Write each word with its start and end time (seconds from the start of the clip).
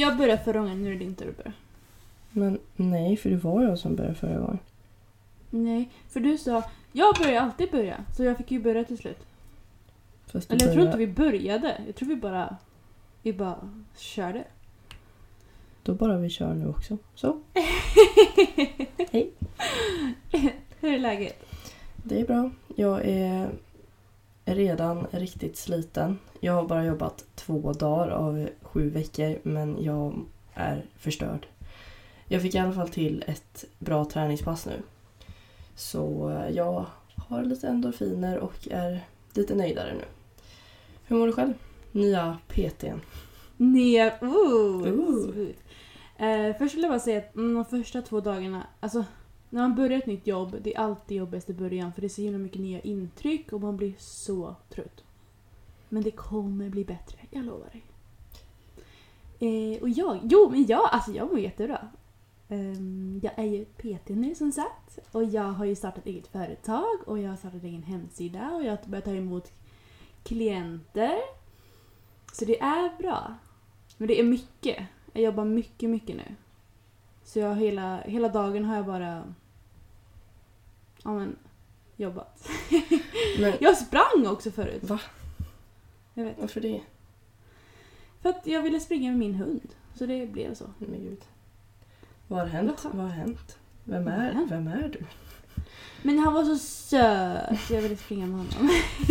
Jag 0.00 0.16
började 0.16 0.42
förra 0.44 0.58
gången, 0.58 0.82
nu 0.82 0.88
är 0.88 0.92
det 0.92 0.98
din 0.98 1.14
tur 1.14 1.28
att 1.28 1.36
börja. 1.36 1.52
Men 2.30 2.58
nej, 2.76 3.16
för 3.16 3.30
det 3.30 3.36
var 3.36 3.62
jag 3.62 3.78
som 3.78 3.96
började 3.96 4.14
förra 4.14 4.38
gången. 4.38 4.58
Nej, 5.50 5.90
för 6.08 6.20
du 6.20 6.38
sa 6.38 6.62
jag 6.92 7.16
börjar 7.16 7.42
alltid 7.42 7.70
börja, 7.70 8.04
så 8.16 8.24
jag 8.24 8.36
fick 8.36 8.50
ju 8.50 8.62
börja 8.62 8.84
till 8.84 8.98
slut. 8.98 9.18
Fast 10.26 10.52
Eller 10.52 10.64
jag 10.64 10.72
tror 10.72 10.86
inte 10.86 10.98
vi 10.98 11.06
började, 11.06 11.80
jag 11.86 11.96
tror 11.96 12.08
vi 12.08 12.16
bara, 12.16 12.56
vi 13.22 13.32
bara 13.32 13.70
körde. 13.96 14.44
Då 15.82 15.94
bara 15.94 16.16
vi 16.16 16.30
kör 16.30 16.54
nu 16.54 16.68
också. 16.68 16.98
Så, 17.14 17.40
Hej. 19.10 19.32
Hur 20.80 20.94
är 20.94 20.98
läget? 20.98 21.46
det 21.96 22.20
är 22.20 22.26
bra. 22.26 22.50
Jag 22.76 23.00
är 23.04 23.50
redan 24.54 25.06
riktigt 25.10 25.56
sliten. 25.56 26.18
Jag 26.40 26.52
har 26.52 26.64
bara 26.64 26.84
jobbat 26.84 27.24
två 27.34 27.72
dagar 27.72 28.08
av 28.08 28.48
sju 28.62 28.90
veckor 28.90 29.38
men 29.42 29.84
jag 29.84 30.24
är 30.54 30.84
förstörd. 30.98 31.46
Jag 32.26 32.42
fick 32.42 32.54
i 32.54 32.58
alla 32.58 32.72
fall 32.72 32.88
till 32.88 33.24
ett 33.26 33.64
bra 33.78 34.04
träningspass 34.04 34.66
nu. 34.66 34.82
Så 35.74 36.30
eh, 36.30 36.56
jag 36.56 36.86
har 37.16 37.44
lite 37.44 37.68
endorfiner 37.68 38.38
och 38.38 38.68
är 38.70 39.04
lite 39.34 39.54
nöjdare 39.54 39.94
nu. 39.94 40.04
Hur 41.04 41.16
mår 41.16 41.26
du 41.26 41.32
själv? 41.32 41.54
Nya 41.92 42.38
PTn. 42.48 43.00
Ner... 43.56 44.12
Ooh, 44.20 44.88
Ooh. 44.88 45.48
Eh, 46.16 46.56
först 46.58 46.74
vill 46.74 46.82
jag 46.82 46.90
bara 46.90 47.00
säga 47.00 47.18
att 47.18 47.34
de 47.34 47.64
första 47.64 48.02
två 48.02 48.20
dagarna, 48.20 48.66
alltså 48.80 49.04
när 49.50 49.62
man 49.62 49.74
börjar 49.74 49.98
ett 49.98 50.06
nytt 50.06 50.26
jobb, 50.26 50.56
det 50.62 50.74
är 50.74 50.80
alltid 50.80 51.16
jobbigast 51.16 51.50
i 51.50 51.54
början 51.54 51.92
för 51.92 52.00
det 52.00 52.06
är 52.06 52.08
så 52.08 52.22
himla 52.22 52.38
mycket 52.38 52.60
nya 52.60 52.80
intryck 52.80 53.52
och 53.52 53.60
man 53.60 53.76
blir 53.76 53.94
så 53.98 54.54
trött. 54.68 55.04
Men 55.88 56.02
det 56.02 56.10
kommer 56.10 56.68
bli 56.68 56.84
bättre, 56.84 57.18
jag 57.30 57.44
lovar 57.44 57.68
dig. 57.72 57.84
Eh, 59.40 59.82
och 59.82 59.88
jag, 59.88 60.18
jo 60.22 60.50
men 60.50 60.66
jag, 60.66 60.88
alltså 60.92 61.12
jag 61.12 61.30
mår 61.30 61.38
jättebra. 61.38 61.88
Ehm, 62.48 63.20
jag 63.22 63.32
är 63.36 63.44
ju 63.44 63.64
PT 63.64 64.08
nu 64.08 64.34
som 64.34 64.52
sagt 64.52 64.98
och 65.12 65.24
jag 65.24 65.42
har 65.42 65.64
ju 65.64 65.74
startat 65.74 66.06
eget 66.06 66.26
företag 66.26 66.98
och 67.06 67.18
jag 67.18 67.30
har 67.30 67.36
startat 67.36 67.64
egen 67.64 67.82
hemsida 67.82 68.50
och 68.50 68.64
jag 68.64 68.70
har 68.70 68.78
börjat 68.86 69.04
ta 69.04 69.14
emot 69.14 69.52
klienter. 70.22 71.18
Så 72.32 72.44
det 72.44 72.60
är 72.60 72.98
bra. 72.98 73.34
Men 73.96 74.08
det 74.08 74.20
är 74.20 74.24
mycket. 74.24 74.86
Jag 75.12 75.22
jobbar 75.22 75.44
mycket, 75.44 75.90
mycket 75.90 76.16
nu. 76.16 76.34
Så 77.24 77.38
jag 77.38 77.56
hela, 77.56 78.00
hela 78.00 78.28
dagen 78.28 78.64
har 78.64 78.76
jag 78.76 78.86
bara 78.86 79.34
ja, 81.04 81.14
men, 81.14 81.36
jobbat. 81.96 82.48
Men 83.40 83.52
Jag 83.60 83.76
sprang 83.76 84.26
också 84.26 84.50
förut. 84.50 84.82
Va? 84.84 85.00
Jag 86.14 86.24
vet. 86.24 86.38
varför 86.38 86.60
det? 86.60 86.80
För 88.22 88.28
att 88.28 88.46
jag 88.46 88.62
ville 88.62 88.80
springa 88.80 89.10
med 89.10 89.18
min 89.18 89.34
hund. 89.34 89.74
Så 89.94 90.06
det 90.06 90.26
blev 90.26 90.54
så. 90.54 90.64
Men 90.78 91.00
gud. 91.00 91.20
Vad 92.28 92.40
har 92.40 92.46
hänt? 92.46 92.86
Vad 92.92 93.04
har 93.04 93.12
hänt? 93.12 93.58
Vem 93.84 94.08
är, 94.08 94.46
vem 94.48 94.68
är 94.68 94.88
du? 94.88 95.04
Men 96.02 96.18
han 96.18 96.34
var 96.34 96.44
så 96.44 96.56
söt 96.58 97.60
så 97.66 97.74
jag 97.74 97.82
ville 97.82 97.96
springa 97.96 98.26
med 98.26 98.38
honom. 98.38 98.70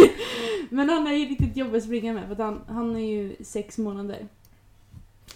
Men 0.69 0.90
han 0.90 1.08
är 1.08 1.14
ju 1.14 1.25
riktigt 1.25 1.58
jobbig 1.58 1.78
att 1.78 1.84
springa 1.84 2.14
med 2.14 2.25
för 2.25 2.31
att 2.31 2.40
han, 2.40 2.62
han 2.68 2.96
är 2.96 3.12
ju 3.12 3.35
sex 3.44 3.78
månader. 3.78 4.28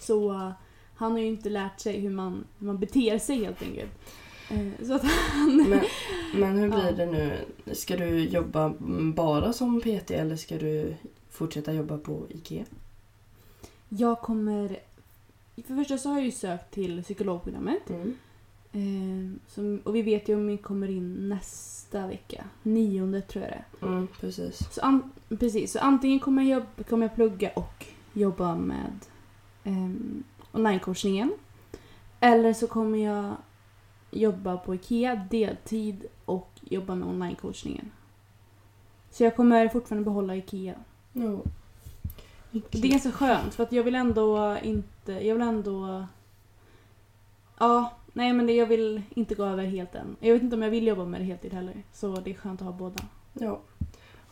Så 0.00 0.32
uh, 0.32 0.50
han 0.96 1.12
har 1.12 1.18
ju 1.18 1.26
inte 1.26 1.50
lärt 1.50 1.80
sig 1.80 2.00
hur 2.00 2.10
man, 2.10 2.44
hur 2.58 2.66
man 2.66 2.78
beter 2.78 3.18
sig 3.18 3.44
helt 3.44 3.62
enkelt. 3.62 3.90
Eh, 4.50 4.86
så 4.86 4.94
att 4.94 5.04
han... 5.04 5.56
Men, 5.56 5.84
men 6.34 6.58
hur 6.58 6.68
blir 6.68 6.92
det 6.92 7.06
nu? 7.06 7.38
Ska 7.74 7.96
du 7.96 8.24
jobba 8.24 8.74
bara 9.14 9.52
som 9.52 9.80
PT 9.80 10.10
eller 10.10 10.36
ska 10.36 10.58
du 10.58 10.94
fortsätta 11.30 11.72
jobba 11.72 11.98
på 11.98 12.26
IKEA? 12.28 12.64
Jag 13.88 14.20
kommer... 14.20 14.68
För 15.56 15.74
det 15.74 15.82
första 15.82 15.98
så 15.98 16.08
har 16.08 16.16
jag 16.16 16.24
ju 16.24 16.32
sökt 16.32 16.74
till 16.74 17.02
psykologprogrammet. 17.02 17.90
Mm. 17.90 18.16
Eh, 18.72 19.52
som, 19.54 19.80
och 19.84 19.96
vi 19.96 20.02
vet 20.02 20.28
ju 20.28 20.34
om 20.34 20.46
vi 20.46 20.56
kommer 20.56 20.90
in 20.90 21.28
nästa 21.28 22.06
vecka. 22.06 22.44
Nionde 22.62 23.20
tror 23.20 23.44
jag 23.44 23.52
det. 23.52 23.86
Mm, 23.86 24.08
precis. 24.20 24.74
Så, 24.74 24.80
an, 24.80 25.10
precis, 25.28 25.72
så 25.72 25.78
antingen 25.78 26.20
kommer 26.20 26.42
jag, 26.42 26.50
jobba, 26.50 26.82
kommer 26.88 27.06
jag 27.06 27.14
plugga 27.14 27.50
och 27.50 27.86
jobba 28.12 28.54
med 28.54 29.00
um, 29.64 30.24
onlinecoachningen. 30.52 31.32
Eller 32.20 32.52
så 32.52 32.66
kommer 32.66 32.98
jag 32.98 33.36
jobba 34.14 34.56
på 34.56 34.74
IKEA 34.74 35.26
deltid 35.30 36.06
och 36.24 36.50
jobba 36.62 36.94
med 36.94 37.08
onlinecoachningen. 37.08 37.90
Så 39.10 39.24
jag 39.24 39.36
kommer 39.36 39.68
fortfarande 39.68 40.04
behålla 40.04 40.36
IKEA. 40.36 40.74
Jo. 41.12 41.44
Det 42.50 42.78
är 42.78 42.90
ganska 42.90 43.12
skönt 43.12 43.54
för 43.54 43.62
att 43.62 43.72
jag 43.72 43.82
vill 43.82 43.94
ändå 43.94 44.58
inte... 44.62 45.12
Jag 45.12 45.34
vill 45.34 45.42
ändå... 45.42 46.06
Ja, 47.58 47.92
nej 48.12 48.32
men 48.32 48.46
det, 48.46 48.52
jag 48.52 48.66
vill 48.66 49.02
inte 49.10 49.34
gå 49.34 49.44
över 49.44 49.64
helt 49.64 49.94
än. 49.94 50.16
Jag 50.20 50.32
vet 50.32 50.42
inte 50.42 50.56
om 50.56 50.62
jag 50.62 50.70
vill 50.70 50.86
jobba 50.86 51.04
med 51.04 51.20
det 51.20 51.24
heltid 51.24 51.52
heller. 51.52 51.82
Så 51.92 52.16
det 52.16 52.30
är 52.30 52.34
skönt 52.34 52.60
att 52.60 52.66
ha 52.66 52.72
båda. 52.72 53.04
Ja. 53.32 53.60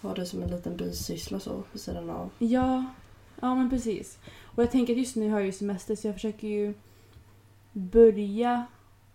Ha 0.00 0.15
det 0.15 0.26
som 0.26 0.42
en 0.42 0.50
liten 0.50 0.76
bisyssla 0.76 1.41
så 1.41 1.62
vid 1.72 1.82
sidan 1.82 2.10
av. 2.10 2.31
Ja, 2.38 2.84
ja 3.41 3.54
men 3.54 3.71
precis. 3.71 4.19
Och 4.42 4.62
jag 4.62 4.71
tänker 4.71 4.92
att 4.92 4.98
just 4.98 5.16
nu 5.16 5.31
har 5.31 5.38
jag 5.38 5.47
ju 5.47 5.53
semester 5.53 5.97
så 5.97 6.06
jag 6.06 6.15
försöker 6.15 6.48
ju 6.48 6.75
börja 7.72 8.66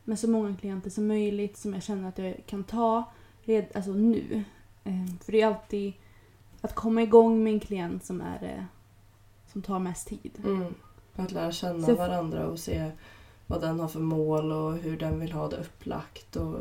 med 0.07 0.19
så 0.19 0.29
många 0.29 0.55
klienter 0.55 0.89
som 0.89 1.07
möjligt 1.07 1.57
som 1.57 1.73
jag 1.73 1.83
känner 1.83 2.09
att 2.09 2.17
jag 2.17 2.35
kan 2.45 2.63
ta 2.63 3.03
red, 3.43 3.65
alltså 3.75 3.91
nu. 3.91 4.43
Ehm, 4.83 5.17
För 5.19 5.31
det 5.31 5.41
är 5.41 5.47
alltid 5.47 5.93
att 6.61 6.75
komma 6.75 7.01
igång 7.01 7.43
med 7.43 7.53
en 7.53 7.59
klient 7.59 8.05
som 8.05 8.21
är 8.21 8.39
det 8.39 8.65
som 9.51 9.61
tar 9.61 9.79
mest 9.79 10.07
tid. 10.07 10.31
Mm. 10.45 10.73
Att 11.15 11.31
lära 11.31 11.51
känna 11.51 11.85
Så- 11.87 11.95
varandra 11.95 12.47
och 12.47 12.59
se 12.59 12.91
vad 13.47 13.61
den 13.61 13.79
har 13.79 13.87
för 13.87 13.99
mål 13.99 14.51
och 14.51 14.73
hur 14.77 14.97
den 14.97 15.19
vill 15.19 15.31
ha 15.31 15.47
det 15.49 15.57
upplagt. 15.57 16.35
Och, 16.35 16.59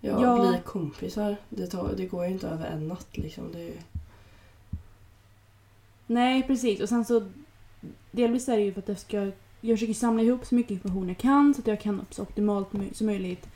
ja, 0.00 0.22
Ja. 0.22 0.48
bli 0.50 0.60
kompisar. 0.64 1.36
Det, 1.48 1.66
tar, 1.66 1.92
det 1.96 2.06
går 2.06 2.24
ju 2.26 2.30
inte 2.32 2.48
över 2.48 2.66
en 2.66 2.88
natt 2.88 3.16
liksom. 3.16 3.52
Det 3.52 3.62
ju, 3.62 3.76
Nej, 6.06 6.42
precis. 6.42 6.80
Och 6.80 6.88
sen 6.88 7.04
så 7.04 7.28
delvis 8.10 8.48
är 8.48 8.56
det 8.56 8.62
ju 8.62 8.72
för 8.72 8.80
att 8.80 8.88
jag 8.88 8.98
ska 8.98 9.30
jag 9.66 9.78
försöker 9.78 9.94
samla 9.94 10.22
ihop 10.22 10.46
så 10.46 10.54
mycket 10.54 10.70
information 10.70 11.08
jag 11.08 11.18
kan 11.18 11.54
så 11.54 11.60
att 11.60 11.66
jag 11.66 11.80
kan 11.80 12.06
så 12.10 12.22
optimalt 12.22 12.68
som 12.92 13.06
möjligt 13.06 13.46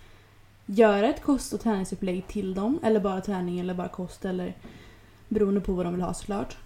göra 0.66 1.08
ett 1.08 1.22
kost 1.22 1.52
och 1.52 1.60
träningsupplägg 1.60 2.26
till 2.26 2.54
dem. 2.54 2.78
Eller 2.82 3.00
bara 3.00 3.20
träning 3.20 3.60
eller 3.60 3.74
bara 3.74 3.88
kost 3.88 4.24
eller 4.24 4.54
beroende 5.28 5.60
på 5.60 5.72
vad 5.72 5.86
de 5.86 5.92
vill 5.94 6.02
ha 6.02 6.14
såklart. 6.14 6.56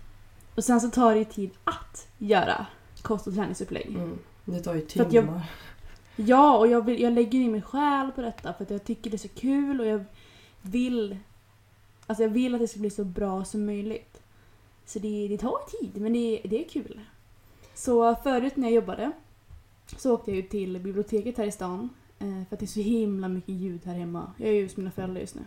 Och 0.55 0.65
sen 0.65 0.81
så 0.81 0.91
tar 0.91 1.13
det 1.13 1.19
ju 1.19 1.25
tid 1.25 1.51
att 1.65 2.09
göra 2.19 2.67
kost 3.03 3.27
och 3.27 3.35
träningsupplägg. 3.35 3.87
mm. 3.89 4.19
Det 4.45 4.61
tar 4.61 4.75
ju 4.75 4.83
att 4.83 4.97
jag- 4.97 5.11
timmar. 5.11 5.43
Ja, 6.17 6.57
och 6.57 6.67
jag, 6.67 6.85
vill, 6.85 7.01
jag 7.01 7.13
lägger 7.13 7.39
in 7.39 7.53
min 7.53 7.63
själ 7.63 8.11
på 8.15 8.23
detta 8.23 8.53
för 8.53 8.65
att 8.65 8.71
jag 8.71 8.85
tycker 8.85 9.11
det 9.11 9.17
är 9.17 9.19
så 9.19 9.29
kul 9.29 9.81
och 9.81 9.87
jag 9.87 10.05
vill 10.63 11.19
Alltså 12.07 12.23
jag 12.23 12.31
vill 12.31 12.55
att 12.55 12.61
det 12.61 12.69
ska 12.69 12.81
bli 12.81 12.91
så 12.91 13.05
bra 13.05 13.45
som 13.45 13.67
möjligt. 13.67 14.23
Så 14.87 14.99
det, 14.99 15.29
det 15.29 15.39
tar 15.39 15.59
tid, 15.81 16.03
men 16.03 16.13
det, 16.13 16.41
det 16.45 16.65
är 16.65 16.69
kul. 16.69 17.01
Så 17.75 18.15
förut 18.15 18.57
när 18.57 18.69
jag 18.69 18.75
jobbade 18.75 19.13
så 19.97 20.15
åkte 20.15 20.31
jag 20.31 20.37
ju 20.37 20.43
till 20.43 20.73
biblioteket 20.81 21.39
här 21.39 21.45
i 21.47 21.53
stan. 21.53 21.89
eh, 22.19 22.27
För 22.49 22.57
att 22.57 22.61
det 22.61 22.65
är 22.65 22.67
så 22.67 22.81
himla 22.81 23.29
mycket 23.29 23.55
ljud 23.55 23.81
här 23.85 23.95
hemma. 23.95 24.33
Jag 24.37 24.49
är 24.49 24.53
ju 24.53 24.63
hos 24.63 24.77
mina 24.77 24.91
föräldrar 24.91 25.21
just 25.21 25.35
nu. 25.35 25.43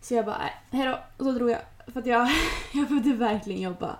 Så 0.00 0.14
jag 0.14 0.26
bara, 0.26 0.38
nej, 0.38 0.52
hejdå. 0.70 0.98
Och 1.16 1.24
så 1.24 1.32
drog 1.32 1.50
jag. 1.50 1.60
För 1.92 2.00
att 2.00 2.06
jag, 2.06 2.28
jag 2.74 2.88
behövde 2.88 3.12
verkligen 3.14 3.60
jobba. 3.60 3.96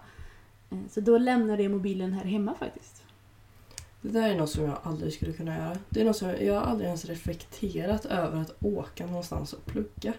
Eh, 0.70 0.78
Så 0.90 1.00
då 1.00 1.18
lämnade 1.18 1.62
jag 1.62 1.72
mobilen 1.72 2.12
här 2.12 2.24
hemma 2.24 2.54
faktiskt. 2.54 3.02
Det 4.00 4.08
där 4.08 4.28
är 4.30 4.36
något 4.38 4.50
som 4.50 4.64
jag 4.64 4.78
aldrig 4.82 5.12
skulle 5.12 5.32
kunna 5.32 5.56
göra. 5.56 5.76
Det 5.88 6.00
är 6.00 6.04
något 6.04 6.16
som 6.16 6.28
jag, 6.28 6.42
jag 6.42 6.54
har 6.54 6.60
aldrig 6.60 6.86
ens 6.86 7.04
reflekterat 7.04 8.04
över 8.04 8.40
att 8.40 8.62
åka 8.62 9.06
någonstans 9.06 9.52
och 9.52 9.66
plugga. 9.66 10.12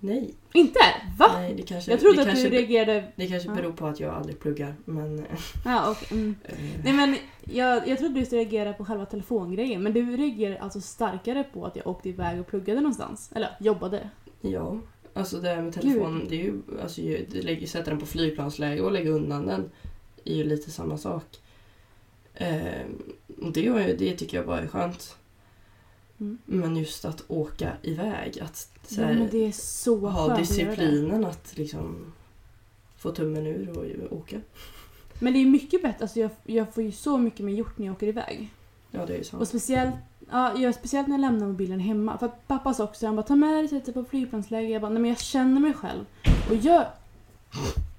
Nej. 0.00 0.34
Inte? 0.52 0.78
Va? 1.18 1.26
Nej 1.34 1.54
det 1.54 1.62
kanske, 1.62 1.90
jag 1.90 2.00
trodde 2.00 2.16
det 2.16 2.22
att 2.22 2.28
kanske, 2.28 2.48
du 2.48 2.56
reagerade... 2.56 3.04
Det 3.16 3.26
kanske 3.26 3.48
beror 3.50 3.72
på 3.72 3.86
att 3.86 4.00
jag 4.00 4.14
aldrig 4.14 4.40
pluggar 4.40 4.74
men... 4.84 5.24
Ja, 5.64 5.90
okej. 5.90 6.08
Mm. 6.18 6.34
eh, 6.44 6.54
Nej 6.84 6.92
men 6.92 7.16
jag, 7.44 7.88
jag 7.88 7.98
trodde 7.98 8.20
du 8.20 8.26
skulle 8.26 8.40
reagera 8.40 8.72
på 8.72 8.84
själva 8.84 9.06
telefongrejen 9.06 9.82
men 9.82 9.92
du 9.92 10.16
reagerar 10.16 10.56
alltså 10.56 10.80
starkare 10.80 11.44
på 11.52 11.66
att 11.66 11.76
jag 11.76 11.86
åkte 11.86 12.08
iväg 12.08 12.40
och 12.40 12.46
pluggade 12.46 12.80
någonstans. 12.80 13.30
Eller 13.34 13.48
jobbade. 13.60 14.10
Ja, 14.40 14.78
alltså 15.14 15.36
det 15.40 15.48
här 15.48 15.62
med 15.62 15.72
telefon, 15.72 16.26
det 16.28 16.34
är 16.34 16.44
ju, 16.44 16.54
alltså 16.82 17.00
lägger, 17.32 17.66
sätta 17.66 17.90
den 17.90 18.00
på 18.00 18.06
flygplansläge 18.06 18.80
och 18.82 18.92
lägga 18.92 19.10
undan 19.10 19.46
den 19.46 19.70
är 20.24 20.34
ju 20.34 20.44
lite 20.44 20.70
samma 20.70 20.98
sak. 20.98 21.24
Eh, 22.34 22.86
och 23.42 23.52
det, 23.52 23.70
var 23.70 23.80
ju- 23.80 23.96
det 23.96 24.16
tycker 24.16 24.36
jag 24.36 24.46
bara 24.46 24.60
är 24.60 24.66
skönt. 24.66 25.16
Mm. 26.20 26.38
Men 26.44 26.76
just 26.76 27.04
att 27.04 27.24
åka 27.28 27.72
iväg, 27.82 28.40
att 28.40 28.68
Ja, 28.88 29.04
här, 29.04 29.14
men 29.14 29.28
det 29.30 29.46
är 29.46 29.52
så 29.52 30.08
ha 30.08 30.36
disciplinen 30.36 31.24
att 31.24 31.56
liksom 31.56 32.12
få 32.96 33.10
tummen 33.10 33.46
ur 33.46 33.70
och 34.10 34.16
åka. 34.16 34.40
Men 35.18 35.32
det 35.32 35.38
är 35.38 35.46
mycket 35.46 35.82
bättre, 35.82 36.04
alltså 36.04 36.20
jag, 36.20 36.30
jag 36.44 36.74
får 36.74 36.82
ju 36.82 36.92
så 36.92 37.18
mycket 37.18 37.40
mer 37.40 37.52
gjort 37.52 37.78
när 37.78 37.86
jag 37.86 37.94
åker 37.94 38.06
iväg. 38.06 38.50
Ja, 38.90 39.06
det 39.06 39.14
är 39.14 39.18
ju 39.18 39.24
så. 39.24 39.38
Och 39.38 39.48
speciellt, 39.48 39.94
ja, 40.30 40.58
jag, 40.58 40.74
speciellt 40.74 41.08
när 41.08 41.14
jag 41.14 41.20
lämnar 41.20 41.46
mobilen 41.46 41.80
hemma. 41.80 42.18
För 42.18 42.26
att 42.26 42.48
pappa 42.48 42.74
sa 42.74 42.84
också, 42.84 43.06
han 43.06 43.16
bara 43.16 43.26
ta 43.26 43.36
med 43.36 43.70
dig, 43.70 43.80
dig 43.80 43.94
på 43.94 44.04
flygplansläge. 44.04 44.68
Jag 44.68 44.82
bara, 44.82 44.92
nej 44.92 45.02
men 45.02 45.08
jag 45.08 45.20
känner 45.20 45.60
mig 45.60 45.74
själv. 45.74 46.04
Och 46.50 46.56
jag... 46.56 46.86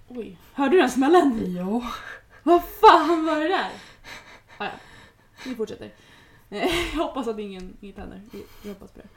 Oj, 0.08 0.38
hörde 0.54 0.76
du 0.76 0.82
den 0.82 0.92
smällen? 0.92 1.56
Ja. 1.56 1.84
Vad 2.44 2.62
fan 2.64 3.26
var 3.26 3.40
det 3.40 3.48
där? 3.48 3.72
Ah, 4.58 4.66
ja. 4.66 4.72
Vi 5.46 5.56
fortsätter. 5.56 5.92
Jag 6.94 7.04
hoppas 7.04 7.28
att 7.28 7.40
ingen, 7.40 7.78
inget 7.82 7.98
händer. 7.98 8.22
Jag 8.64 8.74
hoppas 8.74 8.92
på 8.92 9.00
det. 9.00 9.08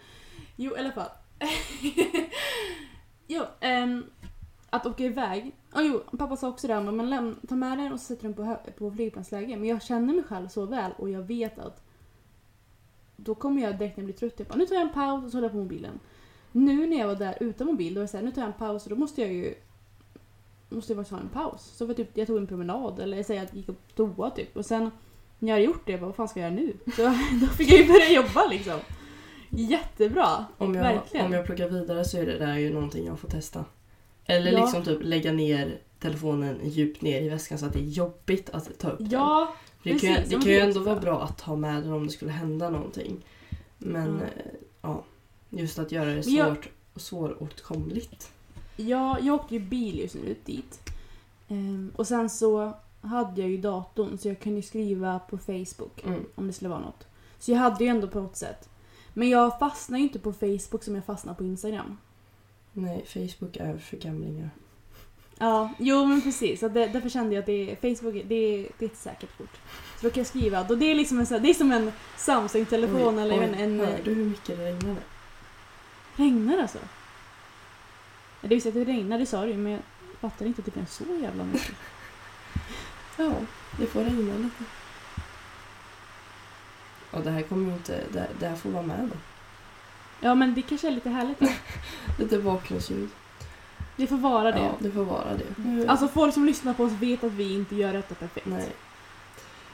Jo, 0.57 0.77
i 0.77 0.79
alla 0.79 0.93
fall. 0.93 1.09
jo, 3.27 3.43
um, 3.63 4.05
att 4.71 4.87
åka 4.87 5.05
iväg. 5.05 5.53
Oh, 5.75 5.83
jo, 5.83 6.19
pappa 6.19 6.37
sa 6.37 6.49
också 6.49 6.67
det, 6.67 6.75
här, 6.75 6.81
men 6.81 7.11
läm, 7.11 7.37
ta 7.49 7.55
med 7.55 7.79
den 7.79 7.93
och 7.93 8.01
så 8.01 8.07
sätter 8.07 8.23
den 8.23 8.35
på, 8.35 8.57
på 8.79 8.91
flygplansläge. 8.91 9.57
Men 9.57 9.69
jag 9.69 9.83
känner 9.83 10.15
mig 10.15 10.25
själv 10.25 10.49
så 10.49 10.67
väl 10.67 10.93
och 10.99 11.11
jag 11.11 11.23
vet 11.23 11.59
att 11.59 11.83
då 13.17 13.35
kommer 13.35 13.63
jag 13.63 13.79
direkt 13.79 13.97
när 13.97 14.03
jag 14.03 14.07
blir 14.07 14.17
trött. 14.17 14.39
Jag 14.39 14.49
bara, 14.49 14.57
nu 14.57 14.67
tar 14.67 14.75
jag 14.75 14.83
en 14.83 14.93
paus 14.93 15.25
och 15.25 15.31
så 15.31 15.37
håller 15.37 15.49
jag 15.49 15.53
på 15.53 15.59
mobilen. 15.59 16.01
Nu 16.53 16.87
när 16.87 16.99
jag 16.99 17.07
var 17.07 17.17
där 17.17 17.37
utan 17.41 17.67
mobil, 17.67 17.95
då 17.95 18.01
var 18.01 18.03
det 18.03 18.09
så 18.09 18.17
här, 18.17 18.25
nu 18.25 18.33
tar 18.33 18.43
jag 18.43 18.47
en 18.47 18.59
paus 18.59 18.85
och 18.85 18.91
då 18.91 18.97
måste 18.97 19.21
jag 19.21 19.33
ju 19.33 19.55
måste 20.69 20.93
jag 20.93 20.97
faktiskt 20.97 21.13
ha 21.13 21.21
en 21.21 21.29
paus. 21.29 21.63
Så 21.77 21.87
för 21.87 21.95
typ, 21.95 22.17
jag 22.17 22.27
tog 22.27 22.39
en 22.39 22.47
promenad 22.47 22.99
eller 22.99 23.23
säga 23.23 23.43
att 23.43 23.49
jag 23.49 23.57
gick 23.57 23.67
på 23.67 23.75
toa 23.95 24.31
typ. 24.31 24.57
Och 24.57 24.67
sen 24.67 24.91
när 25.39 25.49
jag 25.49 25.55
hade 25.55 25.65
gjort 25.65 25.83
det, 25.87 25.93
jag 25.93 26.01
bara, 26.01 26.07
vad 26.07 26.17
fan 26.17 26.29
ska 26.29 26.41
jag 26.41 26.53
göra 26.53 26.61
nu? 26.63 26.73
Så 26.97 27.03
då 27.41 27.47
fick 27.47 27.73
jag 27.73 27.79
ju 27.81 27.87
börja 27.87 28.11
jobba 28.13 28.47
liksom. 28.47 28.81
Jättebra! 29.51 30.45
Om 30.59 30.75
jag, 30.75 30.83
Verkligen. 30.83 31.27
om 31.27 31.33
jag 31.33 31.47
pluggar 31.47 31.69
vidare 31.69 32.05
så 32.05 32.19
är 32.19 32.27
det 32.27 32.39
där 32.39 32.57
ju 32.57 32.73
någonting 32.75 33.07
jag 33.07 33.19
får 33.19 33.29
testa. 33.29 33.65
Eller 34.27 34.53
Ja. 34.53 34.61
liksom 34.61 34.85
typ 34.85 34.99
lägga 35.03 35.33
ner 35.33 35.79
telefonen 36.01 36.59
djupt 36.65 37.03
ner 37.03 37.23
i 37.23 37.29
väskan 37.29 37.59
så 37.59 37.67
att 37.67 37.73
det 37.73 37.79
är 37.79 37.83
jobbigt 37.83 38.51
att 38.51 38.79
ta 38.79 38.91
upp 38.91 38.99
den. 38.99 39.09
Ja, 39.11 39.55
För 39.83 39.91
det 39.91 39.99
kan, 39.99 40.15
precis, 40.15 40.31
det 40.31 40.37
men 40.37 40.43
kan 40.45 40.53
ju 40.53 40.59
det 40.59 40.65
ändå 40.65 40.81
vara 40.81 41.01
bra. 41.01 41.23
att 41.23 41.41
ha 41.41 41.57
med 41.57 41.83
den 41.83 41.93
om 41.93 42.07
det 42.07 42.13
skulle 42.13 42.31
hända 42.33 42.71
någonting. 42.71 43.25
Men 43.79 44.19
Ja. 44.21 44.25
eh, 44.25 44.53
ja, 44.83 45.05
just 45.51 45.79
att 45.79 45.93
göra 45.93 46.11
det 46.11 46.27
jag- 46.27 46.47
svårt 46.57 46.69
och 46.95 47.01
svåråtkomligt. 47.01 48.33
ja, 48.77 49.19
jag 49.21 49.35
åkte 49.35 49.55
ju 49.55 49.61
bil 49.61 49.99
just 49.99 50.15
nu 50.15 50.35
dit. 50.45 50.81
Ehm, 51.49 51.93
och 51.97 52.07
sen 52.07 52.31
så 52.31 52.73
hade 53.05 53.41
jag 53.41 53.51
ju 53.51 53.57
datorn 53.57 54.19
så 54.19 54.29
jag 54.29 54.41
kunde 54.41 54.63
skriva 54.63 55.19
på 55.19 55.39
Facebook 55.39 56.05
Mm. 56.05 56.25
om 56.35 56.47
det 56.47 56.53
skulle 56.53 56.69
vara 56.71 56.81
något. 56.81 57.07
Så 57.39 57.51
jag 57.51 57.59
hade 57.59 57.85
ju 57.85 57.91
ändå 57.91 58.09
på 58.09 58.21
något 58.21 58.37
sätt. 58.37 58.69
Men 59.13 59.29
jag 59.29 59.59
fastnar 59.59 59.99
ju 59.99 60.05
inte 60.05 60.19
på 60.19 60.33
Facebook 60.33 60.83
som 60.85 60.95
jag 60.95 61.05
fastnar 61.05 61.35
på 61.35 61.45
Instagram. 61.45 61.97
Nej, 62.73 63.05
Facebook 63.07 63.57
är 63.57 63.79
för 63.79 63.97
gamlingar. 63.97 64.51
Ja, 65.39 65.71
jo 65.79 66.05
men 66.05 66.23
precis. 66.23 66.61
Så 66.61 66.69
det, 66.69 66.87
därför 66.87 67.09
kände 67.09 67.35
jag 67.35 67.41
att 67.41 67.47
det, 67.47 67.77
Facebook 67.81 68.15
det, 68.15 68.35
är- 68.35 68.69
det 68.79 68.85
är 68.85 68.89
ett 68.89 68.97
säkert 68.97 69.39
kort. 69.39 69.57
Så 70.01 70.07
då 70.07 70.11
kan 70.11 70.21
jag 70.21 70.27
skriva. 70.27 70.63
Då 70.65 70.75
det, 70.75 70.87
är 70.91 70.95
liksom 70.95 71.19
en, 71.19 71.27
det 71.43 71.51
är 71.51 71.55
som 71.55 71.73
en 71.73 71.93
Samsung-telefon 72.17 73.19
eller 73.19 73.39
oj, 73.39 73.45
en... 73.45 73.55
en 73.55 73.81
Hör 73.81 74.01
du 74.05 74.15
hur 74.15 74.25
mycket 74.25 74.57
det 74.59 74.67
regnade? 74.67 75.01
regnar 76.17 76.59
alltså? 76.59 76.79
Det 78.41 78.49
visste 78.49 78.69
att 78.69 78.75
det 78.75 78.85
regnar, 78.85 79.19
det 79.19 79.27
sa 79.27 79.47
du 79.47 79.55
men 79.55 79.73
jag 79.73 79.81
fattar 80.21 80.47
inte 80.47 80.61
att 80.61 80.65
det 80.65 80.71
blev 80.75 80.87
så 80.87 81.05
jävla 81.23 81.45
mycket. 81.45 81.73
Ja, 83.17 83.33
det 83.79 83.87
får 83.87 84.05
regna 84.05 84.35
lite. 84.39 84.65
Ja, 87.13 87.19
det 87.19 87.31
här 87.31 87.43
kommer 87.43 87.67
ju 87.67 87.73
inte... 87.73 88.01
Det, 88.13 88.27
det 88.41 88.47
här 88.49 88.57
får 88.57 88.71
vara 88.71 88.83
med 88.83 89.09
då. 89.13 89.17
Ja 90.21 90.35
men 90.35 90.55
det 90.55 90.63
kanske 90.63 90.87
är 90.89 90.93
lite 90.93 91.11
härligt 91.11 91.41
då. 91.41 91.49
Lite 92.19 92.39
bakgrundsljud. 92.39 93.09
Det 93.97 94.07
får 94.07 94.17
vara 94.17 94.53
det. 94.53 94.59
Ja, 94.59 94.73
det 94.79 94.91
får 94.91 95.05
vara 95.05 95.35
det. 95.37 95.45
Nu- 95.57 95.87
Alltså 95.87 96.09
folk 96.09 96.35
som 96.35 96.45
lyssnar 96.45 96.75
på 96.75 96.85
oss 96.85 96.93
vet 96.93 97.25
att 97.25 97.33
vi 97.33 97.55
inte 97.55 97.77
gör 97.77 97.93
detta 97.93 98.15
perfekt. 98.15 98.47
Nej. 98.47 98.73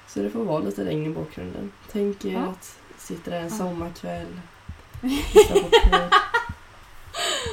Så 0.07 0.21
det 0.21 0.31
får 0.31 0.45
vara 0.45 0.59
lite 0.59 0.85
regn 0.85 1.07
i 1.07 1.11
bakgrunden. 1.11 1.73
Tänk 1.93 2.25
er 2.25 2.33
Ja. 2.33 2.41
att 2.41 2.79
sitta 2.97 3.31
där 3.31 3.39
en 3.41 3.45
Ja. 3.49 3.51
sommarkväll, 3.51 4.41
lyssna 5.03 5.55
på 5.55 5.69
podd, 5.71 6.13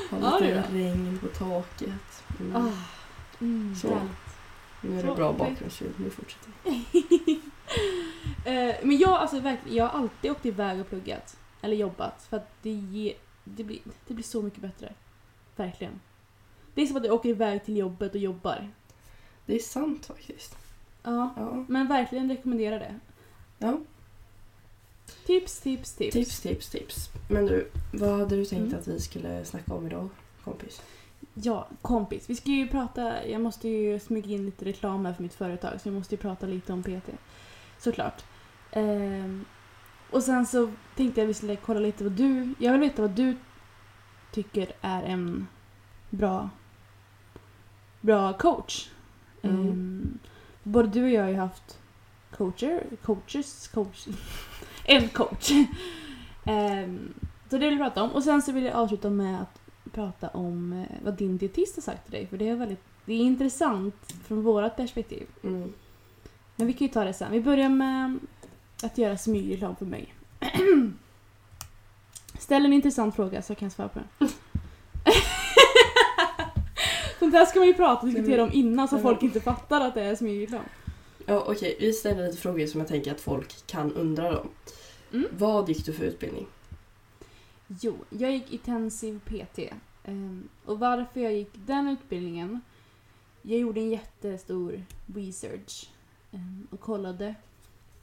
ha 0.09 0.17
Ja, 0.31 0.39
lite 0.39 0.53
det 0.53 0.63
regn 0.79 1.19
på 1.21 1.27
taket. 1.27 2.23
Mm. 2.39 2.55
Ah, 2.55 2.71
mm, 3.41 3.75
Så. 3.81 3.87
härligt. 3.87 4.11
Nu 4.81 4.99
är 4.99 5.03
det 5.03 5.15
bra 5.15 5.33
bakgrundsljud, 5.33 5.93
nu 5.97 6.09
fortsätter 6.09 6.51
vi. 6.63 7.39
Eh, 8.45 8.75
men 8.83 8.97
jag, 8.97 9.09
alltså, 9.09 9.39
verkligen, 9.39 9.77
jag 9.77 9.87
har 9.87 9.99
alltid 9.99 10.31
åkt 10.31 10.45
iväg 10.45 10.79
och 10.81 10.89
pluggat. 10.89 11.37
Eller 11.61 11.75
jobbat. 11.75 12.23
För 12.29 12.37
att 12.37 12.49
det, 12.61 12.69
ger, 12.69 13.13
det, 13.43 13.63
blir, 13.63 13.79
det 14.07 14.13
blir 14.13 14.23
så 14.23 14.41
mycket 14.41 14.59
bättre. 14.61 14.93
Verkligen. 15.55 15.99
Det 16.73 16.81
är 16.81 16.85
som 16.87 16.97
att 16.97 17.05
jag 17.05 17.13
åker 17.13 17.29
iväg 17.29 17.65
till 17.65 17.77
jobbet 17.77 18.11
och 18.11 18.21
jobbar. 18.21 18.69
Det 19.45 19.55
är 19.55 19.59
sant 19.59 20.05
faktiskt. 20.05 20.57
Ja, 21.03 21.33
Ja. 21.37 21.65
men 21.67 21.87
verkligen 21.87 22.29
rekommenderar 22.29 22.79
det. 22.79 22.99
ja. 23.57 23.79
Tips, 25.25 25.59
tips, 25.59 25.93
tips. 25.95 26.13
Tips, 26.13 26.39
tips, 26.41 26.69
tips. 26.69 27.09
Men 27.29 27.45
du, 27.45 27.69
vad 27.93 28.19
hade 28.19 28.35
du 28.35 28.45
tänkt 28.45 28.67
Mm. 28.67 28.79
att 28.79 28.87
vi 28.87 28.99
skulle 28.99 29.45
snacka 29.45 29.73
om 29.73 29.87
idag, 29.87 30.09
kompis? 30.43 30.81
Ja, 31.33 31.67
kompis. 31.81 32.29
Vi 32.29 32.35
ska 32.35 32.51
ju 32.51 32.67
prata, 32.67 33.27
jag 33.27 33.41
måste 33.41 33.67
ju 33.67 33.99
smyga 33.99 34.35
in 34.35 34.45
lite 34.45 34.65
reklam 34.65 35.05
här 35.05 35.13
för 35.13 35.23
mitt 35.23 35.33
företag 35.33 35.81
så 35.81 35.87
jag 35.87 35.95
måste 35.95 36.15
ju 36.15 36.21
prata 36.21 36.45
lite 36.45 36.73
om 36.73 36.83
PT. 36.83 37.09
Såklart. 37.77 38.23
Ehm, 38.71 39.45
och 40.11 40.23
sen 40.23 40.45
så 40.45 40.71
tänkte 40.95 41.21
jag 41.21 41.25
att 41.25 41.29
vi 41.29 41.33
skulle 41.33 41.55
kolla 41.55 41.79
lite 41.79 42.03
vad 42.03 42.13
du, 42.13 42.53
jag 42.59 42.71
vill 42.71 42.81
veta 42.81 43.01
vad 43.01 43.11
du 43.11 43.37
tycker 44.31 44.71
är 44.81 45.03
en 45.03 45.47
bra, 46.09 46.49
bra 48.01 48.33
coach. 48.33 48.89
Mm. 49.41 49.67
Ehm, 49.67 50.19
både 50.63 50.87
du 50.87 51.03
och 51.03 51.09
jag 51.09 51.21
har 51.21 51.29
ju 51.29 51.35
haft 51.35 51.79
coacher, 52.37 52.83
coaches, 53.03 53.67
coach, 53.67 54.07
en 54.85 55.09
coach. 55.09 55.51
Ehm, 56.45 57.13
så 57.49 57.57
det 57.57 57.69
vill 57.69 57.79
jag 57.79 57.87
prata 57.87 58.03
om. 58.03 58.11
Och 58.11 58.23
sen 58.23 58.41
så 58.41 58.51
vill 58.51 58.63
jag 58.63 58.75
avsluta 58.75 59.09
med 59.09 59.41
att 59.41 59.56
prata 59.89 60.27
om 60.27 60.73
eh, 60.73 60.97
vad 61.03 61.13
din 61.13 61.37
dietist 61.37 61.75
har 61.75 61.81
sagt 61.81 62.03
till 62.03 62.11
dig. 62.11 62.27
För 62.27 62.37
det 62.37 62.49
är 62.49 62.55
väldigt 62.55 62.83
det 63.05 63.13
är 63.13 63.17
intressant 63.17 63.95
från 64.27 64.43
vårt 64.43 64.75
perspektiv. 64.75 65.27
Mm. 65.43 65.73
Men 66.55 66.67
vi 66.67 66.73
kan 66.73 66.87
ju 66.87 66.93
ta 66.93 67.03
det 67.03 67.13
sen. 67.13 67.31
Vi 67.31 67.41
börjar 67.41 67.69
med 67.69 68.19
att 68.83 68.97
göra 68.97 69.17
smygreklam 69.17 69.75
för 69.75 69.85
mig. 69.85 70.13
Ställ 72.39 72.65
en 72.65 72.73
intressant 72.73 73.15
fråga 73.15 73.41
så 73.41 73.51
jag 73.51 73.57
kan 73.57 73.71
svara 73.71 73.89
på 73.89 73.99
den. 73.99 74.29
Sånt 77.19 77.33
här 77.33 77.45
ska 77.45 77.59
man 77.59 77.67
ju 77.67 77.73
prata 77.73 78.01
och 78.01 78.07
diskutera 78.07 78.43
om 78.43 78.53
innan 78.53 78.87
så 78.87 78.95
Ja. 78.95 79.01
folk 79.01 79.23
inte 79.23 79.41
fattar 79.41 79.81
att 79.81 79.93
det 79.93 80.01
är 80.01 80.15
smygreklam. 80.15 80.63
Ja, 81.25 81.43
okej. 81.47 81.77
Vi 81.79 81.93
ställer 81.93 82.27
lite 82.27 82.37
frågor 82.37 82.67
som 82.67 82.79
jag 82.79 82.87
tänker 82.87 83.11
att 83.11 83.21
folk 83.21 83.67
kan 83.67 83.93
undra 83.93 84.31
då. 84.31 84.45
Mm. 85.13 85.27
Vad 85.37 85.69
gick 85.69 85.85
du 85.85 85.93
för 85.93 86.03
utbildning? 86.03 86.47
Jo, 87.67 87.97
jag 88.09 88.31
gick 88.31 88.53
intensiv 88.53 89.19
PT. 89.19 89.59
Ehm, 90.03 90.49
och 90.65 90.79
varför 90.79 91.19
jag 91.19 91.33
gick 91.33 91.51
den 91.53 91.87
utbildningen? 91.87 92.61
Jag 93.41 93.59
gjorde 93.59 93.79
en 93.79 93.89
jättestor 93.89 94.83
research 95.15 95.89
ehm, 96.31 96.67
och 96.71 96.79
kollade 96.79 97.35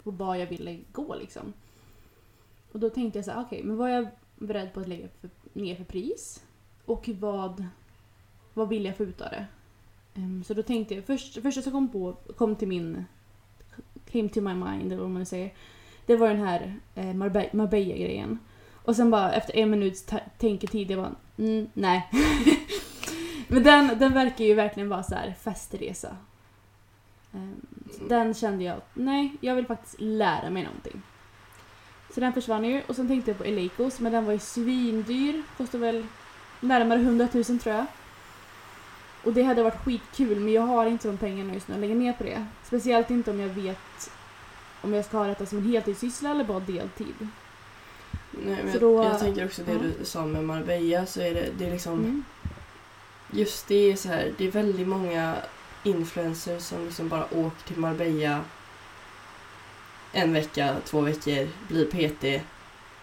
på 0.02 0.11
vad 0.11 0.40
jag 0.40 0.47
ville 0.47 0.80
gå 0.92 1.14
liksom. 1.14 1.52
Och 2.73 2.80
då 2.80 2.90
tänkte 2.90 3.18
jag 3.18 3.25
så 3.25 3.30
här, 3.30 3.42
okej, 3.42 3.62
men 3.62 3.76
vad 3.76 3.90
är 3.90 3.94
jag 3.94 4.09
beredd 4.37 4.73
på 4.75 4.80
att 4.80 4.88
lägga 4.88 5.09
för, 5.21 5.30
ner 5.52 5.76
för 5.76 5.85
pris? 5.85 6.44
Och 6.85 7.09
vad, 7.21 7.66
vad 8.54 8.68
vill 8.68 8.85
jag 8.85 8.97
få 8.97 9.02
ut 9.04 9.21
av 9.21 9.30
det? 9.30 9.47
Ehm, 10.14 10.44
så 10.44 10.54
då 10.54 10.62
tänkte 10.62 10.94
jag, 10.94 11.04
först, 11.04 11.42
första 11.42 11.62
som 11.62 11.73
kom, 11.73 11.88
på, 11.88 12.12
kom 12.37 12.56
till 12.56 12.68
min, 12.68 13.04
came 14.11 14.28
to 14.28 14.40
my 14.40 14.54
mind, 14.54 14.92
eller 14.92 15.02
vad 15.02 15.11
man 15.11 15.26
säger, 15.26 15.54
det 16.06 16.16
var 16.16 16.28
den 16.28 16.47
här 16.47 16.80
eh, 16.94 17.14
Marbe- 17.14 17.56
Marbella-grejen. 17.56 18.38
Och 18.84 18.96
sen 18.96 19.10
bara 19.10 19.32
efter 19.32 19.56
en 19.56 19.70
minuts 19.70 20.06
tänketid, 20.38 20.90
jag 20.90 20.98
bara 20.98 21.14
mm, 21.38 21.68
nej. 21.74 22.10
Men 23.48 23.62
den, 23.62 23.98
den 23.98 24.12
verkar 24.12 24.44
ju 24.44 24.54
verkligen 24.54 24.88
vara 24.88 25.02
så 25.02 25.14
här 25.14 25.34
festresa. 25.42 26.16
Ehm, 27.34 27.66
så 27.98 28.04
Den 28.04 28.34
kände 28.34 28.64
jag, 28.64 28.80
nej, 28.94 29.32
jag 29.40 29.54
vill 29.54 29.66
faktiskt 29.66 29.96
lära 29.98 30.50
mig 30.50 30.64
någonting. 30.64 31.02
Så 32.14 32.20
den 32.20 32.32
försvann 32.32 32.64
ju 32.64 32.82
och 32.86 32.96
sen 32.96 33.08
tänkte 33.08 33.30
jag 33.30 33.38
på 33.38 33.44
Eleikos, 33.44 34.00
men 34.00 34.12
den 34.12 34.24
var 34.24 34.32
ju 34.32 34.38
svindyr. 34.38 35.42
Kostade 35.56 35.84
väl 35.84 36.06
närmare 36.60 36.98
100 36.98 37.28
000 37.32 37.44
tror 37.44 37.74
jag. 37.74 37.86
Och 39.24 39.32
det 39.32 39.42
hade 39.42 39.62
varit 39.62 39.84
skitkul 39.84 40.40
men 40.40 40.52
jag 40.52 40.62
har 40.62 40.86
inte 40.86 41.08
de 41.08 41.16
pengarna 41.16 41.54
just 41.54 41.68
nu 41.68 41.74
att 41.74 41.80
lägga 41.80 41.94
ner 41.94 42.12
på 42.12 42.24
det. 42.24 42.46
Speciellt 42.62 43.10
inte 43.10 43.30
om 43.30 43.40
jag 43.40 43.48
vet 43.48 44.10
om 44.84 44.94
jag 44.94 45.04
ska 45.04 45.18
ha 45.18 45.26
detta 45.26 45.46
som 45.46 45.58
en 45.58 45.64
heltidssyssla 45.64 46.30
eller 46.30 46.44
bara 46.44 46.60
deltid. 46.60 47.28
Nej, 48.46 48.56
men 48.64 48.80
då- 48.80 49.04
jag 49.04 49.18
tänker 49.18 49.44
också 49.44 49.62
det 49.62 49.72
ja. 49.72 49.78
du 49.98 50.04
sa 50.04 50.26
med 50.26 50.44
Marbella 50.44 51.06
så 51.06 51.20
är 51.20 51.34
det, 51.34 51.48
det 51.58 51.66
är 51.66 51.70
liksom 51.70 51.92
Mm. 51.94 52.24
just 53.32 53.68
det 53.68 53.92
är 53.92 53.96
så 53.96 54.08
här, 54.08 54.32
det 54.38 54.46
är 54.46 54.50
väldigt 54.50 54.88
många 54.88 55.36
influencers 55.82 56.62
som 56.62 56.84
liksom 56.84 57.08
bara 57.08 57.24
åker 57.24 57.66
till 57.66 57.76
Marbella 57.78 58.40
en 60.12 60.32
vecka, 60.32 60.76
två 60.84 61.00
veckor, 61.00 61.48
blir 61.68 61.86
PT, 61.86 62.42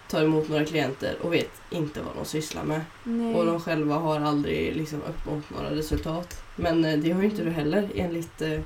tar 0.09 0.21
emot 0.23 0.49
några 0.49 0.65
klienter 0.65 1.15
och 1.21 1.33
vet 1.33 1.61
inte 1.69 2.01
vad 2.01 2.15
de 2.15 2.25
sysslar 2.25 2.63
med. 2.63 2.81
Nej. 3.03 3.35
Och 3.35 3.45
de 3.45 3.59
själva 3.61 3.95
har 3.95 4.19
aldrig 4.19 4.75
liksom 4.75 5.01
uppnått 5.01 5.49
några 5.49 5.71
resultat. 5.75 6.43
Men 6.55 6.85
eh, 6.85 6.97
det 6.99 7.11
har 7.11 7.21
ju 7.21 7.29
inte 7.29 7.43
du 7.43 7.49
heller 7.49 7.89
enligt... 7.95 8.41
Eh, 8.41 8.59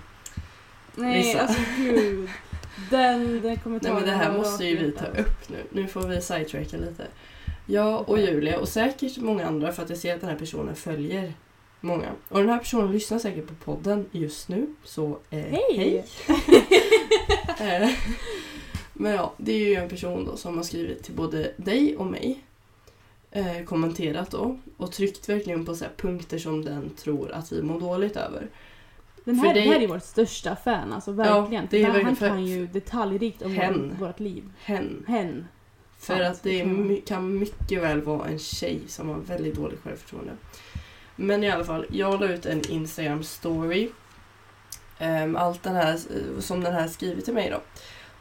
Nej, 0.96 1.18
vissa. 1.18 1.40
alltså 1.42 1.60
gud. 1.78 2.30
Den, 2.90 3.42
den 3.42 3.42
nej 3.42 3.60
kommentaren 3.64 3.96
men 3.96 4.06
det 4.06 4.12
här 4.12 4.38
måste 4.38 4.66
ju 4.66 4.78
vi 4.78 4.92
ta 4.92 5.06
upp 5.06 5.50
nu. 5.50 5.58
Nu 5.72 5.88
får 5.88 6.02
vi 6.08 6.22
sidetracka 6.22 6.78
lite. 6.78 7.08
Jag 7.66 8.10
och 8.10 8.20
Julia 8.20 8.60
och 8.60 8.68
säkert 8.68 9.18
många 9.18 9.46
andra 9.46 9.72
för 9.72 9.84
att 9.84 9.90
jag 9.90 9.98
ser 9.98 10.16
att 10.16 10.22
den 10.22 10.30
här 10.30 10.38
personen 10.38 10.76
följer 10.76 11.34
många. 11.82 12.12
Och 12.30 12.40
den 12.40 12.50
här 12.50 12.60
personen 12.60 12.92
lyssnar 12.92 13.20
säkert 13.20 13.48
på 13.48 13.54
podden 13.54 14.06
just 14.12 14.50
nu. 14.50 14.68
Så 14.84 15.18
eh, 15.30 15.40
Hej! 15.40 16.06
Eh, 17.60 17.90
Men 18.94 19.12
ja, 19.12 19.34
det 19.38 19.52
är 19.52 19.68
ju 19.68 19.76
en 19.76 19.90
person 19.90 20.26
då 20.26 20.38
som 20.38 20.58
har 20.58 20.64
skrivit 20.64 21.04
till 21.04 21.14
både 21.14 21.52
dig 21.58 21.98
och 21.98 22.06
mig. 22.06 22.44
Eh, 23.32 23.64
kommenterat 23.66 24.32
då 24.32 24.60
och 24.78 24.92
tryckt 24.92 25.30
verkligen 25.30 25.66
på 25.66 25.76
så 25.76 25.86
punkter 25.98 26.38
som 26.38 26.66
den 26.66 26.90
tror 26.90 27.32
att 27.32 27.52
vi 27.52 27.62
mår 27.62 27.80
dåligt 27.80 28.16
över. 28.18 28.48
Den 29.26 29.36
här, 29.40 29.54
dig- 29.54 29.64
det 29.64 29.70
här 29.74 29.80
är 29.82 29.88
vårt 29.88 30.04
största 30.04 30.56
fan, 30.56 30.94
alltså 30.94 31.12
verkligen. 31.12 31.68
det 31.72 31.78
är 31.78 31.84
verkligen 31.84 32.06
han 32.06 32.16
för- 32.16 32.28
kan 32.28 32.46
ju 32.46 32.68
detaljrikt 32.68 33.42
om 33.42 33.52
Hen. 33.56 33.90
vårt, 33.90 34.10
vårt 34.10 34.20
liv. 34.20 34.44
Hen. 34.64 35.06
Hen. 35.08 35.48
För 36.00 36.22
att 36.22 36.44
det 36.44 36.62
är, 36.62 36.66
det 36.66 36.72
kan 36.74 36.88
my- 36.88 37.02
kan 37.02 37.40
mycket 37.40 37.82
väl 37.82 38.02
vara 38.02 38.28
en 38.28 38.40
tjej 38.40 38.80
som 38.88 39.10
har 39.10 39.16
väldigt 39.18 39.56
dåligt 39.56 39.84
självförtroende. 39.84 40.32
Men 41.16 41.44
i 41.44 41.52
alla 41.52 41.64
fall, 41.64 41.86
jag 41.90 42.20
la 42.22 42.28
ut 42.28 42.46
en 42.46 42.62
Instagram 42.70 43.24
story. 43.24 43.90
Um, 45.02 45.36
allt 45.36 45.64
den 45.64 45.76
här, 45.76 45.94
eh, 45.94 46.40
som 46.40 46.64
den 46.64 46.74
här 46.74 46.88
skrivit 46.88 47.26
till 47.26 47.34
mig 47.34 47.50
då. 47.50 47.62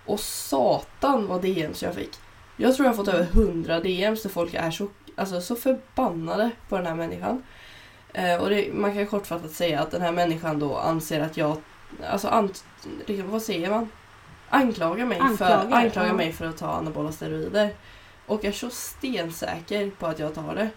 Och 0.07 0.21
satan 0.21 1.27
vad 1.27 1.43
DMs 1.43 1.83
jag 1.83 1.95
fick. 1.95 2.11
Jag 2.57 2.75
tror 2.77 2.87
jag 2.87 2.93
har 2.93 2.97
fått 2.97 3.15
över 3.15 3.25
100 3.33 3.81
DMs 3.81 4.23
där 4.23 4.31
folk 4.31 4.55
är 4.55 4.71
så, 4.71 4.89
alltså, 5.17 5.41
så 5.41 5.57
förbannade 5.57 6.51
på 6.69 6.77
den 6.77 6.87
här 6.87 6.95
människan. 6.95 7.43
Eh, 8.15 8.43
och 8.43 8.51
det, 8.51 8.73
man 8.75 8.95
kan 8.95 9.07
kortfattat 9.07 9.51
säga 9.51 9.81
att 9.81 9.91
den 9.91 10.03
här 10.03 10.13
människan 10.13 10.59
då 10.59 10.77
anser 10.77 11.21
att 11.21 11.37
jag, 11.37 11.57
alltså 12.11 12.29
ant, 12.29 12.65
vad 13.25 13.43
säger 13.43 13.71
man? 13.71 13.89
Anklagar 14.49 15.07
mig, 15.07 15.19
för, 15.19 15.25
Anklagar, 15.25 15.77
anklagar 15.77 16.09
ja. 16.09 16.15
mig 16.15 16.33
för 16.33 16.47
att 16.47 16.57
ta 16.57 16.67
anabola 16.67 17.13
steroider. 17.13 17.75
Och 18.27 18.45
är 18.45 18.53
så 18.53 18.71
stensäker 18.71 19.91
på 19.91 20.07
att 20.07 20.19
jag 20.19 20.35
tar 20.35 20.55
det. 20.55 20.71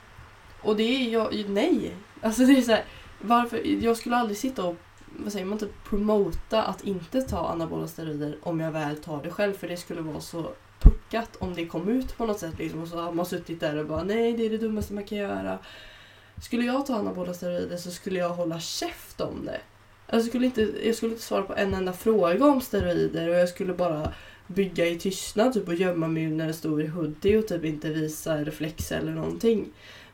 Och 0.61 0.75
det 0.75 0.83
är 0.83 1.09
jag, 1.09 1.49
nej. 1.49 1.95
Alltså 2.21 2.45
det 2.45 2.57
är 2.57 2.61
så 2.61 2.71
här, 2.71 2.83
varför, 3.21 3.83
jag 3.83 3.97
skulle 3.97 4.15
aldrig 4.15 4.37
sitta 4.37 4.65
och 4.65 4.75
vad 5.17 5.31
säger 5.31 5.45
man, 5.45 5.57
typ 5.57 5.83
promota 5.89 6.63
att 6.63 6.83
inte 6.83 7.21
ta 7.21 7.47
anabola 7.47 7.87
steroider 7.87 8.37
om 8.43 8.59
jag 8.59 8.71
väl 8.71 8.97
tar 8.97 9.23
det 9.23 9.31
själv 9.31 9.53
för 9.53 9.67
det 9.67 9.77
skulle 9.77 10.01
vara 10.01 10.21
så 10.21 10.51
puckat 10.79 11.35
om 11.39 11.53
det 11.53 11.65
kom 11.65 11.89
ut 11.89 12.17
på 12.17 12.25
något 12.25 12.39
sätt 12.39 12.57
liksom, 12.57 12.81
och 12.81 12.87
så 12.87 12.99
har 12.99 13.11
man 13.11 13.25
suttit 13.25 13.59
där 13.59 13.77
och 13.77 13.85
bara 13.85 14.03
nej 14.03 14.33
det 14.33 14.45
är 14.45 14.49
det 14.49 14.57
dummaste 14.57 14.93
man 14.93 15.03
kan 15.03 15.17
göra. 15.17 15.59
Skulle 16.41 16.65
jag 16.65 16.85
ta 16.85 16.95
anabola 16.95 17.33
steroider 17.33 17.77
så 17.77 17.91
skulle 17.91 18.19
jag 18.19 18.29
hålla 18.29 18.59
käft 18.59 19.21
om 19.21 19.45
det. 19.45 19.59
Alltså, 20.09 20.25
jag 20.25 20.27
skulle, 20.27 20.45
inte, 20.45 20.73
jag 20.83 20.95
skulle 20.95 21.11
inte 21.11 21.23
svara 21.23 21.43
på 21.43 21.55
en 21.55 21.73
enda 21.73 21.93
fråga 21.93 22.45
om 22.45 22.61
steroider 22.61 23.29
och 23.29 23.35
jag 23.35 23.49
skulle 23.49 23.73
bara 23.73 24.13
bygga 24.47 24.85
i 24.85 24.99
tystnad 24.99 25.53
typ, 25.53 25.67
och 25.67 25.75
gömma 25.75 26.07
mig 26.07 26.27
när 26.27 26.45
jag 26.45 26.55
stod 26.55 26.81
i 26.81 26.87
hoodie 26.87 27.37
och 27.37 27.47
typ 27.47 27.65
inte 27.65 27.89
visa 27.89 28.43
reflexer 28.43 28.97
eller 28.97 29.11
någonting. 29.11 29.65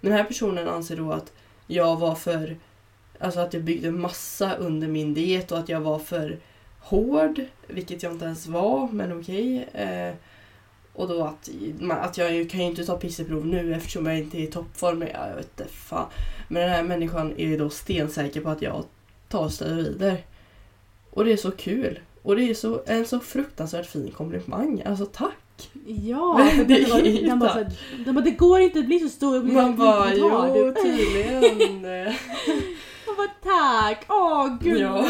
Men 0.01 0.12
den 0.12 0.18
här 0.18 0.25
personen 0.25 0.68
anser 0.68 0.96
då 0.96 1.12
att 1.12 1.32
jag 1.68 2.00
var 2.00 2.15
för 2.15 2.58
Alltså 3.20 3.39
att 3.39 3.53
jag 3.53 3.63
byggde 3.63 3.92
massa 3.92 4.56
under 4.56 4.88
min 4.88 5.13
diet 5.13 5.51
och 5.51 5.60
att 5.60 5.70
jag 5.70 5.82
var 5.82 6.00
för 6.00 6.38
hård, 6.80 7.42
vilket 7.68 8.03
jag 8.03 8.12
inte 8.12 8.25
ens 8.25 8.48
var, 8.48 8.88
men 8.92 9.20
okej. 9.20 9.68
Eh, 9.74 10.13
och 10.94 11.08
då 11.08 11.24
att, 11.24 11.50
att 11.90 12.18
jag 12.18 12.50
kan 12.50 12.60
ju 12.60 12.66
inte 12.66 12.86
ta 12.86 12.98
pisseprov 12.98 13.46
nu 13.46 13.74
eftersom 13.74 14.06
jag 14.06 14.18
inte 14.18 14.38
är 14.38 14.42
i 14.42 14.48
toppform. 14.48 15.02
Ja, 15.14 15.28
Jag 15.30 15.36
vet 15.36 15.60
inte 15.60 15.74
fan. 15.74 16.06
Men 16.48 16.62
den 16.62 16.72
här 16.72 16.84
människan 16.84 17.34
är 17.38 17.48
ju 17.48 17.58
då 17.58 17.70
stensäker 17.70 18.42
på 18.42 18.50
att 18.50 18.62
jag 18.62 18.84
tar 19.30 19.50
steroider. 19.50 20.18
Och 21.10 21.26
det 21.26 21.32
är 21.34 21.38
så 21.38 21.52
kul. 21.52 22.00
Och 22.22 22.36
det 22.36 22.50
är 22.50 22.54
så, 22.54 22.82
en 22.86 23.06
så 23.06 23.20
fruktansvärt 23.20 23.86
fin 23.86 24.12
komplimang. 24.12 24.84
Alltså 24.86 25.06
tack! 25.06 25.70
Ja, 25.86 26.50
det 26.58 26.64
den 26.64 26.90
var, 26.90 27.02
den 27.28 27.40
bara, 27.40 27.60
inte- 27.62 27.76
såhär, 27.76 28.04
den 28.06 28.16
bara, 28.16 28.26
det 28.26 28.32
går 28.32 28.60
inte 28.60 28.80
att 28.80 28.86
bli 28.86 29.00
så 29.00 29.10
stor 29.10 29.40
bli 29.44 29.54
Man 29.54 29.76
bara, 29.76 30.16
jo 30.16 30.74
tydligen. 30.84 31.82
Man 33.08 33.16
bara, 33.18 33.32
tack! 33.44 34.06
Åh, 34.10 34.58
gud. 34.62 34.78
Ja. 34.82 35.06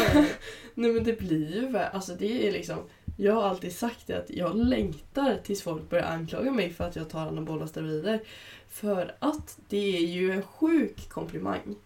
Nej 0.74 0.92
men 0.92 1.04
det 1.04 1.18
blir 1.18 1.56
ju 1.56 1.78
alltså 1.78 2.12
det 2.18 2.48
är 2.48 2.52
liksom 2.52 2.76
Jag 3.16 3.34
har 3.34 3.42
alltid 3.42 3.72
sagt 3.72 4.06
det 4.06 4.18
att 4.18 4.30
jag 4.30 4.56
längtar 4.56 5.38
tills 5.44 5.62
folk 5.62 5.90
börjar 5.90 6.04
anklaga 6.04 6.52
mig 6.52 6.70
för 6.70 6.84
att 6.84 6.96
jag 6.96 7.10
tar 7.10 7.26
anabola 7.26 7.66
steroider. 7.66 8.20
För 8.68 9.14
att 9.18 9.58
det 9.68 9.96
är 9.96 10.06
ju 10.06 10.30
en 10.30 10.42
sjuk 10.42 11.08
komplimang 11.08 11.76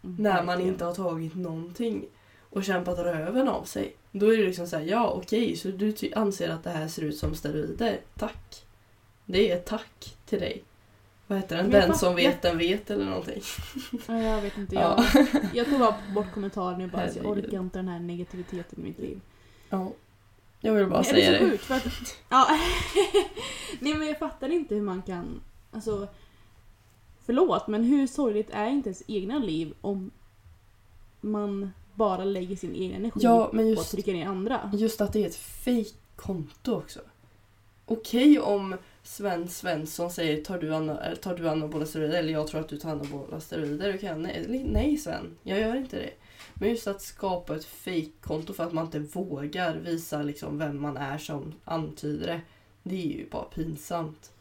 när 0.00 0.42
man 0.42 0.60
inte 0.60 0.84
har 0.84 0.94
tagit 0.94 1.34
någonting 1.34 2.04
och 2.50 2.64
kämpat 2.64 2.98
röven 2.98 3.48
av 3.48 3.64
sig. 3.64 3.96
Då 4.12 4.32
är 4.32 4.36
det 4.36 4.44
liksom 4.44 4.66
såhär, 4.66 4.84
ja 4.84 5.10
okej, 5.10 5.56
så 5.56 5.68
du 5.68 5.94
anser 6.16 6.48
att 6.48 6.64
det 6.64 6.70
här 6.70 6.88
ser 6.88 7.02
ut 7.02 7.16
som 7.16 7.34
steroider? 7.34 8.00
Tack. 8.18 8.64
Det 9.24 9.50
är 9.50 9.58
tack 9.58 10.16
till 10.26 10.40
dig. 10.40 10.64
Vad 11.26 11.38
heter 11.38 11.56
den? 11.56 11.70
Jag 11.70 11.82
Den 11.82 11.94
som 11.94 12.16
vet, 12.16 12.42
den 12.42 12.58
vet 12.58 12.90
eller 12.90 13.04
någonting. 13.04 13.42
Ja, 14.06 14.22
jag 14.22 14.42
vet 14.42 14.58
inte. 14.58 14.74
Ja. 14.74 15.04
Jag, 15.14 15.26
jag 15.54 15.66
tog 15.66 15.78
bara 15.78 15.94
bort 16.14 16.32
kommentaren 16.34 16.82
och 16.82 16.88
bara, 16.88 17.12
jag 17.12 17.26
orkar 17.26 17.60
inte 17.60 17.78
den 17.78 17.88
här 17.88 18.00
negativiteten 18.00 18.78
i 18.80 18.82
mitt 18.82 18.98
liv. 18.98 19.20
Ja. 19.68 19.92
Jag 20.60 20.74
vill 20.74 20.86
bara 20.86 21.04
säga 21.04 21.30
det 21.30 21.36
är 21.36 21.38
så 21.38 21.44
det. 21.44 21.50
sjukt 21.50 21.64
för 21.64 21.74
att... 21.74 21.84
Ja. 22.28 22.48
Nej 23.80 23.94
men 23.94 24.08
jag 24.08 24.18
fattar 24.18 24.48
inte 24.48 24.74
hur 24.74 24.82
man 24.82 25.02
kan... 25.02 25.40
Alltså... 25.70 26.08
Förlåt 27.26 27.66
men 27.66 27.84
hur 27.84 28.06
sorgligt 28.06 28.50
är 28.50 28.66
inte 28.66 28.88
ens 28.88 29.02
egna 29.06 29.38
liv 29.38 29.74
om 29.80 30.10
man 31.20 31.72
bara 31.94 32.24
lägger 32.24 32.56
sin 32.56 32.74
egen 32.74 32.96
energi 32.96 33.20
Ja, 33.22 33.50
men 33.52 33.64
på 33.64 33.70
att 33.70 33.78
just 33.78 33.90
trycka 33.90 34.12
ner 34.12 34.26
andra? 34.26 34.70
Just 34.74 35.00
att 35.00 35.12
det 35.12 35.24
är 35.24 35.26
ett 35.26 35.36
fake-konto 35.36 36.74
också. 36.74 37.00
Okej 37.86 38.40
om 38.40 38.76
Sven 39.02 39.48
Svensson 39.48 40.10
säger 40.10 40.44
tar 40.44 40.58
du, 40.58 40.74
ana, 40.74 41.00
eller 41.00 41.16
tar 41.16 41.36
du 41.36 41.48
anabola 41.48 41.86
steroider 41.86 42.18
eller 42.18 42.32
jag 42.32 42.46
tror 42.46 42.60
att 42.60 42.68
du 42.68 42.76
tar 42.76 42.90
anabola 42.90 43.40
steroider. 43.40 43.96
Kan 43.96 44.08
jag, 44.08 44.18
nej, 44.18 44.66
nej 44.72 44.96
Sven, 44.96 45.36
jag 45.42 45.60
gör 45.60 45.76
inte 45.76 45.96
det. 45.96 46.10
Men 46.58 46.68
just 46.68 46.86
att 46.86 47.02
skapa 47.02 47.56
ett 47.56 47.64
fake-konto 47.64 48.52
för 48.52 48.64
att 48.64 48.72
man 48.72 48.84
inte 48.84 48.98
vågar 48.98 49.76
visa 49.76 50.22
liksom 50.22 50.58
vem 50.58 50.82
man 50.82 50.96
är 50.96 51.18
som 51.18 51.54
antyder 51.64 52.26
det. 52.26 52.40
Det 52.82 52.94
är 52.94 53.06
ju 53.06 53.28
bara 53.30 53.44
pinsamt. 53.44 54.32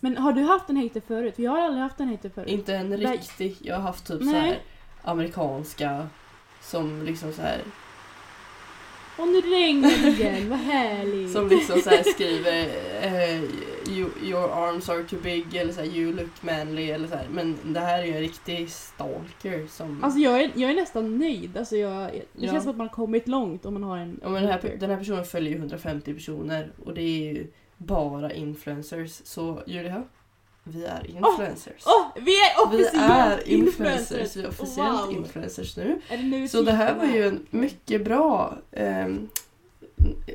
Men 0.00 0.16
har 0.16 0.32
du 0.32 0.42
haft 0.42 0.70
en 0.70 0.76
hater 0.76 1.00
förut? 1.00 1.34
Jag 1.38 1.50
har 1.50 1.58
aldrig 1.58 1.82
haft 1.82 2.00
en 2.00 2.08
hater 2.08 2.28
förut. 2.28 2.48
Inte 2.48 2.76
en 2.76 2.96
riktig, 2.96 3.56
jag 3.60 3.74
har 3.74 3.82
haft 3.82 4.06
typ 4.06 4.18
så 4.18 4.24
Nej. 4.24 4.40
här 4.40 4.58
amerikanska 5.02 6.08
som 6.62 7.02
liksom 7.02 7.32
så 7.32 7.42
här 7.42 7.60
Och 9.18 9.28
nu 9.28 9.40
regnar 9.40 9.88
det 10.02 10.08
igen, 10.08 10.50
vad 10.50 10.58
härligt! 10.58 11.32
Som 11.32 11.48
liksom 11.48 11.80
så 11.80 11.90
här 11.90 12.02
skriver 12.02 12.66
eh, 13.02 13.42
you, 13.96 14.08
Your 14.24 14.50
arms 14.52 14.88
are 14.88 15.02
too 15.02 15.18
big 15.22 15.54
eller 15.54 15.72
så 15.72 15.80
här, 15.80 15.86
You 15.88 16.12
look 16.12 16.42
manly 16.42 16.90
eller 16.90 17.08
så 17.08 17.14
här. 17.14 17.26
Men 17.32 17.56
det 17.64 17.80
här 17.80 17.98
är 18.02 18.04
ju 18.06 18.12
en 18.12 18.20
riktig 18.20 18.70
stalker 18.70 19.66
som... 19.68 20.04
Alltså 20.04 20.20
jag 20.20 20.40
är, 20.42 20.50
jag 20.54 20.70
är 20.70 20.74
nästan 20.74 21.18
nöjd. 21.18 21.56
Alltså 21.56 21.76
jag, 21.76 22.10
det 22.12 22.22
Ja. 22.32 22.52
känns 22.52 22.62
som 22.64 22.70
att 22.70 22.76
man 22.76 22.86
har 22.88 22.94
kommit 22.94 23.28
långt 23.28 23.66
om 23.66 23.74
man 23.74 23.82
har 23.82 23.98
en 23.98 24.20
ja, 24.22 24.28
men 24.28 24.42
den, 24.42 24.52
här, 24.52 24.76
den 24.80 24.90
här 24.90 24.96
personen 24.96 25.24
följer 25.24 25.52
ju 25.52 25.58
150 25.58 26.14
personer 26.14 26.70
och 26.84 26.94
det 26.94 27.02
är 27.02 27.32
ju 27.32 27.46
bara 27.76 28.32
influencers. 28.32 29.10
Så 29.24 29.62
Julia, 29.66 30.02
vi 30.68 30.84
är 30.84 31.06
influencers. 31.10 31.82
Åh, 31.86 32.06
vi 32.16 32.36
är 32.36 32.70
vi 32.70 32.76
officiellt 32.84 33.42
är 33.42 33.48
influencers, 33.48 34.36
vi 34.36 34.42
är 34.42 34.48
officiellt 34.48 35.06
Wow. 35.06 35.12
influencers 35.16 35.76
nu. 35.76 36.00
Är 36.08 36.16
det 36.16 36.22
nu 36.22 36.48
Så 36.48 36.62
det 36.62 36.72
här 36.72 36.94
var 36.94 37.04
ju 37.04 37.22
är? 37.22 37.28
en 37.28 37.46
mycket 37.50 38.04
bra... 38.04 38.58
ehm, 38.72 39.28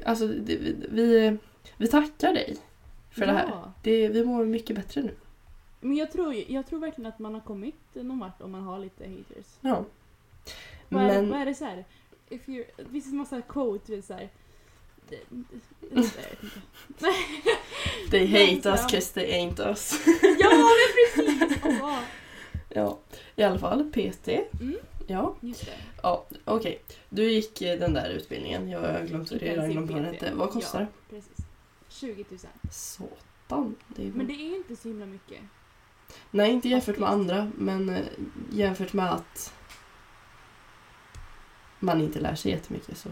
alltså 0.06 0.28
det, 0.28 0.56
vi, 0.58 0.76
vi, 0.90 1.38
vi 1.78 1.88
tackar 1.88 2.34
dig 2.34 2.58
för 3.12 3.26
det 3.26 3.32
här. 3.32 3.48
Ja. 3.48 3.72
Det, 3.84 4.08
vi 4.08 4.26
mår 4.26 4.46
mycket 4.46 4.76
bättre 4.76 5.02
nu. 5.02 5.16
Men 5.80 5.96
jag 5.98 6.12
tror, 6.12 6.36
jag 6.48 6.68
tror 6.68 6.80
verkligen 6.80 7.10
att 7.12 7.20
man 7.20 7.34
har 7.34 7.42
kommit 7.42 7.76
någon 7.94 8.20
vart 8.20 8.42
om 8.42 8.52
man 8.52 8.62
har 8.62 8.80
lite 8.80 9.04
haters. 9.04 9.46
Ja. 9.62 9.86
Vad, 10.90 11.04
är, 11.04 11.08
Men 11.08 11.30
vad 11.30 11.42
är 11.42 11.46
det 11.46 11.56
så 11.56 11.66
här? 11.66 11.86
If 12.30 12.48
you're, 12.48 12.66
det 12.78 12.90
finns 12.92 13.06
en 13.08 13.18
massa 13.18 13.42
quote, 13.42 14.02
så 14.02 14.14
här. 14.14 14.30
They 18.12 18.26
hate 18.28 18.70
us 18.70 18.82
'cause 18.88 19.14
they 19.14 19.26
ain't 19.32 19.60
us. 19.72 19.94
ja 20.40 20.50
men 20.50 20.66
precis! 20.96 21.60
Åh, 21.82 22.00
Ja, 22.74 23.00
i 23.36 23.44
alla 23.44 23.60
fall 23.60 23.84
PT. 23.92 24.28
Mm, 24.62 24.76
Ja, 25.08 25.36
just 25.42 25.66
det. 25.66 25.72
ja 26.04 26.26
okej. 26.46 26.82
Du 27.10 27.32
gick 27.32 27.62
eh, 27.62 27.80
den 27.80 27.94
där 27.94 28.10
utbildningen. 28.10 28.70
Jag 28.70 28.80
har 28.80 29.06
glömt 29.06 29.32
redan 29.32 29.72
Intensiv 29.72 29.72
glömt 29.72 29.92
vad 29.92 30.02
den 30.04 30.14
PT. 30.16 30.22
hette. 30.22 30.36
Vad 30.36 30.50
kostar 30.52 30.80
det? 30.80 30.88
Ja, 31.10 31.16
precis. 31.16 31.38
20 31.90 32.26
000. 32.30 32.40
Satan. 32.72 33.76
Det 33.88 34.04
är... 34.08 34.12
Men 34.12 34.28
det 34.28 34.34
är 34.34 34.56
inte 34.56 34.76
så 34.76 34.88
himla 34.88 35.06
mycket. 35.06 35.40
Nej, 36.32 36.52
inte 36.52 36.70
jämfört 36.70 36.98
med 36.98 37.10
andra. 37.10 37.52
Men 37.58 37.90
eh, 37.90 38.06
jämfört 38.52 38.94
med 38.94 39.12
att 39.14 39.54
man 41.80 42.02
inte 42.02 42.20
lär 42.20 42.36
sig 42.36 42.52
jättemycket. 42.52 42.98
Så, 42.98 43.10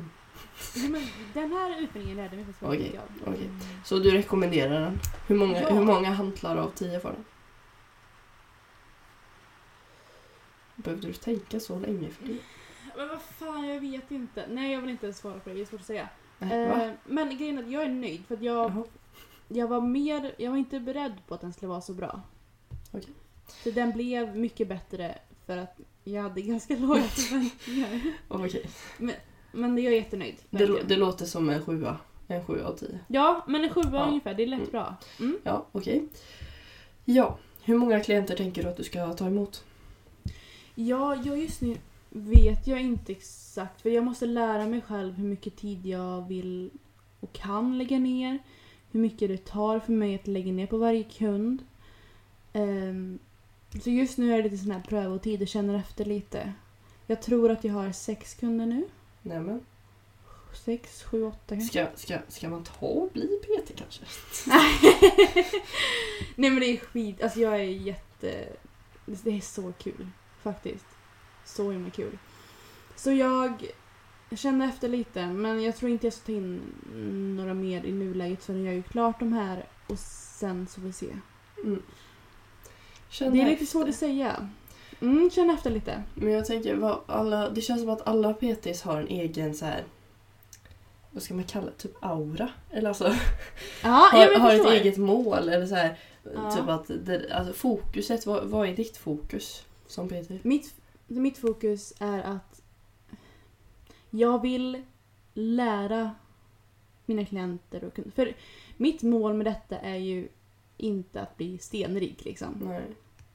men 0.90 1.02
den 1.34 1.52
här 1.52 1.82
utbildningen 1.82 2.18
lärde 2.18 2.36
mig 2.36 2.46
faktiskt 2.46 2.64
väldigt 2.64 2.80
Okej, 3.22 3.32
mycket. 3.32 3.48
Mm. 3.48 3.60
så 3.86 4.00
du 4.00 4.12
rekommenderar 4.12 4.82
den? 4.82 5.00
Hur 5.28 5.36
många, 5.36 5.62
Ja. 5.62 5.70
hur 5.74 5.84
många 5.84 6.10
hantlar 6.10 6.58
av 6.58 6.70
tio 6.70 7.00
får 7.00 7.10
den? 7.10 7.26
Behövde 10.76 11.08
du 11.08 11.14
tänka 11.14 11.60
så 11.60 11.80
länge 11.80 12.10
för 12.10 12.28
det? 12.28 12.38
Men 12.98 13.08
vad 13.08 13.22
fan, 13.22 13.68
jag 13.68 13.80
vet 13.82 14.12
inte. 14.12 14.46
Nej, 14.50 14.72
jag 14.74 14.82
vill 14.82 14.90
inte 14.90 15.14
svara 15.14 15.40
på 15.40 15.50
det. 15.50 15.56
Det 15.56 15.62
är 15.62 15.66
svårt 15.66 15.80
att 15.80 15.86
säga. 15.86 16.10
Eh, 16.40 16.90
men 17.06 17.38
grejen 17.38 17.58
är 17.58 17.64
att 17.64 17.72
jag 17.72 17.84
är 17.84 17.90
nöjd 17.90 18.26
för 18.28 18.36
att 18.36 18.42
jag, 18.42 18.72
Jaha. 18.72 18.84
jag 19.48 19.68
var 19.68 19.82
mer, 19.82 20.36
jag 20.38 20.52
var 20.52 20.58
inte 20.58 20.80
beredd 20.80 21.14
på 21.28 21.34
att 21.36 21.42
den 21.42 21.54
skulle 21.54 21.70
vara 21.70 21.82
så 21.82 21.94
bra. 21.94 22.22
Okej. 22.92 23.14
Så 23.48 23.72
den 23.72 23.92
blev 23.92 24.36
mycket 24.36 24.68
bättre 24.68 25.18
för 25.46 25.58
att 25.58 25.80
jag 26.04 26.22
hade 26.24 26.42
ganska 26.42 26.76
låga 26.76 27.02
förväntningar. 27.04 28.02
Okej. 28.28 28.70
Men 28.98 29.16
jag 29.54 29.80
är 29.80 29.92
jättenöjd. 29.92 30.36
Det, 30.50 30.82
det 30.88 30.96
låter 30.96 31.26
som 31.26 31.50
en 31.50 31.62
sjua. 31.66 31.98
En 32.28 32.46
sjua 32.46 32.68
av 32.68 32.74
tio. 32.78 33.00
Ja, 33.08 33.46
men 33.48 33.64
en 33.64 33.70
sjua 33.70 33.90
Ja. 33.94 34.06
ungefär. 34.08 34.34
Det 34.34 34.44
är 34.44 34.48
lätt 34.48 34.60
Mm. 34.60 34.72
bra. 34.72 34.96
Mm. 35.20 35.38
Ja, 35.44 35.66
okej. 35.72 36.06
Ja, 37.06 37.38
hur 37.64 37.78
många 37.78 38.00
klienter 38.00 38.36
tänker 38.36 38.64
du 38.64 38.70
att 38.70 38.78
du 38.78 38.84
ska 38.84 39.14
ta 39.14 39.28
emot? 39.28 39.64
Ja, 40.76 41.16
jag 41.26 41.38
just 41.40 41.62
nu 41.62 41.76
vet 42.10 42.68
jag 42.68 42.82
inte 42.82 43.12
exakt. 43.12 43.82
För 43.82 43.90
jag 43.90 44.04
måste 44.04 44.26
lära 44.26 44.68
mig 44.68 44.82
själv 44.82 45.14
hur 45.14 45.24
mycket 45.24 45.56
tid 45.56 45.86
jag 45.86 46.28
vill 46.28 46.70
och 47.20 47.34
kan 47.34 47.78
lägga 47.78 48.00
ner. 48.00 48.40
Hur 48.92 49.00
mycket 49.00 49.30
det 49.30 49.46
tar 49.46 49.80
för 49.80 49.92
mig 49.94 50.16
att 50.16 50.28
lägga 50.28 50.52
ner 50.52 50.68
på 50.68 50.78
varje 50.78 51.04
kund. 51.04 51.64
Ehm, 52.54 53.20
så 53.84 53.90
just 53.90 54.18
nu 54.18 54.34
är 54.34 54.38
det 54.38 54.44
lite 54.44 54.58
sån 54.58 54.72
här 54.72 54.82
prövotid 54.82 55.42
och 55.42 55.48
känner 55.48 55.74
efter 55.76 56.06
lite. 56.06 56.54
Jag 57.08 57.22
tror 57.22 57.52
att 57.52 57.64
jag 57.64 57.74
har 57.74 57.92
sex 57.92 58.34
kunder 58.34 58.66
nu. 58.66 58.84
Nämen. 59.30 59.66
Sex, 60.54 61.04
sju, 61.04 61.24
åtta 61.24 61.56
kanske. 61.56 61.88
Ska, 61.88 61.98
ska, 61.98 62.20
ska 62.28 62.50
man 62.50 62.64
ta 62.64 62.86
och 62.86 63.12
bli 63.12 63.28
PT 63.42 63.76
kanske? 63.76 64.04
Nej 66.36 66.50
men 66.50 66.60
det 66.60 66.66
är 66.66 66.78
skit. 66.78 67.24
Alltså 67.24 67.40
jag 67.40 67.56
är 67.56 67.64
jätte... 67.64 68.48
Det 69.06 69.38
är 69.38 69.42
så 69.42 69.74
kul. 69.78 70.08
Faktiskt. 70.42 70.86
Så 71.46 71.72
himla 71.72 71.90
kul. 71.90 72.18
Så 72.96 73.12
jag 73.12 73.72
känner 74.32 74.70
efter 74.70 74.90
lite 74.90 75.26
men 75.26 75.64
jag 75.64 75.76
tror 75.76 75.92
inte 75.92 76.08
jag 76.08 76.14
ska 76.14 76.26
ta 76.26 76.32
in 76.32 76.62
några 77.38 77.54
mer 77.54 77.86
i 77.86 77.92
nuläget 77.92 78.44
förrän 78.44 78.66
jag 78.66 78.76
är 78.76 78.82
klart 78.82 79.20
de 79.20 79.34
här 79.34 79.66
och 79.88 80.00
sen 80.00 80.68
så 80.68 80.82
får 80.82 80.88
vi 80.88 80.94
se. 80.94 81.16
Mm. 81.64 81.84
Det 83.20 83.26
är 83.26 83.32
lite 83.32 83.52
efter. 83.52 83.66
svårt 83.66 83.90
att 83.90 83.96
säga. 83.96 84.50
Mm, 85.02 85.30
känn 85.30 85.50
efter 85.50 85.70
lite. 85.70 86.04
Men 86.14 86.32
jag 86.32 86.46
tänker, 86.46 86.76
vad 86.76 87.00
alla, 87.06 87.50
det 87.50 87.62
känns 87.62 87.82
som 87.82 87.90
att 87.90 88.08
alla 88.08 88.34
PTs 88.34 88.82
har 88.82 89.02
en 89.02 89.08
egen 89.08 89.54
så 89.56 89.66
här. 89.66 89.84
Vad 91.12 91.24
ska 91.24 91.34
man 91.34 91.44
kalla 91.44 91.66
det? 91.66 91.72
Typ 91.78 91.96
aura? 92.00 92.50
Eller 92.72 92.90
alltså, 92.90 93.04
Ja, 93.84 94.10
har, 94.12 94.40
har 94.40 94.54
ett 94.54 94.68
eget 94.82 94.98
mål. 94.98 95.50
Eller 95.50 95.66
så 95.66 95.76
här, 95.76 95.98
Ja. 96.36 96.52
typ 96.52 96.68
att 96.70 96.92
det, 97.06 97.32
alltså 97.34 97.54
fokuset, 97.54 98.26
vad, 98.26 98.44
vad 98.48 98.68
är 98.70 98.76
ditt 98.76 98.98
fokus 98.98 99.66
som 99.88 100.10
PT? 100.10 100.30
Mitt, 100.44 100.74
mitt 101.08 101.38
fokus 101.38 101.94
är 102.00 102.20
att 102.24 102.62
jag 104.10 104.42
vill 104.42 104.82
lära 105.34 106.12
mina 107.06 107.26
klienter 107.26 107.84
och 107.84 107.94
kunder. 107.94 108.12
För 108.12 108.34
mitt 108.78 109.02
mål 109.02 109.34
med 109.34 109.46
detta 109.46 109.78
är 109.78 109.96
ju 109.98 110.28
inte 110.78 111.22
att 111.22 111.38
bli 111.38 111.58
stenrik 111.58 112.26
liksom. 112.26 112.62
Nej. 112.66 112.84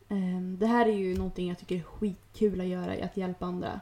Ehm, 0.09 0.57
Det 0.59 0.67
här 0.67 0.87
är 0.87 0.93
ju 0.93 1.17
någonting 1.17 1.49
jag 1.49 1.59
tycker 1.59 1.77
är 1.77 1.83
skitkul 1.83 2.61
att 2.61 2.67
göra, 2.67 3.05
att 3.05 3.17
hjälpa 3.17 3.47
andra. 3.47 3.81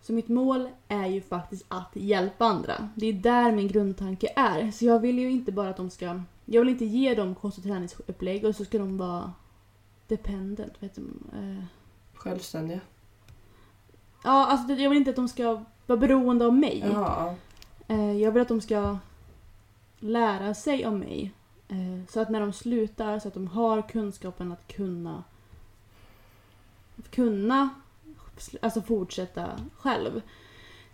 Så 0.00 0.12
mitt 0.12 0.28
mål 0.28 0.68
är 0.88 1.06
ju 1.06 1.20
faktiskt 1.20 1.64
att 1.68 1.90
hjälpa 1.94 2.44
andra. 2.44 2.88
Det 2.94 3.06
är 3.06 3.12
där 3.12 3.52
min 3.52 3.68
grundtanke 3.68 4.28
är. 4.36 4.70
Så 4.70 4.84
jag 4.84 4.98
vill 5.00 5.18
ju 5.18 5.30
inte 5.30 5.52
bara 5.52 5.68
att 5.70 5.76
de 5.76 5.90
ska... 5.90 6.20
Jag 6.44 6.60
vill 6.60 6.68
inte 6.68 6.84
ge 6.84 7.14
dem 7.14 7.34
kost 7.34 7.58
och 7.58 7.64
träningsupplägg 7.64 8.44
och 8.44 8.56
så 8.56 8.64
ska 8.64 8.78
de 8.78 8.96
vara 8.98 9.32
dependent. 10.08 10.72
Vet 10.82 10.94
du, 10.94 11.02
eh, 11.38 11.64
Självständiga. 12.14 12.80
Ja, 14.24 14.46
alltså 14.46 14.66
det- 14.66 14.82
jag 14.82 14.90
vill 14.90 14.98
inte 14.98 15.10
att 15.10 15.16
de 15.16 15.28
ska 15.28 15.62
vara 15.86 15.98
beroende 15.98 16.46
av 16.46 16.54
mig. 16.54 16.84
Jaha. 16.92 17.34
Eh, 17.88 18.12
Jag 18.12 18.32
vill 18.32 18.42
att 18.42 18.48
de 18.48 18.60
ska 18.60 18.98
lära 19.98 20.54
sig 20.54 20.86
om 20.86 20.98
mig. 20.98 21.32
Eh, 21.68 22.06
Så 22.08 22.20
att 22.20 22.30
när 22.30 22.40
de 22.40 22.52
slutar 22.52 23.18
så 23.18 23.28
att 23.28 23.34
de 23.34 23.46
har 23.46 23.88
kunskapen 23.88 24.52
att 24.52 24.68
kunna 24.68 25.24
kunna 27.10 27.70
alltså 28.60 28.82
fortsätta 28.82 29.60
själv. 29.76 30.22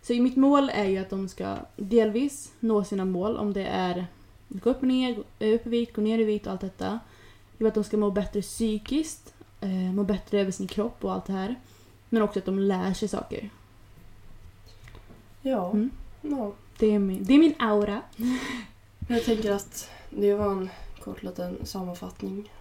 Så 0.01 0.13
mitt 0.13 0.35
mål 0.35 0.69
är 0.69 0.85
ju 0.85 0.97
att 0.97 1.09
de 1.09 1.29
ska 1.29 1.57
delvis 1.75 2.53
nå 2.59 2.83
sina 2.83 3.05
mål 3.05 3.37
om 3.37 3.53
det 3.53 3.65
är 3.65 4.07
gå 4.47 4.69
upp 4.69 4.81
och 4.81 4.87
ner, 4.87 5.15
gå 5.15 5.45
upp 5.45 5.67
i 5.67 5.69
vikt, 5.69 5.95
gå 5.95 6.01
ner 6.01 6.19
i 6.19 6.23
vikt 6.23 6.45
och 6.45 6.51
allt 6.51 6.61
detta. 6.61 6.85
Jag 6.85 7.57
vill 7.57 7.67
att 7.67 7.73
de 7.73 7.83
ska 7.83 7.97
må 7.97 8.11
bättre 8.11 8.41
psykiskt, 8.41 9.33
eh, 9.61 9.69
må 9.69 10.03
bättre 10.03 10.39
över 10.39 10.51
sin 10.51 10.67
kropp 10.67 11.03
och 11.03 11.13
allt 11.13 11.25
det 11.25 11.33
här. 11.33 11.55
Men 12.09 12.21
också 12.21 12.39
att 12.39 12.45
de 12.45 12.59
lär 12.59 12.93
sig 12.93 13.07
saker. 13.07 13.49
Ja. 15.41 15.71
Mm. 15.71 15.91
ja. 16.21 16.53
Det 16.77 16.87
är 16.87 16.99
min, 16.99 17.23
det 17.23 17.33
är 17.33 17.39
min 17.39 17.55
aura. 17.59 18.01
Jag 19.07 19.25
tänker 19.25 19.51
att 19.51 19.89
det 20.17 20.33
var 20.33 20.51
en 20.51 20.69
kort 21.03 21.23
liten 21.23 21.65
sammanfattning 21.65 22.51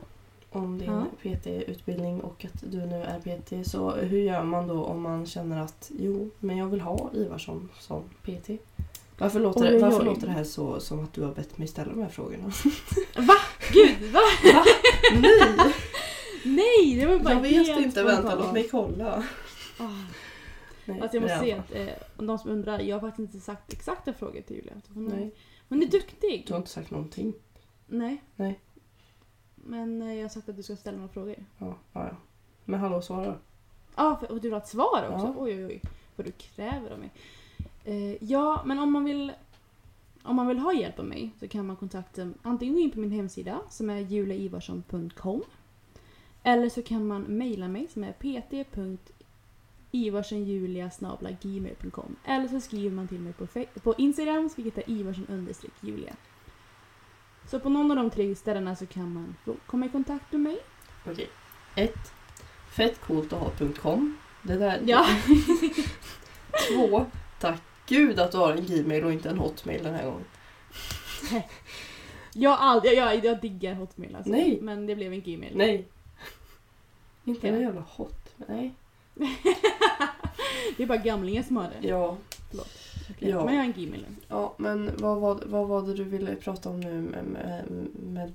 om 0.50 0.78
din 0.78 0.90
Ja. 0.90 1.04
PT-utbildning 1.22 2.20
och 2.20 2.44
att 2.44 2.60
du 2.72 2.86
nu 2.86 3.02
är 3.02 3.20
PT. 3.20 3.70
Så 3.70 3.90
hur 3.90 4.18
gör 4.18 4.42
man 4.44 4.68
då 4.68 4.84
om 4.84 5.02
man 5.02 5.26
känner 5.26 5.60
att 5.62 5.90
jo, 5.98 6.30
men 6.38 6.56
jag 6.56 6.66
vill 6.66 6.80
ha 6.80 7.10
Ivarsson 7.14 7.68
som 7.80 8.02
PT? 8.22 8.50
Varför 9.18 9.40
låter, 9.40 9.60
Oj, 9.60 9.70
det, 9.70 9.78
varför 9.78 10.04
låter 10.04 10.26
det 10.26 10.32
här 10.32 10.44
så 10.44 10.80
som 10.80 11.04
att 11.04 11.12
du 11.12 11.22
har 11.22 11.32
bett 11.34 11.58
mig 11.58 11.68
ställa 11.68 11.90
de 11.92 12.02
här 12.02 12.08
frågorna? 12.08 12.44
Va? 13.16 13.34
Gud, 13.72 14.12
va? 14.12 14.20
Nej! 15.20 15.72
Nej, 16.44 16.96
det 17.00 17.06
var 17.06 17.18
bara 17.18 17.34
Jag 17.34 17.40
vet 17.40 17.66
helt 17.66 17.86
inte, 17.86 18.02
vänta 18.02 18.34
låt 18.34 18.52
mig 18.52 18.68
kolla. 18.70 19.24
Ah. 19.78 19.88
Nej, 20.84 21.00
Alltså 21.00 21.16
jag 21.16 21.22
måste 21.22 21.38
säga 21.38 21.56
att 21.56 21.74
eh, 21.74 22.24
de 22.26 22.38
som 22.38 22.50
undrar, 22.50 22.80
jag 22.80 22.96
har 22.96 23.00
faktiskt 23.00 23.34
inte 23.34 23.44
sagt 23.44 23.72
exakta 23.72 24.12
frågor 24.12 24.40
till 24.40 24.56
Julia. 24.56 24.72
Nej, 24.88 25.34
hon 25.68 25.82
är 25.82 25.86
duktig. 25.86 26.44
du 26.46 26.52
har 26.52 26.58
inte 26.58 26.70
sagt 26.70 26.90
någonting. 26.90 27.34
Nej. 27.86 28.22
Nej. 28.36 28.60
Men 29.54 30.02
eh, 30.02 30.14
jag 30.14 30.24
har 30.24 30.28
sagt 30.28 30.48
att 30.48 30.56
du 30.56 30.62
ska 30.62 30.76
ställa 30.76 30.96
några 30.96 31.12
frågor. 31.12 31.36
Ja, 31.58 31.76
ja, 31.92 32.06
ja. 32.06 32.16
Men 32.64 32.80
hallå, 32.80 33.02
svara. 33.02 33.26
Ja, 33.26 33.38
ah, 33.94 34.26
och 34.26 34.34
du 34.34 34.40
vill 34.40 34.52
ha 34.52 34.60
ett 34.60 34.68
svar 34.68 35.08
också? 35.12 35.26
Ja. 35.26 35.34
Oj, 35.36 35.54
oj, 35.54 35.66
oj. 35.66 35.80
Vad 36.16 36.26
du 36.26 36.32
kräver 36.32 36.90
av 36.90 36.98
mig. 36.98 37.10
Eh, 37.84 38.24
ja, 38.24 38.62
men 38.64 38.78
om 38.78 38.92
man 38.92 39.04
vill 39.04 39.32
om 40.22 40.36
man 40.36 40.46
vill 40.46 40.58
ha 40.58 40.72
hjälp 40.72 40.98
av 40.98 41.04
mig 41.04 41.30
så 41.40 41.48
kan 41.48 41.66
man 41.66 41.76
kontakta 41.76 42.30
antingen 42.42 42.74
gå 42.74 42.80
in 42.80 42.90
på 42.90 43.00
min 43.00 43.10
hemsida 43.10 43.60
som 43.70 43.90
är 43.90 43.98
juliaivarsson.com 43.98 45.42
eller 46.42 46.68
så 46.68 46.82
kan 46.82 47.06
man 47.06 47.22
mejla 47.22 47.68
mig 47.68 47.88
som 47.88 48.04
är 48.04 48.12
pt.ivarsenjulia.gmail.com 49.92 52.16
eller 52.24 52.48
så 52.48 52.60
skriver 52.60 52.90
man 52.90 53.08
till 53.08 53.20
mig 53.20 53.32
på, 53.32 53.46
på 53.82 53.94
Instagram 53.98 54.50
vilket 54.56 54.78
är 54.78 54.90
ivarsen-julia. 54.90 56.16
Så 57.46 57.60
på 57.60 57.68
någon 57.68 57.90
av 57.90 57.96
de 57.96 58.10
tre 58.10 58.34
ställena 58.34 58.76
så 58.76 58.86
kan 58.86 59.12
man 59.12 59.36
komma 59.66 59.86
i 59.86 59.88
kontakt 59.88 60.32
med 60.32 60.40
mig. 60.40 60.58
Okej. 61.06 61.28
Ett. 61.74 62.12
Fett 62.70 63.00
coolt 63.00 63.32
att 63.32 63.58
ha.com. 63.58 64.16
Det 64.42 64.56
där. 64.56 64.82
Ja. 64.86 65.06
Två. 66.68 67.06
Tack 67.40 67.62
gud 67.86 68.18
att 68.18 68.32
du 68.32 68.38
har 68.38 68.52
en 68.52 68.66
Gmail 68.66 69.04
och 69.04 69.12
inte 69.12 69.30
en 69.30 69.38
Hotmail 69.38 69.82
den 69.82 69.94
här 69.94 70.04
gången. 70.04 70.24
Jag, 72.34 72.50
har 72.50 72.56
aldrig, 72.56 72.98
jag, 72.98 73.24
jag 73.24 73.40
diggar 73.40 73.74
Hotmail 73.74 74.16
alltså. 74.16 74.32
Nej. 74.32 74.58
Men 74.62 74.86
det 74.86 74.94
blev 74.94 75.12
en 75.12 75.20
Gmail. 75.20 75.56
Nej. 75.56 75.88
Inte 77.24 77.48
en 77.48 77.60
jävla 77.60 77.80
hot. 77.80 78.34
Nej. 78.36 78.74
det 80.76 80.82
är 80.82 80.86
bara 80.86 80.98
gamlingar 80.98 81.42
som 81.42 81.56
har 81.56 81.70
det. 81.80 81.88
Ja. 81.88 82.16
Okej, 83.10 83.28
ja. 83.30 83.44
Men 83.44 83.54
jag 83.54 83.60
har 83.60 83.66
en 83.66 83.72
nu. 83.98 84.06
Ja, 84.28 84.54
men 84.56 84.90
vad 84.96 85.20
var, 85.20 85.42
vad 85.46 85.68
var 85.68 85.82
det 85.82 85.94
du 85.94 86.04
ville 86.04 86.36
prata 86.36 86.70
om 86.70 86.80
nu 86.80 87.00
med, 87.00 87.24
med, 87.24 87.64
med 87.94 88.32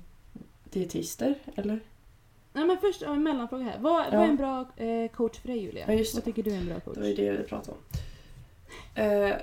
dietister, 0.64 1.34
eller? 1.54 1.80
Nej 2.52 2.64
men 2.64 2.78
först 2.78 3.02
en 3.02 3.22
mellanfråga 3.22 3.64
här. 3.64 3.78
Vad, 3.78 4.06
Ja. 4.06 4.10
vad 4.10 4.20
är 4.24 4.28
en 4.28 4.36
bra 4.36 4.66
eh, 4.76 5.10
coach 5.10 5.38
för 5.40 5.48
dig 5.48 5.58
Julia? 5.58 5.84
Ja, 5.86 5.92
just 5.92 6.14
Vad 6.14 6.24
tycker 6.24 6.42
du 6.42 6.50
är 6.50 6.56
en 6.56 6.66
bra 6.66 6.80
coach? 6.80 6.94
Det 6.94 7.00
var 7.00 7.08
ju 7.08 7.14
det 7.14 7.24
jag 7.24 7.32
ville 7.32 7.44
prata 7.44 7.72
om. 7.72 7.78
Eh, 8.94 9.34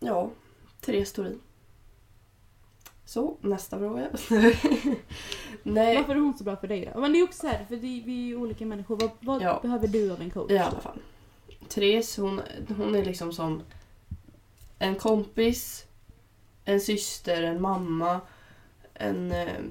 ja, 0.00 0.30
Therese 0.80 1.12
Thorin. 1.12 1.40
Så, 3.06 3.36
nästa 3.40 3.78
fråga. 3.78 4.08
Nej, 5.62 5.96
Varför 5.96 6.12
är 6.16 6.20
hon 6.20 6.38
så 6.38 6.44
bra 6.44 6.56
för 6.56 6.68
dig 6.68 6.90
då? 6.94 7.00
Men 7.00 7.12
det 7.12 7.18
är 7.18 7.24
också 7.24 7.38
så 7.40 7.46
här, 7.46 7.64
för 7.64 7.76
det, 7.76 8.02
vi 8.06 8.22
är 8.22 8.26
ju 8.26 8.36
olika 8.36 8.66
människor. 8.66 8.96
Vad, 8.96 9.10
vad 9.20 9.42
Ja. 9.42 9.58
behöver 9.62 9.88
du 9.88 10.12
av 10.12 10.20
en 10.20 10.30
coach? 10.30 10.50
i 10.50 10.58
alla 10.58 10.80
fall. 10.80 10.98
Therese, 11.68 12.16
hon, 12.16 12.40
hon 12.76 12.94
är 12.94 13.04
liksom 13.04 13.32
som 13.32 13.62
en 14.78 14.94
kompis, 14.94 15.86
en 16.64 16.80
syster, 16.80 17.42
en 17.42 17.60
mamma, 17.60 18.20
en 18.94 19.32
eh, 19.32 19.62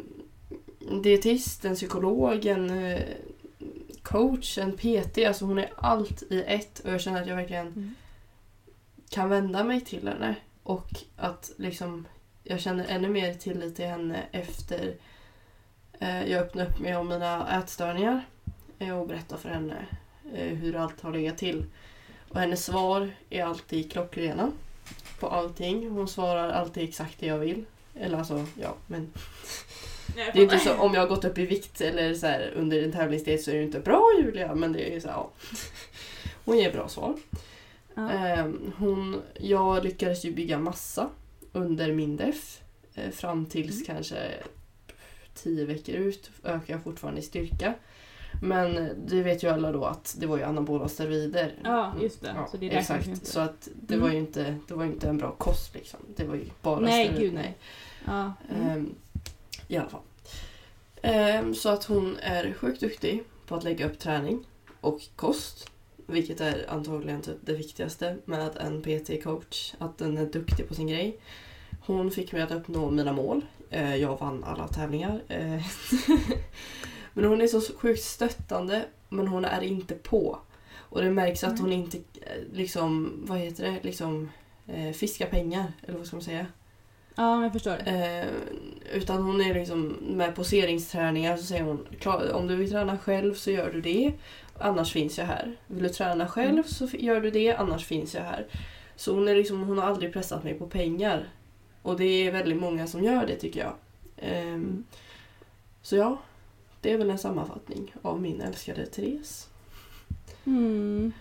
dietist, 1.04 1.66
en 1.66 1.76
psykolog, 1.76 2.46
en 2.46 2.70
eh, 2.70 3.02
coach, 4.02 4.58
en 4.58 4.72
PT. 4.78 5.18
Alltså 5.28 5.46
hon 5.46 5.58
är 5.60 5.74
allt 5.78 6.24
i 6.30 6.44
ett 6.48 6.80
och 6.80 6.92
jag 6.92 7.02
känner 7.02 7.22
att 7.22 7.28
jag 7.28 7.36
verkligen 7.36 7.68
Mm. 7.68 7.96
kan 9.10 9.30
vända 9.30 9.64
mig 9.64 9.82
till 9.82 10.08
henne. 10.08 10.36
Och 10.64 10.90
att 11.16 11.52
liksom 11.58 12.08
jag 12.48 12.60
känner 12.60 12.86
ännu 12.88 13.10
mer 13.10 13.34
tillit 13.34 13.76
till 13.76 13.86
henne 13.86 14.24
efter 14.32 14.96
eh, 16.00 16.32
jag 16.32 16.42
öppnade 16.42 16.70
upp 16.70 16.80
mig 16.80 16.96
om 16.96 17.08
mina 17.08 17.60
ätstörningar 17.60 18.26
eh, 18.80 19.00
och 19.00 19.08
berättade 19.08 19.42
för 19.42 19.50
henne 19.50 19.86
eh, 20.34 20.48
hur 20.48 20.76
allt 20.76 21.02
har 21.02 21.12
legat 21.12 21.38
till. 21.38 21.66
Och 22.30 22.40
hennes 22.40 22.66
svar 22.66 23.12
är 23.30 23.44
alltid 23.44 23.92
klockrena 23.92 24.52
på 25.20 25.28
allting. 25.28 25.90
Hon 25.90 26.08
svarar 26.08 26.50
alltid 26.50 26.84
exakt 26.84 27.20
det 27.20 27.26
jag 27.26 27.38
vill. 27.38 27.66
Eller 27.96 28.18
alltså, 28.18 28.46
ja, 28.62 28.76
men 28.88 29.12
det 30.16 30.40
är 30.40 30.44
inte 30.44 30.60
så 30.60 30.76
om 30.76 30.94
jag 30.94 31.02
har 31.02 31.08
gått 31.08 31.26
upp 31.26 31.38
i 31.38 31.46
vikt 31.46 31.82
eller 31.82 32.14
så 32.14 32.28
här, 32.28 32.54
under 32.56 32.84
en 32.84 32.92
tävlingsdel 32.92 33.40
så 33.40 33.52
är 33.52 33.56
det 33.56 33.64
inte 33.64 33.80
bra 33.80 34.12
Julia, 34.20 34.56
men 34.56 34.74
det 34.74 34.96
är 34.96 35.00
så 35.00 35.08
här, 35.08 35.16
ja. 35.16 35.32
Hon 36.46 36.58
ger 36.58 36.72
bra 36.72 36.88
svar. 36.88 37.16
Ja. 37.94 38.12
Ehm, 38.12 38.74
hon, 38.78 39.22
jag 39.34 39.84
lyckades 39.84 40.26
ju 40.26 40.32
bygga 40.32 40.60
massa 40.60 41.10
under 41.56 41.92
min 41.94 42.18
def. 42.18 42.62
Eh, 42.96 43.10
fram 43.12 43.46
tills 43.46 43.76
Mm. 43.76 43.86
kanske 43.86 44.18
10 45.34 45.66
veckor 45.66 45.96
ut 45.96 46.30
ökar 46.44 46.74
jag 46.74 46.84
fortfarande 46.84 47.20
i 47.22 47.24
styrka. 47.24 47.74
Men 48.42 48.90
det 49.08 49.24
vet 49.24 49.44
ju 49.44 49.48
alla 49.50 49.72
då 49.72 49.86
att 49.86 50.16
det 50.20 50.26
var 50.28 50.38
ju 50.38 50.44
anabola 50.44 50.88
steroider. 50.88 51.54
Ja, 51.64 51.94
just 52.02 52.22
det. 52.22 52.34
Ja, 52.36 52.48
så 52.52 52.58
det 52.58 52.70
exakt, 52.76 53.08
inte. 53.08 53.26
så 53.26 53.40
att 53.40 53.70
det 53.88 53.94
Mm. 53.94 54.06
var 54.06 54.14
ju 54.14 54.18
inte, 54.20 54.56
det 54.68 54.74
var 54.74 54.86
inte 54.86 55.10
en 55.10 55.18
bra 55.18 55.32
kost 55.32 55.74
liksom. 55.76 56.00
Det 56.16 56.24
var 56.26 56.36
ju 56.36 56.46
bara 56.62 56.80
Nej, 56.80 57.08
steroid- 57.10 57.20
gud 57.20 57.34
nej. 57.34 57.58
Ja. 58.06 58.34
Mm. 58.50 58.68
Ehm, 58.70 58.96
I 59.68 59.78
alla 59.78 59.90
fall. 59.90 60.02
Ehm, 61.02 61.56
så 61.56 61.70
att 61.70 61.84
hon 61.84 62.18
är 62.22 62.54
sjukt 62.54 62.80
duktig 62.80 63.24
på 63.48 63.56
att 63.56 63.64
lägga 63.64 63.86
upp 63.86 64.00
träning 64.00 64.46
och 64.82 65.02
kost. 65.16 65.72
Vilket 66.08 66.42
är 66.42 66.66
antagligen 66.70 67.22
typ 67.22 67.38
det 67.42 67.54
viktigaste 67.54 68.18
med 68.26 68.58
en 68.58 68.82
PT-coach. 68.82 69.74
Att 69.78 69.98
den 69.98 70.18
är 70.18 70.26
duktig 70.26 70.68
på 70.68 70.74
sin 70.76 70.88
grej. 70.88 71.20
Hon 71.86 72.12
fick 72.12 72.32
mig 72.32 72.42
att 72.42 72.52
uppnå 72.52 72.90
mina 72.92 73.14
mål. 73.14 73.42
Eh, 73.70 73.96
jag 73.96 74.20
vann 74.20 74.44
alla 74.44 74.68
tävlingar. 74.68 75.22
Eh, 75.28 75.62
men 77.14 77.26
hon 77.26 77.42
är 77.42 77.48
så 77.48 77.62
sjukt 77.78 78.04
stöttande 78.04 78.86
men 79.10 79.28
hon 79.28 79.46
är 79.46 79.62
inte 79.62 79.96
på. 79.96 80.40
Och 80.78 81.02
det 81.02 81.12
märks 81.12 81.44
att 81.44 81.60
hon 81.60 81.74
inte 81.74 81.98
eh, 81.98 82.04
liksom, 82.54 83.14
vad 83.28 83.38
heter 83.38 83.64
det, 83.64 83.78
liksom 83.84 84.30
fiskar 84.94 85.26
pengar. 85.28 85.74
Eller 85.88 85.98
vad 85.98 86.08
ska 86.08 86.16
man 86.16 86.24
säga? 86.24 86.46
ja, 87.16 87.44
jag 87.44 87.54
förstår. 87.54 87.78
Eh, 87.88 88.26
utan 88.94 89.24
hon 89.24 89.42
är 89.42 89.54
liksom 89.54 89.88
med 90.02 90.36
poseringsträningar 90.36 91.38
så 91.38 91.44
säger 91.44 91.64
hon 91.64 91.88
"Klar, 92.00 92.32
om 92.34 92.48
du 92.48 92.56
vill 92.56 92.70
träna 92.72 92.98
själv 92.98 93.34
så 93.34 93.52
gör 93.52 93.72
du 93.74 93.82
det. 93.82 94.14
Annars 94.60 94.92
finns 94.94 95.18
jag 95.18 95.26
här. 95.26 95.56
Vill 95.68 95.84
du 95.84 95.90
träna 95.90 96.28
själv 96.28 96.50
Mm. 96.52 96.64
så 96.64 96.86
gör 96.92 97.22
du 97.22 97.32
det. 97.32 97.54
Annars 97.56 97.86
finns 97.86 98.16
jag 98.16 98.22
här. 98.24 98.48
Så 98.96 99.14
hon, 99.14 99.28
är 99.28 99.36
liksom, 99.36 99.64
hon 99.64 99.78
har 99.78 99.86
aldrig 99.86 100.14
pressat 100.14 100.44
mig 100.44 100.54
på 100.54 100.68
pengar. 100.68 101.28
Och 101.86 101.98
det 101.98 102.28
är 102.28 102.32
väldigt 102.32 102.60
många 102.60 102.88
som 102.88 103.04
gör 103.04 103.26
det 103.28 103.36
tycker 103.36 103.60
jag. 103.60 103.74
Mm. 104.18 104.84
Så 105.82 105.96
ja, 105.96 106.18
det 106.82 106.92
är 106.92 106.98
väl 106.98 107.10
en 107.10 107.18
sammanfattning 107.18 107.94
av 108.02 108.22
min 108.22 108.42
älskade 108.42 108.86
Therese. 108.86 109.50
Mm. 110.46 111.12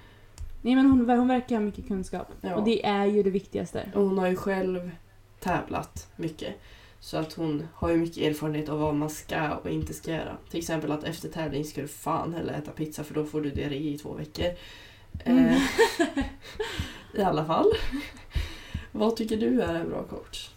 Nej 0.62 0.74
men 0.74 0.86
hon, 0.86 1.10
hon 1.10 1.28
verkar 1.28 1.56
ha 1.56 1.62
mycket 1.62 1.88
kunskap. 1.88 2.26
Ja. 2.40 2.54
Och 2.54 2.64
det 2.64 2.86
är 2.86 3.06
ju 3.06 3.22
det 3.22 3.30
viktigaste. 3.30 3.90
Och 3.94 4.02
hon 4.02 4.18
har 4.18 4.28
ju 4.28 4.36
själv 4.36 4.90
tävlat 5.40 6.08
mycket. 6.16 6.54
Så 7.00 7.16
att 7.16 7.32
hon 7.32 7.68
har 7.74 7.90
ju 7.90 7.96
mycket 7.96 8.22
erfarenhet 8.22 8.68
av 8.68 8.78
vad 8.78 8.94
man 8.94 9.10
ska 9.10 9.54
och 9.54 9.70
inte 9.70 9.94
ska 9.94 10.10
göra. 10.10 10.36
Till 10.50 10.58
exempel 10.58 10.92
att 10.92 11.04
efter 11.04 11.28
tävling 11.28 11.64
ska 11.64 11.80
du 11.80 11.88
fan 11.88 12.34
heller 12.34 12.52
äta 12.52 12.70
pizza 12.70 13.04
för 13.04 13.14
då 13.14 13.24
får 13.24 13.40
du 13.40 13.50
diarré 13.50 13.76
i 13.76 13.98
två 13.98 14.12
veckor. 14.12 14.50
Mm. 15.24 15.44
Eh, 15.44 15.62
I 17.20 17.22
alla 17.22 17.44
fall. 17.44 17.72
vad 18.92 19.16
tycker 19.16 19.36
du 19.36 19.62
är 19.62 19.74
en 19.74 19.88
bra 19.88 20.02
coach? 20.02 20.53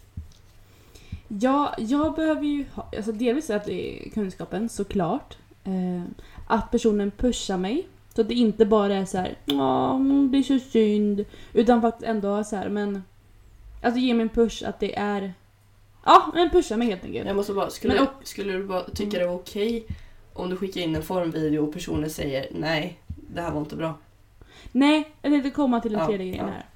Ja, 1.28 1.74
jag 1.78 2.14
behöver 2.14 2.42
ju 2.44 2.64
ha, 2.74 2.88
alltså 2.96 3.12
delvis 3.12 3.50
att 3.50 3.64
det 3.64 4.06
är 4.06 4.10
kunskapen 4.10 4.68
såklart. 4.68 5.36
Eh, 5.64 6.02
att 6.46 6.70
personen 6.70 7.10
pushar 7.10 7.56
mig. 7.58 7.88
Så 8.14 8.20
att 8.20 8.28
det 8.28 8.34
inte 8.34 8.66
bara 8.66 8.94
är 8.94 9.04
så 9.04 9.18
här, 9.18 9.38
ja 9.44 10.00
det 10.32 10.38
är 10.38 10.42
så 10.42 10.58
synd. 10.58 11.24
Utan 11.52 11.82
faktiskt 11.82 12.08
ändå 12.08 12.44
så 12.44 12.56
här, 12.56 12.68
men... 12.68 13.02
Alltså 13.82 14.00
ge 14.00 14.14
mig 14.14 14.22
en 14.22 14.28
push 14.28 14.62
att 14.68 14.80
det 14.80 14.98
är... 14.98 15.32
Ja, 16.04 16.30
men 16.34 16.50
pusha 16.50 16.76
mig 16.76 16.88
helt 16.88 17.04
enkelt. 17.04 17.26
Jag 17.26 17.36
måste 17.36 17.52
bara, 17.52 17.70
skulle, 17.70 17.94
Men 17.94 18.06
skulle 18.22 18.52
du 18.52 18.64
bara 18.64 18.82
tycka 18.84 19.02
Mm. 19.16 19.18
det 19.20 19.26
var 19.26 19.34
okej 19.34 19.86
om 20.32 20.50
du 20.50 20.56
skickar 20.56 20.80
in 20.80 20.96
en 20.96 21.02
formvideo 21.02 21.66
och 21.66 21.72
personen 21.72 22.10
säger 22.10 22.46
nej, 22.50 22.98
det 23.06 23.40
här 23.40 23.50
var 23.50 23.60
inte 23.60 23.76
bra. 23.76 23.94
Nej, 24.72 25.10
jag 25.22 25.32
tänkte 25.32 25.50
komma 25.50 25.80
till 25.80 25.92
den 25.92 26.00
Ja, 26.00 26.06
tredje 26.06 26.26
grejen 26.26 26.46
ja. 26.46 26.52
här. 26.52 26.66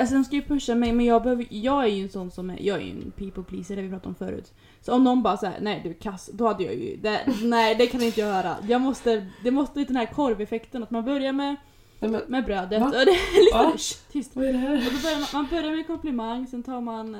Alltså 0.00 0.14
de 0.14 0.24
ska 0.24 0.36
ju 0.36 0.42
pusha 0.42 0.74
mig 0.74 0.92
men 0.92 1.06
jag, 1.06 1.22
behöver, 1.22 1.46
jag 1.50 1.84
är 1.84 1.88
ju 1.88 2.02
en 2.02 2.08
sån 2.08 2.30
som 2.30 2.50
är, 2.50 2.58
jag 2.60 2.76
är 2.76 2.82
ju 2.82 2.90
en 2.90 3.10
people 3.10 3.42
pleaser 3.42 3.76
det 3.76 3.82
vi 3.82 3.88
pratade 3.88 4.08
om 4.08 4.14
förut. 4.14 4.52
Så 4.80 4.92
om 4.92 5.04
någon 5.04 5.22
bara 5.22 5.36
säger 5.36 5.60
nej 5.60 5.80
du 5.84 5.94
kass, 5.94 6.30
då 6.32 6.46
hade 6.46 6.64
jag 6.64 6.74
ju, 6.74 6.96
det, 6.96 7.20
nej 7.42 7.74
det 7.74 7.86
kan 7.86 8.02
inte 8.02 8.20
jag 8.20 8.26
höra. 8.26 8.56
Jag 8.68 8.80
måste, 8.80 9.26
det 9.44 9.50
måste 9.50 9.84
den 9.84 9.96
här 9.96 10.06
korveffekten 10.06 10.82
att 10.82 10.90
man 10.90 11.04
börjar 11.04 11.32
med, 11.32 11.56
men, 12.00 12.22
med 12.28 12.44
brödet 12.44 12.82
och 12.82 12.90
det 12.90 12.98
är 12.98 13.44
lite 13.44 13.58
Va? 13.58 13.72
Shh, 13.78 14.12
tyst. 14.12 14.36
vad 14.36 14.44
är 14.44 14.52
det 14.52 14.58
här? 14.58 14.76
Och 14.76 14.92
då 14.92 14.98
börjar 15.02 15.18
man, 15.18 15.28
man 15.32 15.46
börjar 15.50 15.76
med 15.76 15.86
komplimang, 15.86 16.46
sen 16.46 16.62
tar 16.62 16.80
man 16.80 17.16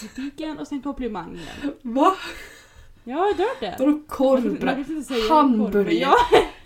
kritiken 0.00 0.58
och 0.58 0.66
sen 0.66 0.82
komplimang 0.82 1.34
igen. 1.34 1.74
Va? 1.82 2.12
Ja, 3.04 3.12
jag 3.12 3.16
har 3.16 3.34
hört 3.34 3.60
det. 3.60 3.76
Vadå 3.78 4.00
korvbröd? 4.08 4.84
Hamburgare. 5.30 6.16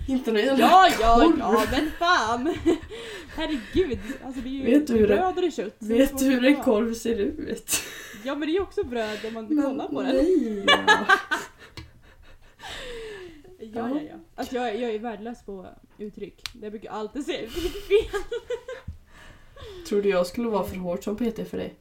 Inte 0.09 0.33
någon 0.33 0.41
jävla 0.43 0.65
ja, 0.67 0.89
ja, 1.01 1.33
ja, 1.39 1.65
men 1.71 1.91
fan! 1.99 2.55
Herregud, 3.37 3.99
alltså 4.25 4.41
det 4.41 4.49
är 4.49 4.53
ju 4.53 4.65
Vet 4.65 4.87
du 4.87 4.99
det- 5.01 5.07
bröd 5.07 5.35
och 5.37 5.43
det 5.43 5.51
kött. 5.51 5.77
Vet 5.79 6.19
du 6.19 6.25
hur 6.25 6.41
det 6.41 6.49
en 6.49 6.63
korv 6.63 6.95
ser 6.95 7.17
ut? 7.17 7.73
Ja 8.25 8.35
men 8.35 8.41
det 8.49 8.53
är 8.53 8.55
ju 8.55 8.61
också 8.61 8.85
bröd 8.85 9.19
om 9.25 9.35
man 9.35 9.45
Men 9.47 9.65
kollar 9.65 9.89
på 9.89 10.03
den. 10.03 10.17
nej. 10.17 10.65
Ja, 13.59 13.89
ja, 13.89 14.01
ja. 14.11 14.17
Alltså 14.35 14.55
jag, 14.55 14.81
jag 14.81 14.91
är 14.95 14.99
värdelös 14.99 15.43
på 15.45 15.67
uttryck. 15.99 16.43
Jag 16.63 16.73
brukar 16.73 16.91
alltid 16.91 17.25
säga 17.27 17.43
uttryck 17.47 17.73
fel. 17.73 18.21
Tror 19.89 20.03
du 20.03 20.09
jag 20.09 20.27
skulle 20.27 20.49
vara 20.49 20.65
för 20.65 20.77
hårt 20.77 21.05
som 21.05 21.17
PT 21.17 21.49
för 21.51 21.57
dig? 21.59 21.75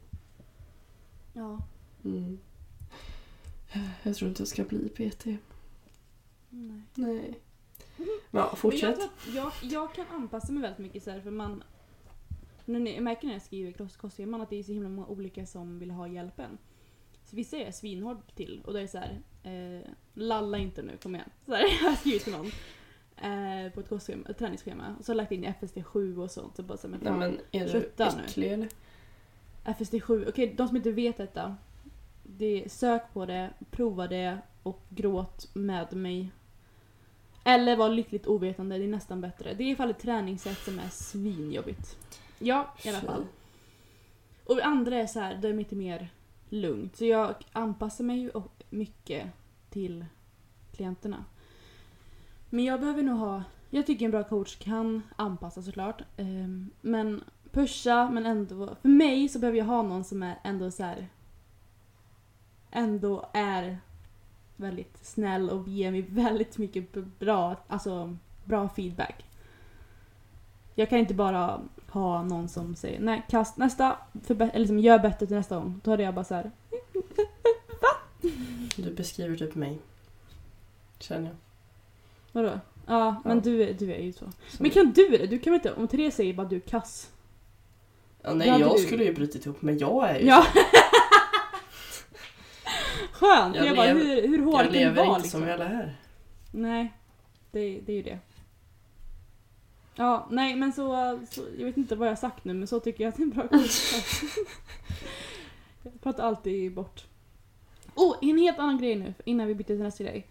Ja. 1.33 1.59
Mm. 2.05 2.39
Jag 4.03 4.15
tror 4.15 4.29
inte 4.29 4.41
jag 4.41 4.47
ska 4.47 4.63
bli 4.63 4.89
PT. 4.89 5.25
Nej. 6.49 6.81
Nej. 6.95 7.39
Ja, 8.31 8.39
jag, 8.49 8.57
fortsätt. 8.57 8.99
att 8.99 9.33
jag, 9.35 9.51
jag 9.61 9.93
kan 9.93 10.05
anpassa 10.11 10.51
mig 10.53 10.61
väldigt 10.61 10.79
mycket 10.79 11.03
så 11.03 11.11
här, 11.11 11.21
för 11.21 11.31
man... 11.31 11.63
När- 12.65 12.91
jag 12.93 13.03
märker 13.03 13.27
när 13.27 13.33
jag 13.33 13.41
skriver 13.41 13.71
kost- 13.71 13.97
kostscheman 13.97 14.41
att 14.41 14.49
det 14.49 14.59
är 14.59 14.63
så 14.63 14.71
himla 14.71 14.89
många 14.89 15.07
olika 15.07 15.45
som 15.45 15.79
vill 15.79 15.91
ha 15.91 16.07
hjälpen. 16.07 16.57
Så 17.23 17.35
vissa 17.35 17.57
är 17.57 17.63
jag 17.65 17.75
svinhård 17.75 18.17
till 18.35 18.61
och 18.65 18.73
då 18.73 18.79
är 18.79 18.81
det 18.81 18.87
så 18.87 18.97
här, 18.97 19.19
eh, 19.43 19.89
lalla 20.13 20.57
inte 20.57 20.81
nu, 20.81 20.97
kom 20.97 21.15
igen. 21.15 21.29
Så 21.45 21.53
här, 21.53 21.61
jag 21.83 21.89
har 21.89 21.95
skrivit 21.95 22.23
till 22.23 22.33
någon. 22.33 22.45
Eh, 23.17 23.71
på 23.73 23.79
ett, 23.79 23.89
kostschema, 23.89 24.29
ett 24.29 24.37
träningsschema. 24.37 24.95
Och 24.99 25.05
så 25.05 25.11
har 25.11 25.15
jag 25.15 25.17
lagt 25.17 25.31
in 25.31 25.45
FST7 25.45 26.17
och 26.17 26.31
sånt. 26.31 26.55
Så 26.55 26.63
bara 26.63 26.77
så 26.77 26.87
här, 26.87 26.91
men 26.91 26.99
Nej 27.03 27.11
fan, 27.11 27.19
men 27.19 27.61
är 27.61 27.67
du 27.73 27.79
äcklig 28.25 28.51
eller? 28.53 28.69
FST7, 29.65 30.29
okej 30.29 30.53
de 30.57 30.67
som 30.67 30.77
inte 30.77 30.91
vet 30.91 31.17
detta. 31.17 31.55
Det, 32.23 32.71
sök 32.71 33.13
på 33.13 33.25
det, 33.25 33.49
prova 33.71 34.07
det 34.07 34.37
och 34.63 34.81
gråt 34.89 35.49
med 35.55 35.93
mig. 35.93 36.31
Eller 37.43 37.75
var 37.75 37.89
lyckligt 37.89 38.27
ovetande, 38.27 38.77
det 38.77 38.83
är 38.83 38.87
nästan 38.87 39.21
bättre. 39.21 39.53
Det 39.53 39.63
är 39.63 39.65
i 39.65 39.69
alla 39.69 39.77
fall 39.77 39.89
ett 39.89 39.99
träningssätt 39.99 40.57
som 40.65 40.79
är 40.79 40.89
svinjobbigt. 40.89 41.97
Ja, 42.39 42.73
i 42.83 42.89
alla 42.89 43.01
fall. 43.01 43.25
Och 44.45 44.55
det 44.55 44.63
andra 44.63 44.95
är 44.95 45.07
så 45.07 45.19
här, 45.19 45.35
det 45.35 45.47
är 45.49 45.53
lite 45.53 45.75
mer 45.75 46.09
lugnt. 46.49 46.95
Så 46.95 47.05
jag 47.05 47.35
anpassar 47.51 48.03
mig 48.03 48.19
ju 48.19 48.31
mycket 48.69 49.27
till 49.69 50.05
klienterna. 50.75 51.25
Men 52.49 52.63
jag 52.65 52.79
behöver 52.79 53.03
nog 53.03 53.19
ha, 53.19 53.43
jag 53.69 53.85
tycker 53.85 54.05
en 54.05 54.11
bra 54.11 54.23
coach 54.23 54.55
kan 54.55 55.01
anpassa 55.15 55.61
såklart. 55.61 56.01
ehm, 56.17 56.69
Men 56.81 57.23
pusha 57.51 58.09
men 58.09 58.25
ändå, 58.25 58.75
för 58.81 58.89
mig 58.89 59.29
så 59.29 59.39
behöver 59.39 59.57
jag 59.57 59.65
ha 59.65 59.81
någon 59.81 60.03
som 60.03 60.23
är 60.23 60.39
ändå 60.43 60.71
så 60.71 60.83
här. 60.83 61.07
Ändå 62.71 63.29
är 63.33 63.77
väldigt 64.55 64.97
snäll 65.01 65.49
och 65.49 65.67
ger 65.67 65.91
mig 65.91 66.01
väldigt 66.01 66.57
mycket 66.57 66.93
bra, 67.19 67.55
alltså 67.67 68.17
bra 68.45 68.69
feedback. 68.69 69.25
Jag 70.75 70.89
kan 70.89 70.99
inte 70.99 71.13
bara 71.13 71.61
ha 71.89 72.23
någon 72.23 72.49
som 72.49 72.75
säger 72.75 72.99
nej 72.99 73.23
kast 73.29 73.57
nästa, 73.57 73.97
eller 74.27 74.59
liksom, 74.59 74.79
gör 74.79 74.99
bättre 74.99 75.25
till 75.27 75.35
nästa 75.35 75.55
gång. 75.55 75.81
Då 75.83 75.91
hade 75.91 76.03
jag 76.03 76.13
bara 76.13 76.25
så 76.25 76.35
här. 76.35 76.51
Du 78.75 78.93
beskriver 78.93 79.35
typ 79.37 79.55
mig. 79.55 79.79
Känner 80.99 81.25
jag. 81.27 81.35
Vadå? 82.31 82.59
Ja, 82.87 83.21
men 83.25 83.37
Ja. 83.37 83.43
du, 83.43 83.63
är- 83.63 83.73
du 83.73 83.93
är 83.93 83.99
ju 84.01 84.13
så. 84.13 84.19
Som- 84.19 84.31
Men 84.59 84.71
kan 84.71 84.91
du 84.91 85.07
det? 85.09 85.25
Du 85.27 85.39
kan 85.39 85.53
väl 85.53 85.57
inte... 85.59 85.73
Om 85.73 85.87
Therese 85.87 86.15
säger 86.15 86.33
bara 86.33 86.47
du 86.47 86.55
är 86.55 86.59
kass. 86.59 87.11
ja, 88.21 88.33
nej, 88.33 88.47
Ja, 88.47 88.59
jag 88.59 88.75
du- 88.77 88.81
skulle 88.83 89.03
ju 89.03 89.13
brutit 89.13 89.45
ihop 89.45 89.61
men 89.61 89.77
jag 89.77 90.09
är 90.09 90.19
ju 90.19 90.25
Ja! 90.27 90.45
Skönt! 93.23 93.55
Jag 93.55 93.65
Jag, 93.65 93.75
bara, 93.75 93.85
lever- 93.85 94.21
hur, 94.21 94.27
hur 94.27 94.43
hårt 94.43 94.53
Jag 94.53 94.63
kan 94.63 94.73
det 94.73 94.79
lever 94.79 94.95
vara 94.95 95.07
inte 95.07 95.21
liksom? 95.21 95.39
som 95.39 95.49
jag 95.49 95.59
lär. 95.59 95.95
Nej, 96.51 96.93
det, 97.51 97.79
det 97.85 97.91
är 97.91 97.95
ju 97.95 98.03
det. 98.03 98.19
Ja, 99.95 100.27
nej 100.31 100.55
men 100.55 100.73
så, 100.73 101.19
så... 101.29 101.41
Jag 101.57 101.65
vet 101.65 101.77
inte 101.77 101.95
vad 101.95 102.07
jag 102.07 102.19
sagt 102.19 102.45
nu 102.45 102.53
men 102.53 102.67
så 102.67 102.79
tycker 102.79 103.03
jag 103.03 103.09
att 103.11 103.15
det 103.17 103.21
är 103.21 103.25
en 103.25 103.29
bra 103.29 103.47
kunskap. 103.47 104.03
jag 105.83 106.01
pratar 106.01 106.23
alltid 106.23 106.73
bort. 106.73 107.03
Oh, 107.95 108.15
en 108.21 108.37
helt 108.37 108.59
annan 108.59 108.77
grej 108.77 108.95
nu 108.95 109.13
innan 109.25 109.47
vi 109.47 109.55
byter 109.55 109.65
till 109.65 109.79
nästa 109.79 110.03
grej. 110.03 110.27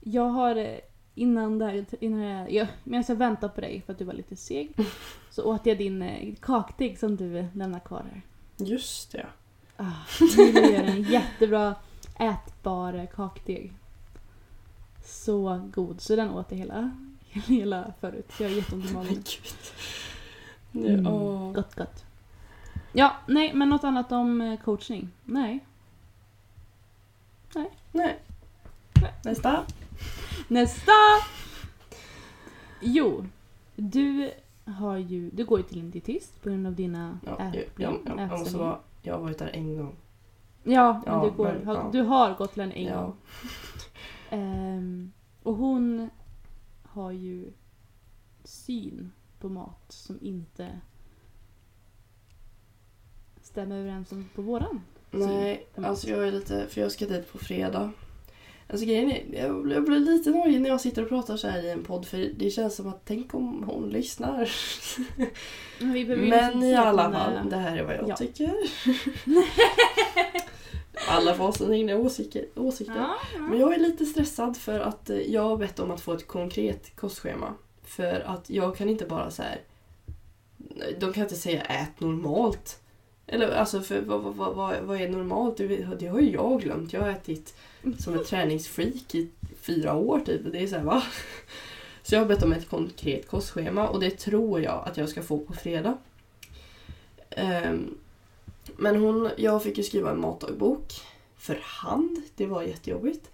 Jag 0.00 0.28
har 0.28 0.56
eh, 0.56 0.78
innan 1.14 1.58
där, 1.58 1.84
innan 2.00 2.20
jag, 2.20 2.52
jag, 2.52 2.66
medan 2.84 3.04
jag 3.08 3.16
väntade 3.16 3.52
på 3.54 3.60
dig 3.60 3.82
för 3.86 3.92
att 3.92 3.98
du 3.98 4.04
var 4.04 4.14
lite 4.14 4.36
seg 4.36 4.72
så 5.30 5.44
åt 5.44 5.66
jag 5.66 5.78
din 5.78 6.02
eh, 6.02 6.34
kakdeg 6.40 6.98
som 6.98 7.16
du 7.16 7.46
lämnade 7.54 7.84
kvar 7.84 8.04
här. 8.12 8.22
Just 8.66 9.12
det. 9.12 9.26
Ah, 9.76 9.92
Julia 10.36 10.70
gör 10.70 10.82
en 10.84 11.02
jättebra 11.02 11.74
ätbar 12.18 13.06
kakdeg. 13.14 13.72
Så 15.04 15.70
god, 15.74 16.00
så 16.00 16.16
den 16.16 16.30
åt 16.30 16.50
jag 16.50 16.58
hela, 16.58 16.90
hela 17.30 17.92
förut. 18.00 18.32
Jag 18.40 18.48
har 18.48 18.56
jätteont 18.56 18.90
i 18.90 18.94
magen. 18.94 19.22
Mm. 20.74 21.06
åh. 21.06 21.52
Gott, 21.52 21.74
gott. 21.74 22.04
Ja, 22.92 23.16
nej, 23.26 23.54
men 23.54 23.68
något 23.68 23.84
annat 23.84 24.12
om 24.12 24.40
eh, 24.40 24.60
coachning? 24.60 25.08
Nej. 25.24 25.64
Nej. 27.54 27.70
Nej. 27.92 28.18
Nästa. 29.24 29.64
Nästa! 30.48 30.92
Jo, 32.80 33.26
du 33.76 34.30
har 34.64 34.96
ju, 34.96 35.30
du 35.30 35.44
går 35.44 35.58
ju 35.58 35.64
till 35.64 35.80
en 35.80 35.90
dietist 35.90 36.42
på 36.42 36.48
grund 36.48 36.66
av 36.66 36.74
dina 36.74 37.18
Ja, 37.24 37.36
jag, 37.38 37.56
ätproblem. 37.56 38.00
jag, 38.06 38.18
jag, 38.18 38.32
ätstörningar. 38.32 38.58
vara, 38.66 38.78
jag 39.02 39.14
har 39.14 39.20
varit 39.20 39.38
där 39.38 39.50
en 39.52 39.76
gång. 39.76 39.96
Ja, 40.66 41.02
men 41.06 41.14
Ja, 41.14 41.24
du, 41.24 41.30
går, 41.36 41.44
men, 41.64 41.74
ja. 41.74 41.88
du 41.92 42.00
har 42.02 42.34
gått 42.34 42.52
till 42.52 42.62
en 42.62 42.92
gång. 42.94 43.16
Ehm, 44.30 45.12
och 45.42 45.54
hon 45.54 46.10
har 46.82 47.10
ju 47.12 47.52
syn 48.44 49.12
på 49.40 49.48
mat 49.48 49.84
som 49.88 50.18
inte 50.20 50.80
stämmer 53.42 53.76
överens 53.78 54.10
med 54.12 54.24
på 54.34 54.42
våran. 54.42 54.80
Nej, 55.10 55.66
alltså 55.76 56.08
jag 56.08 56.28
är 56.28 56.32
lite... 56.32 56.66
För 56.68 56.80
jag 56.80 56.92
ska 56.92 57.06
dit 57.06 57.32
på 57.32 57.38
fredag. 57.38 57.90
Alltså 58.68 58.86
grejen 58.86 59.10
är, 59.10 59.24
jag 59.42 59.62
blir- 59.62 59.74
jag 59.74 59.84
blir 59.84 59.98
lite 59.98 60.30
nojig 60.30 60.60
när 60.60 60.68
jag 60.68 60.80
sitter 60.80 61.02
och 61.02 61.08
pratar 61.08 61.36
så 61.36 61.48
här 61.48 61.62
i 61.62 61.70
en 61.70 61.84
podd 61.84 62.06
för 62.06 62.30
det 62.36 62.50
känns 62.50 62.76
som 62.76 62.88
att 62.88 63.00
tänk 63.04 63.34
om 63.34 63.62
hon 63.66 63.88
lyssnar. 63.90 64.50
Men, 65.80 66.28
Men 66.28 66.62
i 66.62 66.74
alla 66.74 67.12
fall, 67.12 67.50
det 67.50 67.56
här 67.56 67.76
är 67.76 67.84
vad 67.84 67.94
jag 67.94 68.08
Ja. 68.08 68.16
tycker. 68.16 68.52
Alla 71.08 71.34
får 71.34 71.44
ha 71.44 71.52
sina 71.52 71.76
egna 71.76 71.96
åsikter. 71.96 72.44
åsikter. 72.54 72.96
Ja, 72.96 73.16
Men 73.38 73.52
ja. 73.52 73.58
jag 73.58 73.74
är 73.74 73.78
lite 73.78 74.06
stressad 74.06 74.56
för 74.56 74.80
att 74.80 75.10
eh, 75.10 75.18
jag 75.18 75.42
har 75.42 75.56
bett 75.56 75.78
om 75.78 75.90
att 75.90 76.00
få 76.00 76.12
ett 76.12 76.26
konkret 76.26 76.96
kostschema. 76.96 77.54
För 77.84 78.20
att 78.20 78.50
jag 78.50 78.76
kan 78.76 78.88
inte 78.88 79.06
bara 79.06 79.30
så 79.30 79.42
här. 79.42 79.60
De 80.98 81.12
kan 81.12 81.22
inte 81.22 81.36
säga 81.36 81.62
ät 81.62 82.00
normalt. 82.00 82.80
Eller 83.26 83.48
alltså, 83.48 83.80
för 83.80 84.00
vad, 84.00 84.20
vad, 84.22 84.54
vad, 84.54 84.76
vad, 84.82 85.00
är 85.00 85.08
normalt? 85.08 85.56
Det, 85.56 86.06
har 86.06 86.20
ju 86.20 86.32
jag 86.32 86.60
glömt. 86.60 86.92
Jag 86.92 87.00
har 87.00 87.08
ätit 87.08 87.54
som 87.98 88.14
ett 88.14 88.26
träningsfreak 88.28 89.14
i 89.14 89.28
fyra 89.60 89.94
år 89.94 90.20
typ. 90.20 90.40
Det 90.52 90.62
är 90.62 90.66
så 90.66 90.76
här, 90.76 90.84
va? 90.84 91.02
Så 92.02 92.14
jag 92.14 92.20
har 92.20 92.26
bett 92.26 92.42
om 92.42 92.52
ett 92.52 92.68
konkret 92.68 93.28
kostschema 93.28 93.88
och 93.88 94.00
det 94.00 94.10
tror 94.10 94.60
jag 94.60 94.88
att 94.88 94.96
jag 94.96 95.08
ska 95.08 95.22
få 95.22 95.38
på 95.38 95.52
fredag. 95.52 95.98
Ehm, 97.30 97.98
men 98.76 98.96
hon, 98.96 99.30
jag 99.36 99.62
fick 99.62 99.78
ju 99.78 99.84
skriva 99.84 100.10
en 100.10 100.20
matdagbok 100.20 100.92
för 101.36 101.58
hand. 101.62 102.22
Det 102.36 102.46
var 102.46 102.62
jättejobbigt. 102.62 103.30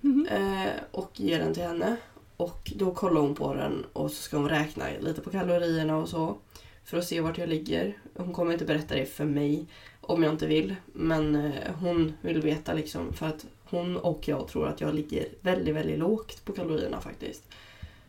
Mhm. 0.00 0.26
Eh, 0.26 0.72
och 0.90 1.20
ge 1.20 1.38
den 1.38 1.54
till 1.54 1.62
henne. 1.62 1.96
Och 2.36 2.72
då 2.76 2.94
kollar 2.94 3.20
hon 3.20 3.34
på 3.34 3.54
den 3.54 3.86
och 3.92 4.10
så 4.10 4.22
ska 4.22 4.36
hon 4.36 4.48
räkna 4.48 4.84
lite 5.00 5.20
på 5.20 5.30
kalorierna 5.30 5.96
och 5.96 6.08
så. 6.08 6.36
För 6.84 6.98
att 6.98 7.04
se 7.04 7.20
vart 7.20 7.38
jag 7.38 7.48
ligger. 7.48 7.98
Hon 8.16 8.32
kommer 8.32 8.52
inte 8.52 8.64
berätta 8.64 8.94
det 8.94 9.06
för 9.06 9.24
mig 9.24 9.66
om 10.00 10.22
jag 10.22 10.32
inte 10.32 10.46
vill. 10.46 10.74
Men 10.92 11.34
eh, 11.34 11.74
hon 11.80 12.12
vill 12.20 12.40
veta 12.40 12.72
liksom 12.72 13.12
för 13.12 13.26
att 13.26 13.46
hon 13.64 13.96
och 13.96 14.28
jag 14.28 14.48
tror 14.48 14.68
att 14.68 14.80
jag 14.80 14.94
ligger 14.94 15.28
väldigt, 15.40 15.74
väldigt 15.74 15.98
lågt 15.98 16.44
på 16.44 16.52
kalorierna 16.52 17.00
faktiskt. 17.00 17.42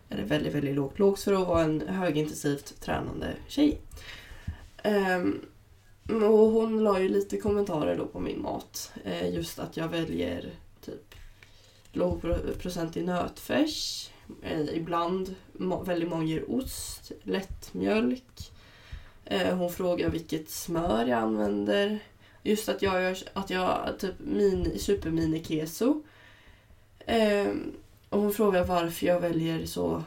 Eller 0.09 0.23
väldigt, 0.23 0.53
väldigt 0.53 0.75
lågt. 0.75 0.99
Lågt 0.99 1.19
för 1.19 1.33
att 1.33 1.47
vara 1.47 1.61
en 1.61 1.87
högintensivt 1.87 2.81
tränande 2.81 3.27
tjej. 3.47 3.77
Ehm, 4.83 5.41
och 6.09 6.51
hon 6.51 6.83
la 6.83 6.99
ju 6.99 7.09
lite 7.09 7.37
kommentarer 7.37 7.97
då 7.97 8.05
på 8.05 8.19
min 8.19 8.41
mat. 8.41 8.91
Eh, 9.03 9.33
just 9.33 9.59
att 9.59 9.77
jag 9.77 9.87
väljer 9.87 10.51
typ 10.81 11.15
lågprocentig 11.91 13.05
nötfärs. 13.05 14.09
Eh, 14.41 14.77
ibland 14.77 15.35
väldigt 15.85 16.09
många 16.09 16.41
ost, 16.47 17.11
lättmjölk. 17.23 18.51
Eh, 19.25 19.57
hon 19.57 19.71
frågar 19.71 20.09
vilket 20.09 20.49
smör 20.49 21.05
jag 21.05 21.19
använder. 21.19 21.99
Just 22.43 22.69
att 22.69 22.81
jag 22.81 23.01
gör 23.01 23.17
att 23.33 23.49
jag 23.49 23.95
typ 23.99 24.15
mini, 24.19 24.79
supermini 24.79 25.43
keso. 25.43 26.03
Eh, 26.99 27.53
och 28.09 28.19
hon 28.19 28.33
frågar 28.33 28.65
varför 28.65 29.05
jag 29.07 29.19
väljer 29.19 29.65
så 29.65 30.03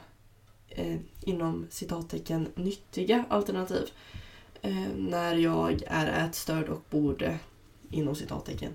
eh, 0.68 0.96
inom 1.20 1.66
citattecken 1.70 2.48
nyttiga 2.54 3.24
alternativ. 3.28 3.90
Eh, 4.62 4.88
när 4.96 5.34
jag 5.34 5.82
är 5.86 6.26
ätstörd 6.26 6.68
och 6.68 6.82
borde, 6.90 7.38
inom 7.90 8.14
citattecken, 8.14 8.72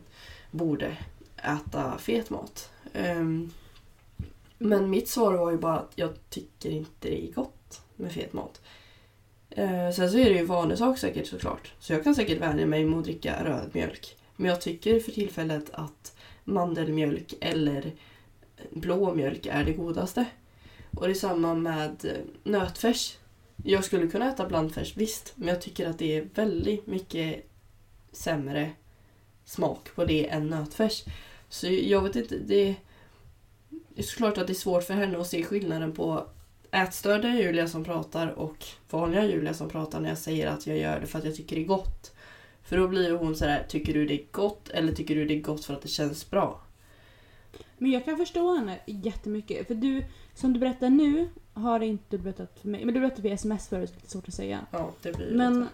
borde 0.51 0.97
äta 1.37 1.97
fet 1.97 2.29
mat. 2.29 2.69
Eh, 2.93 3.23
men 4.57 4.89
mitt 4.89 5.09
svar 5.09 5.33
var 5.33 5.51
ju 5.51 5.57
bara 5.57 5.79
att 5.79 5.91
jag 5.95 6.29
tycker 6.29 6.69
inte 6.69 7.09
det 7.09 7.29
är 7.29 7.31
gott 7.31 7.81
med 7.95 8.11
fet 8.11 8.33
mat. 8.33 8.61
Eh, 9.49 9.91
sen 9.91 10.11
så 10.11 10.17
är 10.17 10.29
det 10.29 10.37
ju 10.37 10.45
vanesak 10.45 10.97
säkert 10.97 11.27
såklart. 11.27 11.73
Så 11.79 11.93
jag 11.93 12.03
kan 12.03 12.15
säkert 12.15 12.41
vänja 12.41 12.65
mig 12.65 12.85
med 12.85 12.99
att 12.99 13.03
dricka 13.03 13.43
röd 13.43 13.69
mjölk. 13.73 14.17
Men 14.35 14.49
jag 14.49 14.61
tycker 14.61 14.99
för 14.99 15.11
tillfället 15.11 15.69
att 15.73 16.15
mandelmjölk 16.43 17.33
eller 17.41 17.91
blå 18.71 19.13
mjölk 19.13 19.45
är 19.45 19.63
det 19.63 19.73
godaste. 19.73 20.25
Och 20.97 21.05
det 21.05 21.11
är 21.11 21.15
samma 21.15 21.53
med 21.53 22.05
eh, 22.05 22.51
nötfärs. 22.51 23.17
Jag 23.63 23.83
skulle 23.83 24.07
kunna 24.07 24.29
äta 24.29 24.47
blandfärs, 24.47 24.97
visst. 24.97 25.33
Men 25.35 25.47
jag 25.47 25.61
tycker 25.61 25.89
att 25.89 25.99
det 25.99 26.17
är 26.17 26.29
väldigt 26.35 26.87
mycket 26.87 27.49
sämre 28.11 28.71
smak 29.45 29.95
på 29.95 30.05
det 30.05 30.29
än 30.29 30.47
nötfärs. 30.47 31.03
Så 31.49 31.67
jag 31.67 32.01
vet 32.01 32.15
inte, 32.15 32.37
det... 32.37 32.75
Det 33.95 34.01
är 34.01 34.03
såklart 34.03 34.37
att 34.37 34.47
det 34.47 34.53
är 34.53 34.55
svårt 34.55 34.83
för 34.83 34.93
henne 34.93 35.17
att 35.17 35.27
se 35.27 35.43
skillnaden 35.43 35.91
på 35.91 36.27
ätstörda 36.71 37.29
Julia 37.29 37.67
som 37.67 37.83
pratar 37.83 38.27
och 38.27 38.65
vanliga 38.89 39.25
Julia 39.25 39.53
som 39.53 39.69
pratar 39.69 39.99
när 39.99 40.09
jag 40.09 40.17
säger 40.17 40.47
att 40.47 40.67
jag 40.67 40.77
gör 40.77 40.99
det 40.99 41.07
för 41.07 41.19
att 41.19 41.25
jag 41.25 41.35
tycker 41.35 41.55
det 41.55 41.61
är 41.61 41.65
gott. 41.65 42.15
För 42.63 42.77
då 42.77 42.87
blir 42.87 43.11
hon 43.11 43.35
sådär, 43.35 43.65
tycker 43.69 43.93
du 43.93 44.05
det 44.05 44.13
är 44.13 44.25
gott 44.31 44.69
eller 44.69 44.93
tycker 44.93 45.15
du 45.15 45.25
det 45.25 45.33
är 45.33 45.41
gott 45.41 45.65
för 45.65 45.73
att 45.73 45.81
det 45.81 45.87
känns 45.87 46.29
bra? 46.29 46.61
Men 47.77 47.91
jag 47.91 48.05
kan 48.05 48.17
förstå 48.17 48.55
henne 48.55 48.79
jättemycket. 48.85 49.67
För 49.67 49.75
du, 49.75 50.03
som 50.33 50.53
du 50.53 50.59
berättar 50.59 50.89
nu, 50.89 51.29
har 51.53 51.79
inte 51.79 52.17
du 52.17 52.23
berättat 52.23 52.59
för 52.59 52.67
mig. 52.67 52.85
Men 52.85 52.93
du 52.93 52.99
berättade 52.99 53.21
via 53.21 53.33
sms 53.33 53.67
förut, 53.67 53.89
så 53.89 53.95
det 53.99 54.05
är 54.07 54.09
svårt 54.09 54.27
att 54.27 54.33
säga. 54.33 54.65
Ja, 54.71 54.91
det 55.01 55.17
blir 55.17 55.31
Men 55.35 55.59
lite. 55.59 55.71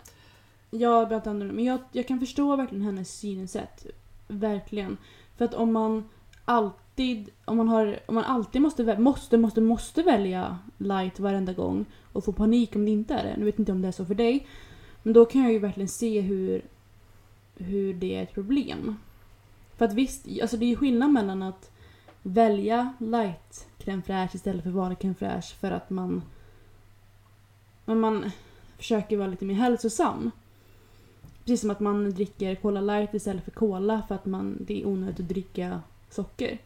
jag 0.69 1.13
annorlunda. 1.13 1.53
Men 1.53 1.65
jag, 1.65 1.79
jag 1.91 2.07
kan 2.07 2.19
förstå 2.19 2.55
verkligen 2.55 2.83
hennes 2.83 3.19
synsätt. 3.19 3.85
Verkligen. 4.27 4.97
För 5.37 5.45
att 5.45 5.53
om 5.53 5.73
man 5.73 6.09
alltid, 6.45 7.29
om 7.45 7.57
man 7.57 7.67
har, 7.67 7.99
om 8.05 8.15
man 8.15 8.23
alltid 8.23 8.61
måste, 8.61 8.97
måste, 8.99 9.37
måste, 9.37 9.61
måste 9.61 10.03
välja 10.03 10.59
light 10.77 11.19
varenda 11.19 11.53
gång 11.53 11.85
och 12.13 12.25
få 12.25 12.33
panik 12.33 12.75
om 12.75 12.85
det 12.85 12.91
inte 12.91 13.13
är 13.13 13.23
det. 13.23 13.35
Nu 13.37 13.45
vet 13.45 13.59
inte 13.59 13.71
om 13.71 13.81
det 13.81 13.87
är 13.87 13.91
så 13.91 14.05
för 14.05 14.15
dig. 14.15 14.47
Men 15.03 15.13
då 15.13 15.25
kan 15.25 15.43
jag 15.43 15.51
ju 15.51 15.59
verkligen 15.59 15.87
se 15.87 16.21
hur, 16.21 16.61
hur 17.55 17.93
det 17.93 18.15
är 18.15 18.23
ett 18.23 18.33
problem. 18.33 18.95
För 19.77 19.85
att 19.85 19.93
visst, 19.93 20.27
alltså 20.41 20.57
det 20.57 20.65
är 20.65 20.69
ju 20.69 20.75
skillnad 20.75 21.11
mellan 21.11 21.43
att 21.43 21.71
välja 22.23 22.93
light 22.97 23.68
crème 23.89 24.01
fraîche 24.01 24.35
istället 24.35 24.63
för 24.63 24.69
vanlig 24.69 24.97
crème 24.97 25.15
fraîche 25.15 25.55
för 25.55 25.71
att 25.71 25.89
man 25.89 26.21
men 27.85 27.99
man 27.99 28.31
försöker 28.77 29.17
vara 29.17 29.27
lite 29.27 29.45
mer 29.45 29.55
hälsosam. 29.55 30.31
Precis 31.45 31.61
som 31.61 31.69
att 31.69 31.79
man 31.79 32.11
dricker 32.11 32.55
Cola 32.55 32.81
light 32.81 33.13
istället 33.13 33.43
för 33.43 33.51
Cola 33.51 34.01
för 34.07 34.15
att 34.15 34.25
man, 34.25 34.57
det 34.59 34.81
är 34.81 34.87
onödigt 34.87 35.19
att 35.19 35.27
dricka 35.27 35.81
socker. 36.09 36.57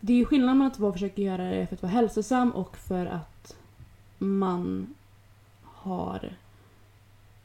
Det 0.00 0.12
är 0.12 0.16
ju 0.16 0.24
skillnad 0.24 0.56
mellan 0.56 0.72
att 0.72 0.78
man 0.78 0.92
försöker 0.92 1.22
göra 1.22 1.50
det 1.50 1.66
för 1.66 1.74
att 1.74 1.82
vara 1.82 1.92
hälsosam 1.92 2.50
och 2.50 2.76
för 2.76 3.06
att 3.06 3.56
man 4.18 4.94
har 5.62 6.36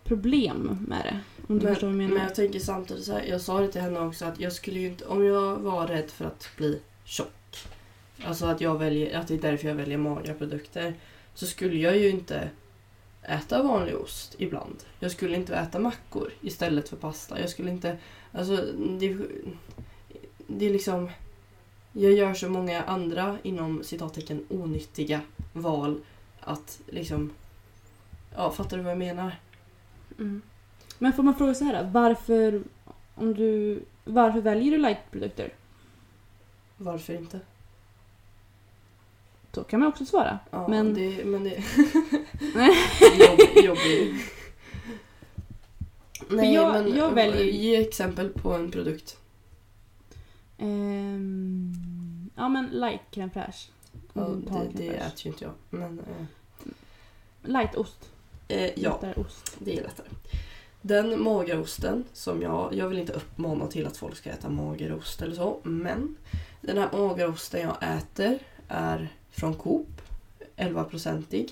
problem 0.03 0.85
med 0.87 1.01
det. 1.05 1.19
Om 1.47 1.59
du 1.59 1.65
Men, 1.65 1.73
förstår 1.73 1.87
vad 1.87 1.95
jag 1.95 1.97
menar. 1.97 2.13
men 2.13 2.23
jag 2.23 2.35
tänker 2.35 2.59
samtidigt 2.59 3.03
så 3.03 3.13
här, 3.13 3.23
jag 3.23 3.41
sa 3.41 3.59
det 3.59 3.67
till 3.71 3.81
henne 3.81 3.99
också 3.99 4.25
att 4.25 4.39
jag 4.39 4.53
skulle 4.53 4.79
ju 4.79 4.87
inte, 4.87 5.05
om 5.05 5.25
jag 5.25 5.55
var 5.55 5.87
rädd 5.87 6.11
för 6.11 6.25
att 6.25 6.49
bli 6.57 6.81
tjock, 7.03 7.31
alltså 8.25 8.45
att 8.45 8.61
jag 8.61 8.79
väljer, 8.79 9.19
att 9.19 9.27
det 9.27 9.33
är 9.33 9.41
därför 9.41 9.67
jag 9.67 9.75
väljer 9.75 9.97
magra 9.97 10.33
produkter, 10.33 10.93
så 11.33 11.45
skulle 11.45 11.77
jag 11.77 11.97
ju 11.97 12.09
inte 12.09 12.49
äta 13.23 13.63
vanlig 13.63 13.95
ost 13.95 14.35
ibland. 14.37 14.83
Jag 14.99 15.11
skulle 15.11 15.35
inte 15.35 15.55
äta 15.55 15.79
mackor 15.79 16.31
istället 16.41 16.89
för 16.89 16.97
pasta. 16.97 17.39
Jag 17.39 17.49
skulle 17.49 17.71
inte, 17.71 17.97
alltså 18.31 18.55
det, 18.99 19.17
det 20.47 20.65
är 20.65 20.73
liksom, 20.73 21.09
jag 21.93 22.11
gör 22.11 22.33
så 22.33 22.49
många 22.49 22.83
andra 22.83 23.37
inom 23.43 23.83
citattecken 23.83 24.45
onyttiga 24.49 25.21
val 25.53 26.01
att 26.39 26.81
liksom, 26.87 27.33
ja 28.35 28.51
fattar 28.51 28.77
du 28.77 28.83
vad 28.83 28.91
jag 28.91 28.99
menar? 28.99 29.39
Mm. 30.19 30.41
Men 30.99 31.13
får 31.13 31.23
man 31.23 31.35
fråga 31.35 31.53
så 31.53 31.65
här, 31.65 31.89
varför, 31.93 32.63
om 33.15 33.33
du, 33.33 33.83
varför 34.03 34.41
väljer 34.41 34.71
du 34.71 34.77
lightprodukter? 34.77 35.53
Varför 36.77 37.13
inte? 37.13 37.39
Så 39.53 39.63
kan 39.63 39.79
man 39.79 39.89
också 39.89 40.05
svara. 40.05 40.39
Ja, 40.51 40.67
Men- 40.67 40.93
det, 40.93 41.25
men 41.25 41.43
det... 41.43 41.49
Jobb, 43.19 43.39
jobbig. 43.65 44.15
Nej, 46.29 46.53
jag- 46.53 46.73
men 46.73 46.95
jag 46.95 47.11
väljer- 47.11 47.43
ge 47.45 47.75
exempel 47.81 48.29
på 48.29 48.53
en 48.53 48.71
produkt. 48.71 49.17
Ehm, 50.57 52.29
ja 52.35 52.49
men 52.49 52.65
light 52.65 53.01
crème 53.11 53.29
fraîche. 53.33 53.69
Ja, 54.13 54.25
Mm, 54.25 54.41
det, 54.45 54.69
det 54.77 54.87
äter 54.89 55.25
ju 55.25 55.29
inte 55.29 55.43
jag. 55.43 55.53
Men 55.69 55.99
eh, 55.99 56.25
Lightost. 57.43 58.09
eh, 58.47 58.79
ja, 58.79 58.99
ost. 59.15 59.55
det 59.59 59.77
är 59.79 59.83
lättare. 59.83 60.07
Den 60.81 61.23
magerosten 61.23 62.03
som 62.13 62.41
jag... 62.41 62.73
Jag 62.75 62.87
vill 62.89 62.97
inte 62.99 63.13
uppmana 63.13 63.67
till 63.67 63.87
att 63.87 63.97
folk 63.97 64.15
ska 64.17 64.29
äta 64.29 64.49
magerost 64.49 65.21
eller 65.21 65.35
så. 65.35 65.59
Men 65.63 66.15
den 66.61 66.77
här 66.77 66.89
magerosten 66.93 67.61
jag 67.61 67.77
äter 67.97 68.39
är 68.67 69.13
från 69.33 69.53
Coop. 69.53 70.01
11-procentig. 70.57 71.49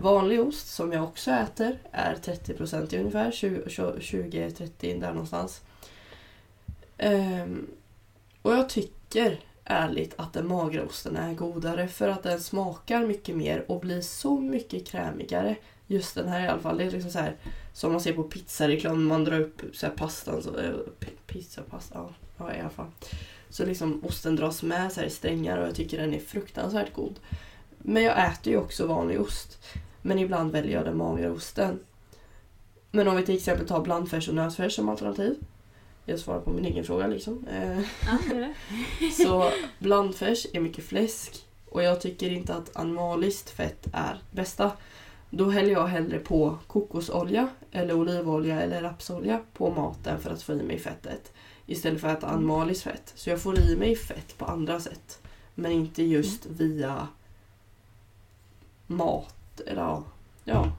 Vanlig 0.00 0.40
ost 0.40 0.68
som 0.68 0.92
jag 0.92 1.04
också 1.04 1.30
äter 1.30 1.78
är 1.92 2.14
30-procentig 2.14 2.98
ungefär. 2.98 3.30
20-30 3.30 5.00
där 5.00 5.12
någonstans. 5.12 5.60
Um, 6.98 7.66
och 8.42 8.52
jag 8.52 8.68
tycker 8.68 9.40
ärligt 9.64 10.14
att 10.18 10.32
den 10.32 10.48
magra 10.48 10.84
osten 10.84 11.16
är 11.16 11.34
godare 11.34 11.88
för 11.88 12.08
att 12.08 12.22
den 12.22 12.40
smakar 12.40 13.06
mycket 13.06 13.36
mer 13.36 13.70
och 13.70 13.80
blir 13.80 14.00
så 14.00 14.40
mycket 14.40 14.86
krämigare. 14.86 15.56
Just 15.86 16.14
den 16.14 16.28
här 16.28 16.44
i 16.44 16.48
alla 16.48 16.60
fall. 16.60 16.78
Det 16.78 16.84
är 16.84 16.90
liksom 16.90 17.10
så 17.10 17.18
här 17.18 17.36
som 17.72 17.92
man 17.92 18.00
ser 18.00 18.12
på 18.12 18.22
pizzareklam. 18.22 19.04
Man 19.04 19.24
drar 19.24 19.40
upp 19.40 19.62
så 19.72 19.86
här 19.86 19.92
pastan. 19.92 20.42
Så, 20.42 20.58
eh, 20.58 20.74
pizza, 21.26 21.62
pasta, 21.62 21.94
ja, 21.98 22.14
ja 22.38 22.54
i 22.54 22.60
alla 22.60 22.70
fall. 22.70 22.90
Så 23.50 23.64
liksom 23.64 24.04
osten 24.04 24.36
dras 24.36 24.62
med 24.62 24.92
så 24.92 25.02
i 25.02 25.10
strängar 25.10 25.58
och 25.58 25.68
jag 25.68 25.74
tycker 25.74 25.98
den 25.98 26.14
är 26.14 26.20
fruktansvärt 26.20 26.92
god. 26.92 27.20
Men 27.78 28.02
jag 28.02 28.26
äter 28.26 28.52
ju 28.52 28.58
också 28.58 28.86
vanlig 28.86 29.20
ost. 29.20 29.58
Men 30.02 30.18
ibland 30.18 30.52
väljer 30.52 30.76
jag 30.76 30.84
den 30.84 30.96
magra 30.96 31.32
osten. 31.32 31.78
Men 32.90 33.08
om 33.08 33.16
vi 33.16 33.26
till 33.26 33.36
exempel 33.36 33.68
tar 33.68 33.80
blandfärs 33.80 34.28
och 34.28 34.34
nötfärs 34.34 34.74
som 34.74 34.88
alternativ. 34.88 35.36
Jag 36.04 36.20
svarar 36.20 36.40
på 36.40 36.50
min 36.50 36.64
egen 36.64 36.84
fråga 36.84 37.06
liksom. 37.06 37.46
Eh, 37.50 37.78
Ja, 37.78 38.18
det 38.30 38.36
är 38.36 38.40
det. 38.40 39.10
så 39.24 39.50
blandfärs 39.78 40.46
är 40.52 40.60
mycket 40.60 40.84
fläsk 40.84 41.46
och 41.70 41.82
jag 41.82 42.00
tycker 42.00 42.30
inte 42.30 42.54
att 42.54 42.76
animaliskt 42.76 43.50
fett 43.50 43.86
är 43.92 44.18
bästa. 44.30 44.72
Då 45.30 45.50
häller 45.50 45.70
jag 45.70 45.86
hellre 45.86 46.18
på 46.18 46.58
kokosolja 46.66 47.48
eller 47.72 47.94
olivolja 47.94 48.62
eller 48.62 48.82
rapsolja 48.82 49.40
på 49.52 49.70
maten 49.70 50.20
för 50.20 50.30
att 50.30 50.42
få 50.42 50.52
i 50.52 50.62
mig 50.62 50.78
fettet. 50.78 51.32
Istället 51.66 52.00
för 52.00 52.08
att 52.08 52.18
äta 52.18 52.26
animaliskt 52.26 52.82
fett. 52.82 53.12
Så 53.14 53.30
jag 53.30 53.42
får 53.42 53.58
i 53.58 53.76
mig 53.76 53.96
fett 53.96 54.38
på 54.38 54.44
andra 54.44 54.80
sätt. 54.80 55.22
Men 55.54 55.72
inte 55.72 56.02
just 56.02 56.46
via 56.46 57.08
mat. 58.86 59.60
Eller 59.66 59.82
ja. 59.82 60.04
ja. 60.44 60.72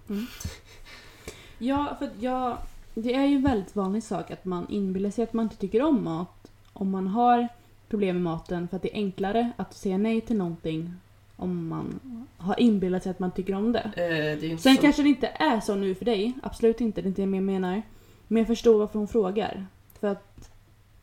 Ja, 1.57 1.95
för 1.99 2.09
jag... 2.19 2.57
Det 2.93 3.13
är 3.13 3.25
ju 3.25 3.35
en 3.35 3.43
väldigt 3.43 3.75
vanlig 3.75 4.03
sak 4.03 4.31
att 4.31 4.45
man 4.45 4.69
inbillar 4.69 5.09
sig 5.09 5.23
att 5.23 5.33
man 5.33 5.43
inte 5.43 5.55
tycker 5.55 5.81
om 5.81 6.03
mat. 6.03 6.51
Om 6.73 6.89
man 6.89 7.07
har 7.07 7.47
problem 7.89 8.15
med 8.15 8.23
maten 8.23 8.67
för 8.67 8.75
att 8.75 8.81
det 8.81 8.93
är 8.93 8.95
enklare 8.95 9.51
att 9.57 9.73
säga 9.73 9.97
nej 9.97 10.21
till 10.21 10.37
någonting 10.37 10.93
om 11.35 11.67
man 11.67 11.99
har 12.37 12.59
inbillat 12.59 13.03
sig 13.03 13.09
att 13.09 13.19
man 13.19 13.31
tycker 13.31 13.53
om 13.53 13.71
det. 13.71 13.79
Eh, 13.79 14.41
det 14.41 14.57
Sen 14.61 14.75
så. 14.75 14.81
kanske 14.81 15.03
det 15.03 15.09
inte 15.09 15.27
är 15.27 15.59
så 15.59 15.75
nu 15.75 15.95
för 15.95 16.05
dig. 16.05 16.33
Absolut 16.43 16.81
inte, 16.81 17.01
det 17.01 17.05
är 17.05 17.09
inte 17.09 17.21
det 17.21 17.35
jag 17.35 17.43
menar. 17.43 17.81
Men 18.27 18.37
jag 18.37 18.47
förstår 18.47 18.79
varför 18.79 18.99
hon 18.99 19.07
frågar. 19.07 19.67
För 19.99 20.07
att 20.07 20.49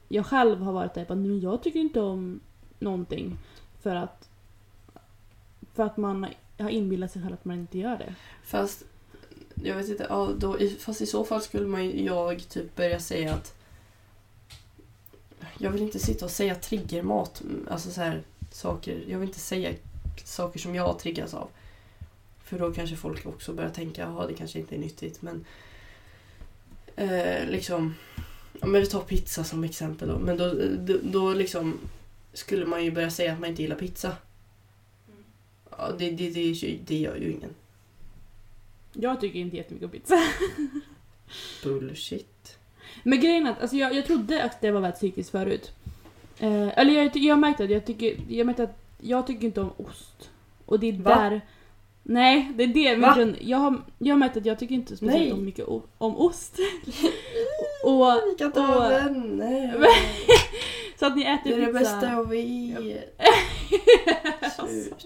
jag 0.08 0.26
själv 0.26 0.60
har 0.62 0.72
varit 0.72 0.94
där 0.94 1.06
men 1.16 1.40
jag 1.40 1.62
tycker 1.62 1.78
inte 1.80 2.00
om 2.00 2.40
någonting. 2.78 3.38
För 3.82 3.94
att, 3.96 4.28
för 5.74 5.82
att 5.82 5.96
man 5.96 6.26
har 6.58 6.70
inbillat 6.70 7.12
sig 7.12 7.22
själv 7.22 7.34
att 7.34 7.44
man 7.44 7.58
inte 7.58 7.78
gör 7.78 7.98
det. 7.98 8.14
Fast 8.44 8.84
jag 9.54 9.76
vet 9.76 9.88
inte, 9.88 10.06
ja, 10.08 10.30
då, 10.38 10.60
i- 10.60 10.76
fast 10.80 11.00
i 11.00 11.06
så 11.06 11.24
fall 11.24 11.42
skulle 11.42 11.66
man 11.66 12.04
jag 12.04 12.48
typ 12.48 12.76
börja 12.76 13.00
säga 13.00 13.34
att 13.34 13.54
jag 15.58 15.70
vill 15.70 15.82
inte 15.82 15.98
sitta 15.98 16.24
och 16.24 16.30
säga 16.30 16.54
triggermat, 16.54 17.40
mm, 17.40 17.66
alltså 17.70 17.90
så 17.90 18.00
här 18.00 18.22
saker, 18.50 19.04
jag 19.08 19.18
vill 19.18 19.28
inte 19.28 19.40
säga 19.40 19.72
saker 20.24 20.58
som 20.58 20.74
jag 20.74 20.98
triggas 20.98 21.34
av. 21.34 21.48
För 22.44 22.58
då 22.58 22.72
kanske 22.72 22.96
folk 22.96 23.26
också 23.26 23.52
börjar 23.52 23.70
tänka, 23.70 24.02
ja 24.02 24.26
det 24.28 24.34
kanske 24.34 24.58
inte 24.58 24.74
är 24.74 24.78
nyttigt 24.78 25.22
men 25.22 25.44
eh, 26.96 27.46
liksom, 27.48 27.94
ja, 28.64 28.70
men 28.70 28.80
vi 28.80 28.86
tar 28.86 29.00
pizza 29.00 29.44
som 29.44 29.64
exempel 29.64 30.08
då, 30.08 30.18
men 30.18 30.36
då, 30.36 30.54
då, 30.78 30.98
då 31.02 31.34
liksom 31.34 31.78
skulle 32.32 32.66
man 32.66 32.84
ju 32.84 32.90
börja 32.90 33.10
säga 33.10 33.32
att 33.32 33.40
man 33.40 33.50
inte 33.50 33.62
gillar 33.62 33.76
pizza. 33.76 34.16
Ja, 35.70 35.92
det, 35.98 36.10
det, 36.10 36.30
det, 36.30 36.78
det 36.86 36.96
gör 36.96 37.16
ju 37.16 37.32
ingen. 37.32 37.50
Jag 38.92 39.20
tycker 39.20 39.38
inte 39.38 39.56
jättemycket 39.56 39.84
om 39.84 39.90
pizza. 39.90 40.18
Bullshit. 41.64 42.58
Men 43.02 43.20
grejen 43.20 43.46
är 43.46 43.50
att 43.50 43.60
alltså 43.60 43.76
jag, 43.76 43.94
jag 43.94 44.06
trodde 44.06 44.44
att 44.44 44.60
det 44.60 44.70
var 44.70 44.80
väldigt 44.80 44.98
psykiskt 44.98 45.30
förut. 45.30 45.72
Eh, 46.38 46.78
eller 46.78 46.92
jag, 46.92 47.16
jag 47.16 47.38
märkte 47.38 47.64
att 47.64 47.70
jag 47.70 47.86
tycker, 47.86 48.16
jag 48.28 48.46
märkte 48.46 48.62
att 48.62 48.78
jag 49.00 49.26
tycker 49.26 49.46
inte 49.46 49.60
om 49.60 49.72
ost. 49.76 50.30
Och 50.66 50.80
det 50.80 50.88
är 50.88 50.92
Va? 50.92 51.14
där... 51.14 51.40
Nej, 52.06 52.52
det 52.56 52.62
är 52.62 52.66
det 52.68 52.90
min 52.90 53.00
Va? 53.00 53.14
grund... 53.16 53.36
Jag 53.40 53.58
har, 53.58 53.82
jag 53.98 54.14
har 54.14 54.18
märkt 54.18 54.36
att 54.36 54.46
jag 54.46 54.58
tycker 54.58 54.74
inte 54.74 54.96
speciellt 54.96 55.32
om 55.32 55.44
mycket 55.44 55.68
o, 55.68 55.82
om 55.98 56.16
ost. 56.16 56.58
och, 57.84 58.04
Vi 58.30 58.34
kan 58.38 58.50
vara 58.50 58.76
och- 58.86 58.90
vänner. 58.92 59.84
så 60.98 61.06
att 61.06 61.16
ni 61.16 61.22
Det 61.24 61.28
äter 61.30 61.52
är 61.52 61.60
det 61.60 61.66
pizza. 61.66 61.78
bästa 61.80 62.10
jag 62.12 62.28
vet. 62.28 63.20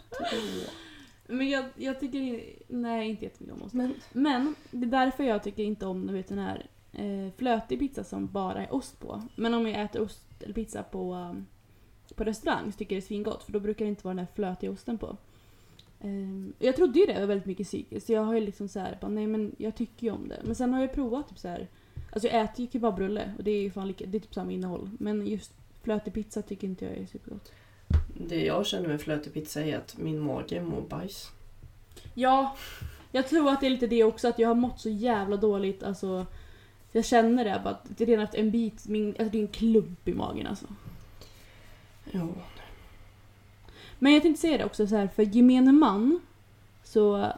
Men 1.27 1.49
jag, 1.49 1.65
jag 1.77 2.01
tycker 2.01 2.41
nej 2.69 3.09
inte 3.11 3.25
jättemycket 3.25 3.57
om 3.57 3.63
ost. 3.67 3.75
Men 3.75 3.95
Men 4.13 4.55
det 4.71 4.87
är 4.87 4.91
därför 4.91 5.25
jag 5.25 5.43
tycker 5.43 5.63
inte 5.63 5.87
om 5.87 6.07
du 6.07 6.13
vet, 6.13 6.29
den 6.29 6.39
här 6.39 6.67
eh, 6.93 7.33
flötig 7.37 7.79
pizza 7.79 8.05
som 8.05 8.27
bara 8.27 8.63
är 8.65 8.75
ost 8.75 9.01
på. 9.01 9.23
Men 9.35 9.55
om 9.55 9.67
jag 9.69 9.81
äter 9.85 10.03
ost 10.03 10.23
eller 10.41 10.55
pizza 10.55 10.83
på, 10.83 11.15
um, 11.15 11.47
på 12.15 12.25
restaurang 12.25 12.73
så 12.73 12.79
tycker 12.79 12.95
jag 12.97 13.03
det 13.03 13.05
är 13.05 13.09
svingott 13.09 13.43
för 13.45 13.53
då 13.53 13.61
brukar 13.61 13.85
det 13.85 13.89
inte 13.89 14.05
vara 14.05 14.15
den 14.15 14.19
här 14.27 14.35
flötiga 14.35 14.71
osten 14.71 14.99
på. 14.99 15.17
Ehm, 16.01 16.53
jag 16.59 16.77
trodde 16.77 16.99
ju 16.99 17.07
det 17.07 17.21
var 17.21 17.27
väldigt 17.27 17.47
mycket 17.47 17.67
psykiskt 17.67 18.09
jag 18.09 18.23
har 18.23 18.35
ju 18.35 18.41
liksom 18.41 18.69
så 18.69 18.81
här, 18.81 18.99
bara, 19.01 19.09
nej 19.09 19.27
men 19.27 19.53
jag 19.59 19.75
tycker 19.75 20.07
ju 20.07 20.13
om 20.13 20.29
det. 20.29 20.41
Men 20.45 20.55
sen 20.55 20.73
har 20.73 20.81
jag 20.81 20.95
provat 20.95 21.29
typ 21.29 21.39
så 21.39 21.49
här. 21.49 21.69
Alltså 22.13 22.29
jag 22.29 22.45
äter 22.45 22.61
ju 22.61 22.71
kebabrulle 22.71 23.33
och 23.39 23.45
det 23.45 23.51
är 23.51 23.63
ju 23.63 23.71
fan 23.71 23.89
lika, 23.89 24.07
det 24.07 24.19
är 24.19 24.21
typ 24.21 24.35
samma 24.35 24.53
innehåll. 24.53 24.91
Men 24.99 25.27
just 25.27 25.53
flötig 25.83 26.13
pizza 26.13 26.43
tycker 26.43 26.67
inte 26.67 26.85
jag 26.85 26.97
är 26.97 27.07
supergott. 27.07 27.53
det 28.29 28.45
jag 28.45 28.67
känner 28.67 28.89
med 28.89 29.01
flötig 29.01 29.33
pizza 29.33 29.63
är 29.65 29.77
att 29.77 29.99
min 29.99 30.21
mage 30.21 30.63
mår 30.63 30.81
bajs. 30.81 31.31
Ja, 32.15 32.57
jag 33.13 33.29
tror 33.29 33.51
att 33.51 33.61
det 33.61 33.67
är 33.67 33.71
lite 33.71 33.87
det 33.87 34.05
också 34.05 34.29
att 34.29 34.39
jag 34.39 34.49
har 34.49 34.55
mått 34.55 34.81
så 34.81 34.89
jävla 34.89 35.37
dåligt. 35.37 35.83
Alltså, 35.83 36.27
jag 36.93 37.05
känner 37.05 37.45
det 37.45 37.61
bara 37.65 37.71
att 37.71 37.87
det 37.89 38.05
är 38.05 38.07
redan 38.07 38.25
efter 38.25 38.39
en 38.39 38.51
bit, 38.51 38.89
min, 38.89 39.09
alltså 39.09 39.29
det 39.33 39.39
är 39.39 39.43
en 39.43 39.49
klump 39.49 40.09
i 40.09 40.15
magen 40.15 40.47
alltså. 40.47 40.67
Ja. 42.11 42.29
Men 43.99 44.13
jag 44.13 44.23
tänkte 44.23 44.41
säga 44.41 44.59
det 44.59 44.65
också 44.65 44.87
så 44.87 44.97
här, 44.97 45.09
för 45.09 45.23
gemene 45.23 45.73
man 45.73 46.21
så... 46.83 47.33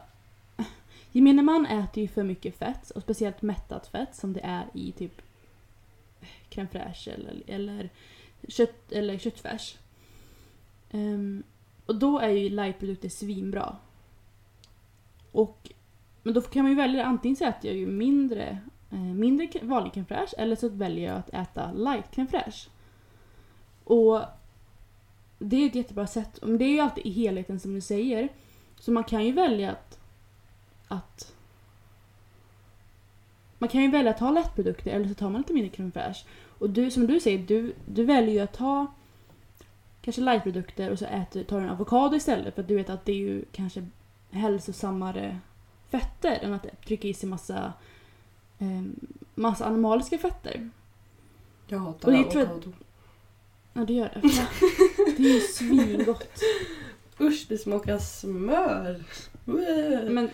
Gemene 1.13 1.41
man 1.41 1.65
äter 1.65 2.03
ju 2.03 2.07
för 2.07 2.23
mycket 2.23 2.57
fett, 2.57 2.89
och 2.89 3.01
speciellt 3.01 3.41
mättat 3.41 3.87
fett 3.87 4.15
som 4.15 4.33
det 4.33 4.39
är 4.39 4.65
i 4.73 4.91
typ 4.91 5.21
crème 6.49 6.67
fraîche 6.67 7.11
eller, 7.11 7.43
eller, 7.47 7.89
kött, 8.47 8.91
eller 8.91 9.17
köttfärs. 9.17 9.77
Um, 10.91 11.43
och 11.85 11.95
då 11.95 12.19
är 12.19 12.29
ju 12.29 12.49
lightprodukter 12.49 13.09
svinbra. 13.09 13.75
Och, 15.31 15.71
men 16.23 16.33
då 16.33 16.41
kan 16.41 16.63
man 16.63 16.71
ju 16.71 16.77
välja, 16.77 17.05
antingen 17.05 17.35
så 17.35 17.45
äter 17.45 17.71
jag 17.71 17.79
ju 17.79 17.87
mindre, 17.87 18.57
eh, 18.91 18.99
mindre 18.99 19.49
vanlig 19.61 19.93
crème 19.93 20.05
fraîche 20.05 20.33
eller 20.37 20.55
så 20.55 20.69
väljer 20.69 21.09
jag 21.09 21.17
att 21.17 21.29
äta 21.29 21.71
light 21.71 22.15
crème 22.15 22.27
fraîche. 22.27 22.69
Och 23.83 24.21
det 25.41 25.55
är 25.55 25.67
ett 25.67 25.75
jättebra 25.75 26.07
sätt. 26.07 26.39
Men 26.41 26.57
det 26.57 26.65
är 26.65 26.73
ju 26.73 26.79
alltid 26.79 27.05
i 27.05 27.11
helheten 27.11 27.59
som 27.59 27.73
du 27.73 27.81
säger. 27.81 28.29
Så 28.79 28.91
man 28.91 29.03
kan 29.03 29.25
ju 29.25 29.31
välja 29.31 29.71
att, 29.71 29.99
att 30.87 31.33
man 33.57 33.69
kan 33.69 33.81
ju 33.81 33.91
välja 33.91 34.11
att 34.11 34.17
ta 34.17 34.31
lättprodukter 34.31 34.91
eller 34.91 35.07
så 35.07 35.13
tar 35.13 35.29
man 35.29 35.41
lite 35.41 35.53
mindre 35.53 35.71
crème 35.71 35.91
fraîche. 35.91 36.25
Och 36.59 36.69
du, 36.69 36.91
som 36.91 37.07
du 37.07 37.19
säger, 37.19 37.39
du, 37.39 37.73
du 37.85 38.03
väljer 38.03 38.33
ju 38.33 38.39
att 38.39 38.53
ta 38.53 38.87
kanske 40.01 40.21
lightprodukter 40.21 40.91
och 40.91 40.99
så 40.99 41.05
äter, 41.05 41.43
tar 41.43 41.57
du 41.59 41.63
en 41.63 41.69
avokado 41.69 42.15
istället 42.15 42.55
för 42.55 42.61
att 42.61 42.67
du 42.67 42.75
vet 42.75 42.89
att 42.89 43.05
det 43.05 43.11
är 43.11 43.17
ju 43.17 43.45
kanske 43.51 43.85
hälsosammare 44.31 45.39
fetter 45.89 46.39
än 46.41 46.53
att 46.53 46.65
trycka 46.85 47.07
i 47.07 47.13
sig 47.13 47.29
massa, 47.29 47.73
eh, 48.59 48.81
massa 49.35 49.65
animaliska 49.65 50.17
fetter. 50.17 50.69
Jag 51.67 51.79
hatar 51.79 52.13
avokado. 52.13 52.73
Ja, 53.73 53.85
det 53.85 53.93
gör 53.93 54.09
det. 54.13 54.21
Va? 55.21 55.27
Det 55.27 55.29
är 55.29 55.33
ju 55.33 55.41
svingott. 55.41 56.41
Usch, 57.19 57.45
det 57.49 57.57
smakar 57.57 57.99
smör. 57.99 59.03
Men 60.09 60.29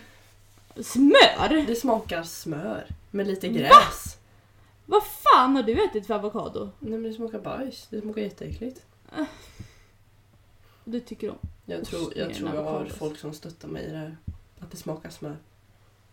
smör? 0.76 1.66
Det 1.66 1.76
smakar 1.76 2.22
smör 2.22 2.86
med 3.10 3.26
lite 3.26 3.48
gräs. 3.48 4.18
Vad 4.86 5.02
fan 5.06 5.56
har 5.56 5.62
du 5.62 5.84
ätit 5.84 6.06
för 6.06 6.14
avokado? 6.14 6.70
Nej 6.78 6.98
men 6.98 7.02
det 7.02 7.12
smakar 7.12 7.38
bajs. 7.38 7.86
Det 7.90 8.00
smakar 8.00 8.22
jätteäckligt. 8.22 8.86
Du 10.84 11.00
tycker 11.00 11.30
om? 11.30 11.38
Jag 11.66 11.84
tror, 11.84 12.12
jag, 12.16 12.34
tror 12.34 12.54
jag 12.54 12.62
har 12.62 12.86
folk 12.86 13.18
som 13.18 13.32
stöttar 13.32 13.68
mig 13.68 13.84
i 13.84 13.90
det 13.90 13.96
här. 13.96 14.16
Att 14.58 14.70
det 14.70 14.76
smakar 14.76 15.10
smör. 15.10 15.36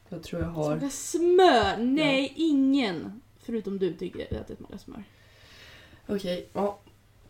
Jag 0.09 0.23
tror 0.23 0.41
jag 0.41 0.49
har... 0.49 0.71
Smakar 0.77 0.89
smör? 0.89 1.77
Nej, 1.77 2.33
ingen. 2.35 3.21
Förutom 3.39 3.79
du 3.79 3.93
tycker 3.93 4.39
att 4.41 4.47
det 4.47 4.55
smakar 4.55 4.77
smör. 4.77 5.03
Okej, 6.07 6.49
ja. 6.53 6.79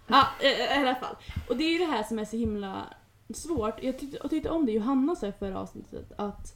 Ja, 0.07 0.27
i 0.41 0.73
alla 0.77 0.95
fall. 0.95 1.15
Och 1.49 1.57
det 1.57 1.63
är 1.63 1.71
ju 1.71 1.77
det 1.77 1.85
här 1.91 2.03
som 2.03 2.19
är 2.19 2.25
så 2.25 2.37
himla 2.37 2.93
svårt. 3.33 3.83
Jag 3.83 3.99
tyckte, 3.99 4.17
jag 4.21 4.29
tyckte 4.29 4.49
om 4.49 4.65
det 4.65 4.71
Johanna 4.71 5.15
sa 5.15 5.27
i 5.27 5.31
förra 5.31 5.59
avsnittet 5.59 6.11
att 6.17 6.55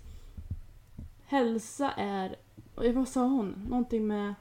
hälsa 1.25 1.91
är... 1.91 2.35
och 2.75 2.85
Vad 2.85 3.07
sa 3.07 3.21
hon? 3.21 3.65
Någonting 3.69 4.07
med... 4.07 4.33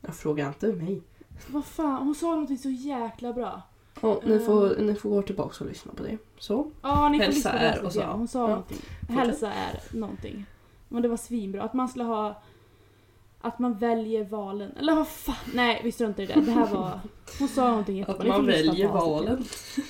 Jag 0.00 0.14
frågar 0.14 0.48
inte 0.48 0.66
mig. 0.72 1.02
Vad 1.48 1.64
fan? 1.64 2.02
Hon 2.06 2.14
sa 2.14 2.26
någonting 2.30 2.58
så 2.58 2.70
jäkla 2.70 3.32
bra. 3.32 3.62
Ja, 4.02 4.20
ni, 4.24 4.38
får, 4.38 4.76
ni 4.78 4.94
får 4.94 5.10
gå 5.10 5.22
tillbaka 5.22 5.64
och 5.64 5.70
lyssna 5.70 5.92
på 5.92 6.02
det. 6.02 6.18
Så. 6.38 6.70
Ja, 6.82 7.08
ni 7.08 7.18
får 7.18 7.24
Hälsa 7.24 7.36
lyssna 7.36 7.50
på 7.50 7.56
är 7.58 7.72
det 7.76 7.86
och 7.86 7.92
så. 7.92 8.00
ja. 8.00 8.12
Hon 8.12 8.28
sa 8.28 8.40
Ja. 8.40 8.46
någonting. 8.48 8.78
Hälsa 9.08 9.52
är 9.52 9.80
någonting. 9.96 10.46
Men 10.88 11.02
det 11.02 11.08
var 11.08 11.16
svinbra. 11.16 11.62
Att 11.62 11.74
man 11.74 11.88
skulle 11.88 12.04
ha... 12.04 12.42
Att 13.40 13.58
man 13.58 13.78
väljer 13.78 14.24
valen. 14.24 14.76
Eller 14.76 14.94
vad 14.94 15.08
fan? 15.08 15.36
Nej, 15.54 15.80
vi 15.84 15.92
struntar 15.92 16.22
i 16.22 16.26
det. 16.26 16.40
Det 16.40 16.50
här 16.52 16.66
var... 16.74 17.00
Hon 17.38 17.48
sa 17.48 17.68
någonting 17.68 17.96
jättebra. 17.96 18.22
Att 18.22 18.28
man 18.28 18.46
väljer 18.46 18.88
valen. 18.88 19.44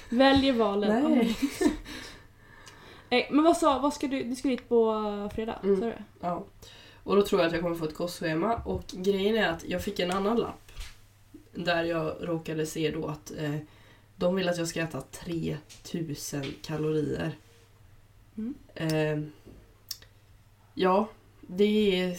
Väljer 0.08 0.52
valen. 0.52 1.12
Nej. 1.12 1.36
Nej, 3.10 3.28
men 3.30 3.44
vad 3.44 3.56
sa, 3.56 3.78
vad 3.78 3.94
ska 3.94 4.06
du, 4.06 4.24
du 4.24 4.36
ska 4.36 4.48
dit 4.48 4.68
på 4.68 5.30
fredag? 5.34 5.58
Mm. 5.62 5.80
Sa 5.80 5.86
du? 5.86 5.94
Ja. 6.20 6.44
Och 7.02 7.16
då 7.16 7.22
tror 7.22 7.40
jag 7.40 7.46
att 7.46 7.52
jag 7.52 7.62
kommer 7.62 7.76
få 7.76 7.84
ett 7.84 7.94
kostschema. 7.94 8.56
Och 8.56 8.84
grejen 8.86 9.36
är 9.36 9.48
att 9.48 9.64
jag 9.64 9.84
fick 9.84 9.98
en 9.98 10.10
annan 10.10 10.36
lapp. 10.36 10.72
Där 11.52 11.84
jag 11.84 12.16
råkade 12.20 12.66
se 12.66 12.90
då 12.90 13.06
att 13.06 13.32
eh, 13.38 13.56
de 14.16 14.34
vill 14.34 14.48
att 14.48 14.58
jag 14.58 14.68
ska 14.68 14.80
äta 14.80 15.00
3000 15.00 16.44
kalorier. 16.62 17.36
Mm. 18.36 18.54
Eh, 18.74 19.30
ja, 20.74 21.08
det 21.56 22.00
är... 22.00 22.16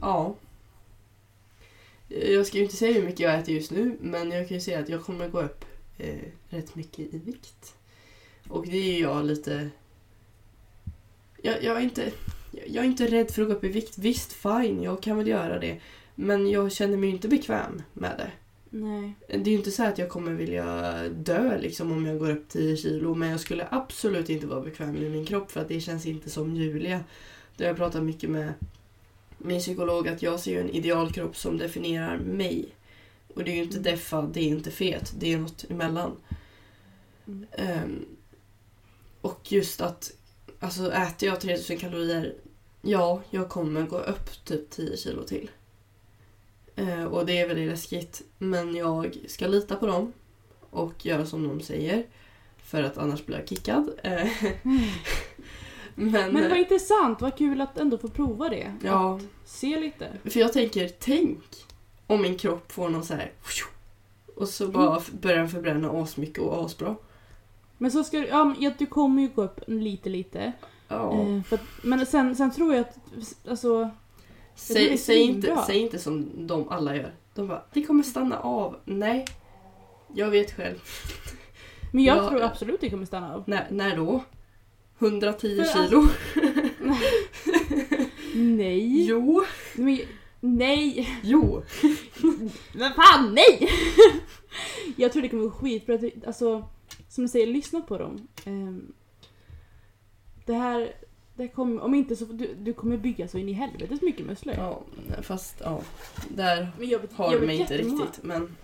Ja. 0.00 0.34
Jag 2.08 2.46
ska 2.46 2.56
ju 2.56 2.62
inte 2.64 2.76
säga 2.76 2.92
hur 2.94 3.04
mycket 3.06 3.20
jag 3.20 3.38
äter 3.38 3.54
just 3.54 3.70
nu, 3.70 3.96
men 4.00 4.30
jag 4.30 4.48
kan 4.48 4.54
ju 4.56 4.60
säga 4.60 4.78
att 4.78 4.88
jag 4.88 5.04
kommer 5.04 5.28
gå 5.28 5.40
upp 5.42 5.64
eh, 5.98 6.18
rätt 6.48 6.74
mycket 6.74 7.14
i 7.14 7.18
vikt. 7.18 7.74
Och 8.48 8.66
det 8.66 8.96
är 8.96 9.00
jag 9.00 9.24
lite... 9.24 9.70
Jag, 11.42 11.62
jag, 11.62 11.76
är 11.76 11.80
inte, 11.80 12.12
jag- 12.66 12.84
är 12.84 12.88
inte 12.88 13.06
rädd 13.06 13.30
för 13.30 13.42
att 13.42 13.48
gå 13.48 13.54
upp 13.54 13.64
i 13.64 13.68
vikt. 13.68 13.98
Visst, 13.98 14.32
fine, 14.32 14.82
jag 14.82 15.02
kan 15.02 15.16
väl 15.16 15.26
göra 15.26 15.58
det. 15.58 15.80
Men 16.14 16.50
jag 16.50 16.72
känner 16.72 16.96
mig 16.96 17.10
inte 17.10 17.28
bekväm 17.28 17.82
med 17.92 18.14
det. 18.18 18.30
Nej. 18.70 19.12
Det 19.28 19.34
är 19.34 19.52
ju 19.52 19.56
inte 19.56 19.70
så 19.70 19.84
att 19.84 19.98
jag 19.98 20.08
kommer 20.08 20.32
vilja 20.32 20.92
dö 21.08 21.58
liksom 21.58 21.92
om 21.92 22.06
jag 22.06 22.18
går 22.18 22.30
upp 22.30 22.48
10 22.48 22.76
kilo. 22.76 23.14
Men 23.14 23.30
jag 23.30 23.40
skulle 23.40 23.68
absolut 23.70 24.28
inte 24.28 24.46
vara 24.46 24.60
bekväm 24.60 24.92
med 24.92 25.10
min 25.10 25.26
kropp 25.26 25.50
för 25.50 25.60
att 25.60 25.68
det 25.68 25.80
känns 25.80 26.06
inte 26.06 26.30
som 26.30 26.56
Julia. 26.56 27.04
Har 27.64 27.68
jag 27.68 27.76
pratat 27.76 28.02
mycket 28.02 28.30
med 28.30 28.54
min 29.38 29.60
psykolog 29.60 30.08
att 30.08 30.22
jag 30.22 30.40
ser 30.40 30.50
ju 30.50 30.60
en 30.60 30.70
idealkropp 30.70 31.36
som 31.36 31.58
definierar 31.58 32.18
mig. 32.18 32.68
Och 33.34 33.44
det 33.44 33.50
är 33.50 33.54
ju 33.54 33.62
inte 33.62 33.78
deffa, 33.78 34.22
det 34.22 34.40
är 34.40 34.48
inte 34.48 34.70
fet, 34.70 35.12
det 35.18 35.32
är 35.32 35.38
något 35.38 35.64
emellan. 35.70 36.16
Mm. 37.26 37.46
Ehm, 37.52 38.06
och 39.20 39.52
just 39.52 39.80
att, 39.80 40.12
alltså 40.60 40.92
äter 40.92 41.28
jag 41.28 41.40
3000 41.40 41.76
kalorier, 41.78 42.34
ja, 42.82 43.22
jag 43.30 43.48
kommer 43.48 43.82
gå 43.82 43.98
upp 43.98 44.44
typ 44.44 44.70
10 44.70 44.96
kilo 44.96 45.22
till. 45.22 45.50
Eh, 46.76 47.04
och 47.04 47.26
det 47.26 47.38
är 47.38 47.48
väldigt 47.48 47.70
läskigt. 47.70 48.22
Men 48.38 48.74
jag 48.74 49.16
ska 49.28 49.46
lita 49.46 49.76
på 49.76 49.86
dem 49.86 50.12
och 50.70 51.06
göra 51.06 51.26
som 51.26 51.48
de 51.48 51.60
säger. 51.60 52.06
För 52.62 52.82
att 52.82 52.98
annars 52.98 53.26
blir 53.26 53.38
jag 53.38 53.48
kickad. 53.48 53.90
Eh, 54.02 54.28
men, 56.00 56.32
Men 56.32 56.42
vad 56.42 56.52
eh, 56.52 56.58
intressant, 56.58 57.20
vad 57.20 57.36
kul 57.38 57.60
att 57.60 57.78
ändå 57.78 57.98
få 57.98 58.08
prova 58.08 58.48
det. 58.48 58.74
ja, 58.84 59.16
Att 59.16 59.22
se 59.44 59.80
lite. 59.80 60.08
för 60.24 60.40
jag 60.40 60.52
tänker, 60.52 60.88
tänk 60.98 61.38
om 62.06 62.22
min 62.22 62.38
kropp 62.38 62.72
får 62.72 62.88
någon 62.88 63.04
så 63.04 63.14
här 63.14 63.32
och 64.36 64.48
så 64.48 64.68
bara 64.68 64.96
f- 64.96 65.10
börjar 65.20 65.36
den 65.38 65.48
förbränna 65.48 65.90
asmycket 65.90 66.38
och 66.38 66.64
asbra. 66.64 66.96
Men 67.78 67.90
så 67.90 68.04
ska 68.04 68.18
du, 68.18 68.26
ja, 68.26 68.44
men, 68.44 68.72
du 68.78 68.86
kommer 68.86 69.22
ju 69.22 69.28
gå 69.28 69.42
upp 69.44 69.60
lite 69.66 70.08
lite. 70.08 70.52
Ja. 70.88 71.20
Eh, 71.20 71.42
för 71.42 71.56
att, 71.56 71.62
men 71.82 72.06
sen, 72.06 72.36
sen 72.36 72.50
tror 72.50 72.74
jag 72.74 72.80
att, 72.80 72.96
alltså... 73.48 73.90
Säg, 74.54 74.98
säg, 74.98 75.20
inte, 75.20 75.58
säg 75.66 75.78
inte 75.78 75.98
som 75.98 76.46
de 76.46 76.68
alla 76.68 76.96
gör. 76.96 77.14
De 77.34 77.48
bara, 77.48 77.62
det 77.72 77.82
kommer 77.82 78.02
stanna 78.02 78.38
av. 78.38 78.76
Nej, 78.84 79.24
jag 80.14 80.30
vet 80.30 80.52
själv. 80.56 80.78
Men 81.92 82.04
jag 82.04 82.16
Ja, 82.16 82.28
tror 82.28 82.42
absolut 82.42 82.80
det 82.80 82.90
kommer 82.90 83.06
stanna 83.06 83.34
av. 83.34 83.42
När, 83.46 83.66
när 83.70 83.96
då? 83.96 84.24
110 85.00 85.64
För 85.64 85.86
kilo? 85.86 86.08
Nej. 88.34 89.06
Jo, 89.06 89.44
Men, 89.74 90.00
nej. 90.40 91.08
jo. 91.22 91.62
Men 92.72 92.92
fan 92.92 93.34
nej! 93.34 93.68
jag 94.96 95.12
tror 95.12 95.22
det 95.22 95.28
kommer 95.28 95.42
gå 95.42 95.50
skitbra. 95.50 95.98
Alltså, 96.26 96.68
som 97.08 97.24
du 97.24 97.28
säger, 97.28 97.46
lyssna 97.46 97.80
på 97.80 97.98
dem. 97.98 98.28
Ehm, 98.44 98.92
det 100.46 100.54
här, 100.54 100.92
det 101.36 101.48
kommer, 101.48 101.82
om 101.82 101.94
inte 101.94 102.16
så 102.16 102.24
du, 102.24 102.54
du 102.54 102.72
kommer 102.72 102.96
bygga 102.96 103.28
så 103.28 103.38
in 103.38 103.48
i 103.48 103.52
helvetes 103.52 104.02
mycket 104.02 104.26
muskler. 104.26 104.54
Ja, 104.56 104.82
fast 105.22 105.56
ja, 105.60 105.82
där 106.28 106.72
Men 106.78 106.88
jag 106.88 106.98
vet, 106.98 107.12
har 107.12 107.32
jag 107.32 107.42
du 107.42 107.46
mig 107.46 107.56
inte 107.56 107.78
riktigt. 107.78 108.22
Men 108.22 108.56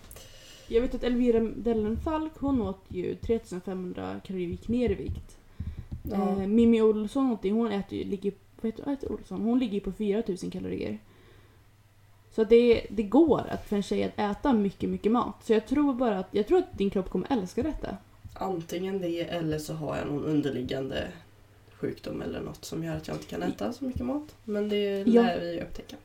Jag 0.69 0.81
vet 0.81 0.95
att 0.95 1.03
Elvira 1.03 1.41
Dellenfalk 1.41 2.33
hon 2.39 2.63
åt 2.63 2.85
ju 2.89 3.15
3500 3.15 4.21
kalorier 4.25 4.49
gick 4.49 4.69
ner 4.69 4.91
i 4.91 4.95
vikt. 4.95 5.36
Ja. 6.11 6.31
Eh, 6.43 6.47
Mimmi 6.49 6.83
Olsson 6.83 7.25
någonting, 7.25 7.55
hon 7.55 7.73
äter 7.73 7.99
ju, 7.99 8.05
ligger, 8.05 8.33
vad 8.61 8.73
heter, 8.73 8.91
heter 8.91 9.13
Olsson? 9.13 9.41
Hon 9.41 9.59
ligger 9.59 9.81
på 9.81 9.93
4000 9.93 10.51
kalorier. 10.51 10.99
Så 12.31 12.45
det, 12.45 12.87
det 12.91 13.03
går 13.03 13.47
att 13.51 13.69
för 13.69 13.77
en 13.77 13.83
tjej 13.83 14.05
att 14.05 14.19
äta 14.19 14.53
mycket, 14.53 14.91
mycket 14.91 15.13
mat. 15.13 15.35
Så 15.45 15.53
jag 15.53 15.67
tror 15.67 15.95
bara 15.95 16.19
att, 16.19 16.29
jag 16.31 16.47
tror 16.47 16.59
att 16.59 16.79
din 16.79 16.91
kropp 16.91 17.11
kommer 17.11 17.27
älska 17.33 17.63
detta. 17.63 17.97
antingen 18.35 19.01
det 19.01 19.21
eller 19.21 19.59
så 19.59 19.75
har 19.75 19.97
jag 19.97 20.07
någon 20.07 20.25
underliggande 20.25 21.09
sjukdom 21.73 22.23
eller 22.23 22.41
något 22.41 22.65
som 22.65 22.85
gör 22.85 22.97
att 22.97 23.09
jag 23.09 23.17
inte 23.17 23.27
kan 23.27 23.43
äta 23.43 23.73
så 23.73 23.85
mycket 23.85 24.05
mat. 24.07 24.35
Men 24.45 24.69
det 24.69 25.05
lär 25.05 25.41
vi 25.41 25.61
upptäcka. 25.61 25.97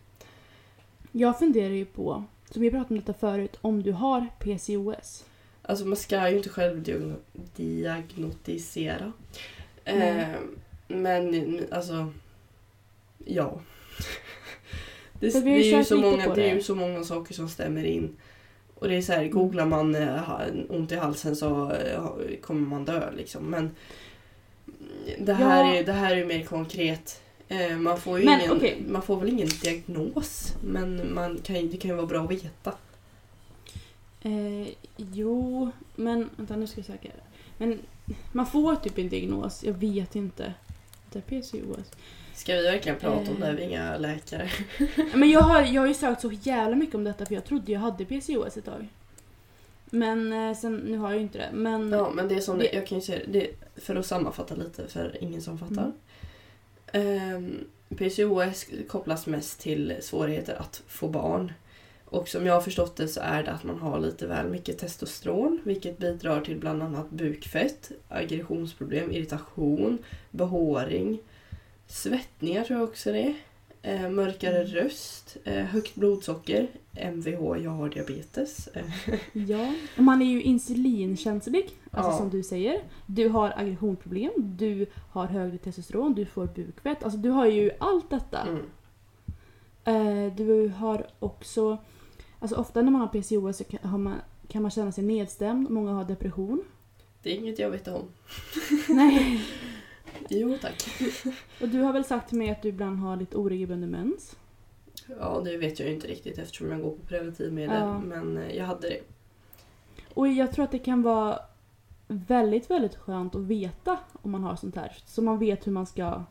Jag 1.11 1.39
funderar 1.39 1.73
ju 1.73 1.85
på, 1.85 2.23
som 2.51 2.61
vi 2.61 2.71
pratade 2.71 2.89
om 2.93 2.95
detta 2.99 3.13
förut, 3.13 3.57
om 3.61 3.83
du 3.83 3.91
har 3.91 4.27
PCOS. 4.39 5.25
Alltså 5.61 5.85
man 5.85 5.95
ska 5.97 6.29
ju 6.29 6.37
inte 6.37 6.49
själv 6.49 6.83
diagno- 6.83 7.19
diagnostisera. 7.55 9.11
Nej. 9.85 10.09
Eh, 10.19 10.27
men 10.87 11.59
alltså, 11.71 12.13
ja. 13.25 13.59
Det, 15.19 15.43
det, 15.43 15.49
är 15.49 15.77
ju 15.77 15.83
så 15.83 15.97
många, 15.97 16.25
på 16.25 16.33
det 16.35 16.41
är 16.43 16.49
det. 16.49 16.55
ju 16.55 16.61
så 16.63 16.75
många 16.75 17.03
saker 17.03 17.33
som 17.33 17.49
stämmer 17.49 17.83
in. 17.83 18.15
Och 18.75 18.87
det 18.87 18.95
är 18.95 19.01
så 19.01 19.13
här, 19.13 19.27
googlar 19.27 19.65
man 19.65 19.95
eh, 19.95 20.21
ont 20.69 20.91
i 20.91 20.95
halsen 20.95 21.35
så 21.35 21.71
eh, 21.71 22.03
kommer 22.41 22.67
man 22.67 22.85
dö 22.85 23.11
liksom. 23.11 23.45
Men 23.45 23.71
det 25.19 25.33
här, 25.33 25.63
Ja. 25.65 25.75
är, 25.75 25.83
det 25.83 25.91
här 25.91 26.11
är 26.11 26.15
ju 26.15 26.25
mer 26.25 26.43
konkret. 26.43 27.21
Eh, 27.47 27.77
man, 27.77 27.97
får 27.97 28.19
ju 28.19 28.25
Men, 28.25 28.41
ingen, 28.41 28.57
okej. 28.57 28.83
man 28.87 29.01
får 29.01 29.19
väl 29.19 29.29
ingen 29.29 29.49
diagnos. 29.63 30.53
Men 30.63 31.13
man 31.13 31.39
kan, 31.43 31.69
det 31.69 31.77
kan 31.77 31.91
ju 31.91 31.95
vara 31.95 32.07
bra 32.07 32.23
att 32.23 32.31
veta. 32.31 32.73
Eh, 34.21 34.67
jo, 34.97 35.71
men 35.95 36.29
vänta 36.35 36.55
nu 36.55 36.67
ska 36.67 36.79
jag 36.79 36.85
söka. 36.85 37.09
Men 37.57 37.79
man 38.31 38.45
får 38.45 38.75
typ 38.75 38.97
en 38.97 39.09
diagnos, 39.09 39.63
jag 39.63 39.73
vet 39.73 40.15
inte. 40.15 40.53
Det 41.11 41.19
är 41.19 41.41
PCOS. 41.41 41.91
Ska 42.33 42.55
vi 42.55 42.63
verkligen 42.63 42.99
prata 42.99 43.31
om 43.31 43.39
det? 43.39 43.47
Eh. 43.47 43.53
Vi 43.55 43.63
är 43.63 43.67
inga 43.67 43.97
läkare. 43.97 44.49
Men 45.13 45.29
jag 45.29 45.41
har, 45.41 45.61
jag 45.61 45.81
har 45.81 45.87
ju 45.87 45.93
sökt 45.93 46.21
så 46.21 46.31
jävla 46.31 46.75
mycket 46.75 46.95
om 46.95 47.03
detta 47.03 47.25
för 47.25 47.33
jag 47.33 47.45
trodde 47.45 47.71
jag 47.71 47.79
hade 47.79 48.05
PCOS 48.05 48.57
ett 48.57 48.65
tag. 48.65 48.87
Men 49.85 50.33
eh, 50.33 50.57
sen, 50.57 50.75
nu 50.75 50.97
har 50.97 51.09
jag 51.09 51.17
ju 51.17 51.23
inte 51.23 51.37
det. 51.37 51.49
Men 51.53 51.91
Ja, 51.91 52.11
men 52.15 52.27
det 52.27 52.35
är 52.35 52.39
som 52.39 52.57
det, 52.57 52.73
jag 52.73 52.87
kan 52.87 52.97
ju 52.97 53.01
säga 53.03 53.19
det, 53.27 53.49
för 53.75 53.95
att 53.95 54.05
sammanfatta 54.05 54.55
lite 54.55 54.87
för 54.87 55.17
ingen 55.23 55.41
som 55.41 55.57
fattar. 55.57 55.91
Ehm, 56.91 57.67
PCOS 57.89 58.65
kopplas 58.87 59.27
mest 59.27 59.59
till 59.61 59.95
svårigheter 60.01 60.55
att 60.55 60.83
få 60.87 61.07
barn. 61.07 61.53
Och 62.11 62.27
som 62.27 62.45
jag 62.45 62.53
har 62.53 62.61
förstått 62.61 62.95
det 62.95 63.07
så 63.07 63.19
är 63.21 63.43
det 63.43 63.51
att 63.51 63.63
man 63.63 63.79
har 63.79 63.99
lite 63.99 64.27
väl 64.27 64.49
mycket 64.49 64.77
testosteron 64.77 65.59
vilket 65.63 65.97
bidrar 65.97 66.41
till 66.41 66.57
bland 66.59 66.83
annat 66.83 67.09
bukfett, 67.09 67.91
aggressionsproblem, 68.09 69.11
irritation, 69.11 69.97
behåring, 70.31 71.19
svettningar 71.87 72.63
tror 72.63 72.79
jag 72.79 72.89
också 72.89 73.11
det 73.11 73.21
är. 73.21 73.33
Eh, 73.83 74.09
mörkare 74.09 74.63
röst, 74.63 75.37
eh, 75.43 75.63
högt 75.65 75.95
blodsocker, 75.95 76.67
MVH, 76.95 77.57
jag 77.63 77.71
har 77.71 77.89
diabetes. 77.89 78.69
Ja, 79.33 79.73
man 79.95 80.21
är 80.21 80.25
ju 80.25 80.41
insulinkänslig, 80.41 81.69
alltså 81.91 82.11
Ja. 82.11 82.17
som 82.17 82.29
du 82.29 82.43
säger. 82.43 82.79
Du 83.05 83.27
har 83.29 83.53
aggressionsproblem, 83.57 84.31
du 84.37 84.85
har 85.11 85.25
högre 85.25 85.57
testosteron, 85.57 86.13
du 86.13 86.25
får 86.25 86.45
bukfett. 86.45 87.03
Alltså 87.03 87.19
du 87.19 87.29
har 87.29 87.45
ju 87.45 87.71
allt 87.79 88.09
detta. 88.09 88.41
mm. 88.47 88.65
Eh, 89.83 90.33
du 90.35 90.67
har 90.67 91.07
också, 91.19 91.77
alltså 92.41 92.55
ofta 92.55 92.81
när 92.81 92.91
man 92.91 93.01
har 93.01 93.07
PCOS 93.07 93.57
så 93.57 93.63
kan, 93.63 94.03
man, 94.03 94.15
kan 94.47 94.61
man 94.61 94.71
känna 94.71 94.91
sig 94.91 95.03
nedstämd, 95.03 95.69
många 95.69 95.91
har 95.91 96.03
depression. 96.03 96.63
Det 97.23 97.31
är 97.31 97.35
inget 97.35 97.59
jag 97.59 97.69
vet 97.69 97.87
om. 97.87 98.03
Nej. 98.89 99.45
Jo 100.29 100.57
tack. 100.61 100.83
Och 101.61 101.69
du 101.69 101.79
har 101.81 101.93
väl 101.93 102.03
sagt 102.05 102.29
till 102.29 102.37
mig 102.37 102.49
att 102.51 102.61
du 102.61 102.69
ibland 102.69 102.99
har 102.99 103.15
lite 103.17 103.37
oregelbunden 103.37 103.89
mens? 103.89 104.35
Ja, 105.19 105.41
det 105.45 105.57
vet 105.57 105.79
jag 105.79 105.87
ju 105.89 105.95
inte 105.95 106.07
riktigt 106.07 106.37
eftersom 106.37 106.71
jag 106.71 106.81
går 106.81 106.89
på 106.91 107.05
preventivmedel. 107.07 107.75
Ja. 107.81 107.99
Men 107.99 108.37
eh, 108.37 108.55
jag 108.55 108.65
hade 108.65 108.89
det. 108.89 108.99
Och 110.13 110.27
jag 110.27 110.51
tror 110.51 110.65
att 110.65 110.71
det 110.71 110.79
kan 110.79 111.01
vara 111.01 111.39
väldigt, 112.07 112.69
väldigt 112.69 112.95
skönt 112.95 113.35
att 113.35 113.41
veta 113.41 113.99
om 114.21 114.31
man 114.31 114.43
har 114.43 114.55
sånt 114.55 114.75
här. 114.75 114.97
Så 115.05 115.21
man 115.21 115.39
vet 115.39 115.67
hur 115.67 115.71
man 115.71 115.85
ska 115.85 116.23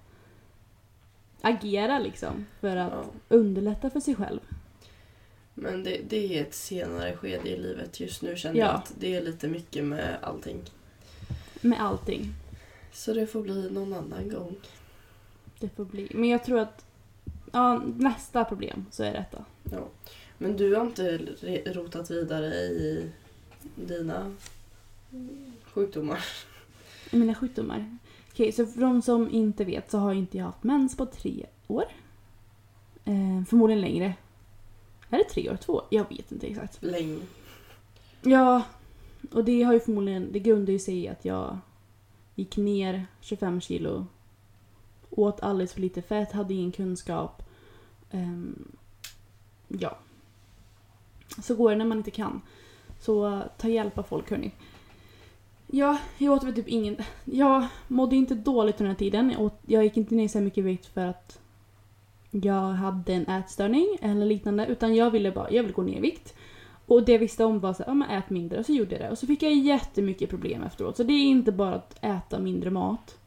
agera 1.41 1.99
liksom. 1.99 2.47
För 2.61 2.77
att 2.77 2.93
Ja. 2.93 3.05
underlätta 3.29 3.91
för 3.91 4.01
sig 4.01 4.15
själv. 4.15 4.41
Men 5.63 5.85
det, 5.85 6.01
det 6.09 6.39
är 6.39 6.43
ett 6.43 6.55
senare 6.55 7.17
skede 7.17 7.49
i 7.49 7.57
livet. 7.61 8.01
Just 8.01 8.23
nu 8.23 8.37
känner 8.37 8.61
Ja. 8.61 8.67
jag 8.67 8.75
att 8.75 8.93
det 8.99 9.15
är 9.15 9.23
lite 9.23 9.49
mycket 9.49 9.85
med 9.85 10.19
allting. 10.23 10.63
Med 11.61 11.81
allting. 11.83 12.33
Så 12.93 13.13
det 13.13 13.27
får 13.27 13.43
bli 13.43 13.71
någon 13.71 13.93
annan 13.95 14.29
gång. 14.29 14.57
Det 15.61 15.69
får 15.69 15.85
bli. 15.85 16.09
Men 16.15 16.29
jag 16.29 16.45
tror 16.45 16.59
att 16.59 16.85
ja, 17.53 17.83
nästa 17.97 18.45
problem 18.45 18.87
så 18.91 19.03
är 19.03 19.13
detta. 19.13 19.45
Ja. 19.71 19.89
Men 20.39 20.57
du 20.57 20.75
har 20.75 20.83
inte 20.87 21.19
rotat 21.67 22.11
vidare 22.11 22.55
i 22.55 23.11
dina 23.75 24.35
sjukdomar? 25.65 26.25
I 27.11 27.17
mina 27.17 27.35
sjukdomar. 27.35 27.99
Okej, 28.33 28.53
så 28.53 28.67
för 28.67 28.81
de 28.81 29.03
som 29.03 29.31
inte 29.31 29.65
vet 29.65 29.91
så 29.91 29.99
har 29.99 30.13
inte 30.15 30.39
jag 30.39 30.45
haft 30.45 30.63
mens 30.63 30.97
på 30.97 31.07
tre 31.07 31.47
år. 31.67 31.85
Eh, 33.05 33.45
förmodligen 33.49 33.81
längre. 33.81 34.15
Är 35.11 35.19
det 35.19 35.25
tre 35.25 35.51
år? 35.51 35.57
Två? 35.57 35.83
Jag 35.91 36.09
vet 36.09 36.33
inte 36.33 36.47
exakt. 36.47 36.83
Länge. 36.83 37.21
Ja, 38.23 38.63
och 39.33 39.45
det 39.45 39.63
har 39.63 39.73
ju 39.73 39.81
förmodligen, 39.81 40.33
det 40.33 40.39
grundar 40.39 40.73
ju 40.73 40.79
sig 40.79 40.99
i 40.99 41.09
att 41.09 41.25
jag 41.25 41.59
gick 42.35 42.57
ner 42.57 43.07
25 43.21 43.61
kilo. 43.61 44.07
Åt 45.11 45.41
alldeles 45.41 45.73
för 45.73 45.81
lite 45.81 46.03
fett, 46.03 46.33
hade 46.33 46.55
ingen 46.55 46.73
kunskap. 46.73 47.43
Ehm, 48.11 48.73
ja. 49.69 49.99
Så 51.43 51.55
går 51.55 51.71
det 51.71 51.77
när 51.77 51.85
man 51.85 51.99
inte 51.99 52.11
kan. 52.11 52.43
Så 53.01 53.43
ta 53.59 53.69
hjälp 53.69 53.99
av 53.99 54.03
folk 54.03 54.31
hörni. 54.31 54.53
Ja, 55.67 55.99
jag 56.19 56.33
åt 56.33 56.45
väl 56.45 56.55
typ 56.55 56.69
ingen... 56.69 56.97
Jag 57.25 57.67
mådde 57.89 58.17
inte 58.17 58.35
dåligt 58.35 58.75
under 58.75 58.85
den 58.85 58.95
här 58.95 58.99
tiden. 58.99 59.31
Jag, 59.31 59.41
åt, 59.41 59.61
jag 59.67 59.85
gick 59.85 59.97
inte 59.97 60.15
ner 60.15 60.29
så 60.29 60.41
mycket 60.41 60.65
vikt 60.65 60.87
för 60.87 61.07
att 61.07 61.41
jag 62.31 62.61
hade 62.61 63.15
en 63.15 63.27
ätstörning 63.27 63.99
eller 64.03 64.27
liknande. 64.27 64.67
Utan 64.67 64.95
jag 64.95 65.11
ville 65.11 65.33
bara, 65.33 65.51
jag 65.51 65.63
ville 65.63 65.75
gå 65.75 65.83
ner 65.83 65.97
i 65.97 66.01
vikt. 66.01 66.35
Och 66.87 67.05
det 67.05 67.13
jag 67.13 67.19
visste 67.19 67.45
om 67.45 67.61
var 67.61 67.73
så 67.75 67.83
här, 67.83 67.91
ja, 67.91 67.95
men 67.95 68.11
ät 68.11 68.31
mindre. 68.31 68.59
Och 68.59 68.67
så 68.67 68.73
gjorde 68.73 68.91
jag 68.91 69.01
det. 69.01 69.11
Och 69.11 69.19
så 69.19 69.27
fick 69.27 69.43
jag 69.43 69.55
jättemycket 69.55 70.31
problem 70.31 70.63
efteråt. 70.63 70.97
Så 70.97 71.03
det 71.03 71.13
är 71.13 71.25
inte 71.25 71.53
bara 71.53 71.75
att 71.75 72.05
äta 72.05 72.39
mindre 72.39 72.71
mat. 72.71 73.19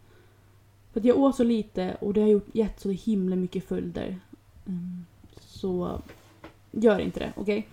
För 0.94 1.00
att 1.00 1.06
jag 1.06 1.18
åt 1.18 1.36
så 1.36 1.44
lite 1.44 1.98
och 2.02 2.14
det 2.14 2.22
har 2.22 2.28
gjort, 2.28 2.48
gett 2.54 2.80
så 2.80 2.90
himla 2.90 3.36
mycket 3.36 3.68
följder. 3.68 4.20
Ehm, 4.68 5.06
så 5.40 6.02
gör 6.72 7.00
inte 7.00 7.20
det, 7.20 7.34
okej? 7.36 7.68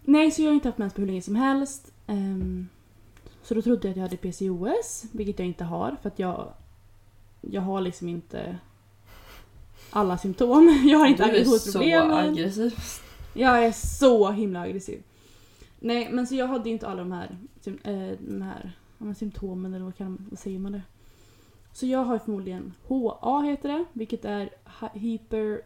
Nej, 0.00 0.30
så 0.30 0.42
jag 0.42 0.48
har 0.48 0.54
inte 0.54 0.68
haft 0.68 0.78
mens 0.78 0.94
på 0.94 1.00
hur 1.00 1.06
länge 1.06 1.22
som 1.22 1.36
helst. 1.36 1.92
Ehm, 2.06 2.68
så 3.42 3.54
då 3.54 3.62
trodde 3.62 3.88
jag 3.88 3.90
att 3.90 3.96
jag 3.96 4.02
hade 4.02 4.16
PCOS, 4.16 5.04
vilket 5.12 5.38
jag 5.38 5.48
inte 5.48 5.64
har. 5.64 5.96
För 6.02 6.08
att 6.08 6.18
jag, 6.18 6.52
jag 7.40 7.62
har 7.62 7.80
liksom 7.80 8.08
inte 8.08 8.58
alla 9.94 10.18
symptom. 10.18 10.82
Jag 10.88 10.98
har 10.98 11.06
inte 11.06 11.22
du 11.22 11.28
är 11.40 11.44
så 11.72 11.78
aggressiv. 12.18 12.74
Jag 13.34 13.64
är 13.66 13.72
så 13.72 14.30
himla 14.30 14.60
aggressiv. 14.60 15.02
Nej, 15.80 16.08
men 16.12 16.26
så 16.26 16.34
jag 16.34 16.46
hade 16.46 16.68
ju 16.68 16.72
inte 16.72 16.88
alla 16.88 16.98
de 17.02 17.12
här, 17.12 17.36
eh, 17.64 18.18
de 18.18 18.42
här 18.42 18.72
ja, 18.98 19.04
men 19.04 19.14
symptomen, 19.14 19.74
eller 19.74 19.84
vad, 19.84 19.96
kan, 19.96 20.26
vad 20.30 20.38
säger 20.38 20.58
man 20.58 20.72
det? 20.72 20.82
Så 21.72 21.86
jag 21.86 22.04
har 22.04 22.18
förmodligen 22.18 22.74
HA 22.88 23.42
heter 23.42 23.68
det, 23.68 23.84
vilket 23.92 24.24
är 24.24 24.50
hy- 24.80 24.98
hyper 24.98 25.62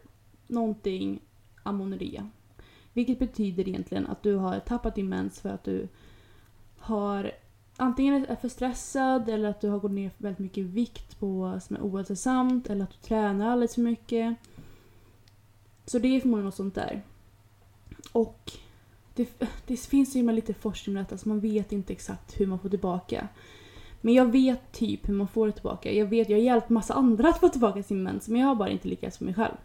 någonting 0.47 1.19
amonuria. 1.63 2.29
Vilket 2.93 3.19
betyder 3.19 3.67
egentligen 3.67 4.07
att 4.07 4.23
du 4.23 4.35
har 4.35 4.59
tappat 4.59 4.95
din 4.95 5.09
mens 5.09 5.39
för 5.41 5.49
att 5.49 5.63
du 5.63 5.87
har 6.77 7.31
antingen 7.79 8.25
är 8.25 8.35
för 8.35 8.49
stressad 8.49 9.29
eller 9.29 9.49
att 9.49 9.61
du 9.61 9.69
har 9.69 9.79
gått 9.79 9.91
ner 9.91 10.11
väldigt 10.17 10.39
mycket 10.39 10.65
vikt 10.65 11.19
på 11.19 11.59
som 11.61 11.75
är 11.75 11.79
ohälsosamt 11.81 12.69
eller 12.69 12.83
att 12.83 12.91
du 12.91 13.07
tränar 13.07 13.51
alldeles 13.51 13.75
för 13.75 13.81
mycket. 13.81 14.35
Så 15.85 15.99
det 15.99 16.07
är 16.07 16.21
förmodligen 16.21 16.45
något 16.45 16.55
sånt 16.55 16.75
där. 16.75 17.01
Och 18.11 18.51
det, 19.13 19.29
det 19.65 19.77
finns 19.77 20.15
ju 20.15 20.31
lite 20.31 20.53
forskning 20.53 20.97
om 20.97 21.03
detta 21.03 21.17
så 21.17 21.29
man 21.29 21.39
vet 21.39 21.71
inte 21.71 21.93
exakt 21.93 22.39
hur 22.39 22.47
man 22.47 22.59
får 22.59 22.69
tillbaka. 22.69 23.27
Men 24.01 24.13
jag 24.13 24.31
vet 24.31 24.71
typ 24.71 25.09
hur 25.09 25.13
man 25.13 25.27
får 25.27 25.47
det 25.47 25.53
tillbaka. 25.53 25.91
Jag 25.91 26.05
vet, 26.05 26.29
jag 26.29 26.37
har 26.37 26.43
hjälpt 26.43 26.69
massa 26.69 26.93
andra 26.93 27.29
att 27.29 27.39
få 27.39 27.49
tillbaka 27.49 27.83
sin 27.83 28.03
mens 28.03 28.27
men 28.27 28.41
jag 28.41 28.47
har 28.47 28.55
bara 28.55 28.69
inte 28.69 28.87
lyckats 28.87 29.17
för 29.17 29.25
mig 29.25 29.33
själv. 29.33 29.55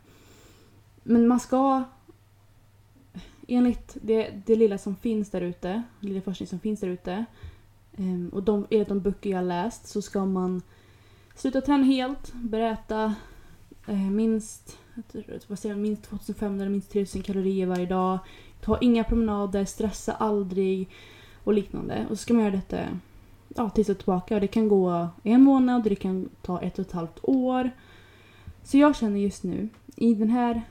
Men 1.03 1.29
man 1.29 1.41
ska 1.41 1.85
enligt 3.49 3.97
det, 4.03 4.31
det 4.47 4.57
lilla 4.57 4.79
som 4.79 4.97
finns 4.97 5.31
där 5.31 5.41
ute, 5.41 5.83
lilla 6.01 6.21
forskning 6.21 6.47
som 6.47 6.59
finns 6.59 6.81
där 6.81 6.89
ute 6.89 7.25
Ehm, 7.97 8.29
och 8.29 8.43
de, 8.43 8.67
enligt 8.71 8.89
de 8.89 9.01
böcker 9.01 9.31
jag 9.31 9.45
läst 9.45 9.87
så 9.87 10.03
ska 10.03 10.25
man 10.25 10.63
sluta 11.35 11.61
träna 11.61 11.85
helt, 11.85 12.33
börja 12.33 12.71
äta 12.71 13.15
eh, 13.87 14.11
minst, 14.11 14.79
vad 15.47 15.59
säger 15.59 15.75
jag, 15.75 15.83
minst 15.83 16.03
2500 16.03 16.69
minst 16.69 16.91
3000 16.93 17.23
kalorier 17.23 17.67
varje 17.67 17.87
dag. 17.87 18.19
Ta 18.61 18.79
inga 18.79 19.05
promenader, 19.05 19.65
stressa 19.65 20.13
aldrig 20.13 20.89
och 21.45 21.55
liknande. 21.55 22.07
Och 22.11 22.19
så 22.19 22.23
ska 22.23 22.35
man 22.35 22.43
göra 22.43 22.55
detta 22.55 22.79
ja, 23.49 23.71
tills 23.71 23.89
jag 23.89 23.95
är 23.95 23.99
tillbaka. 23.99 24.41
Det 24.41 24.47
kan 24.47 24.69
gå 24.69 25.09
en 25.23 25.43
månad 25.43 25.85
det 25.85 25.95
kan 25.95 26.29
ta 26.43 26.61
ett 26.61 26.79
och 26.79 26.87
ett 26.87 26.93
halvt 26.93 27.19
år. 27.23 27.71
Så 28.63 28.79
jag 28.79 28.97
känner 28.97 29.21
just 29.21 29.43
nu, 29.43 29.69
i 29.97 30.15
den 30.15 30.31
här 30.31 30.63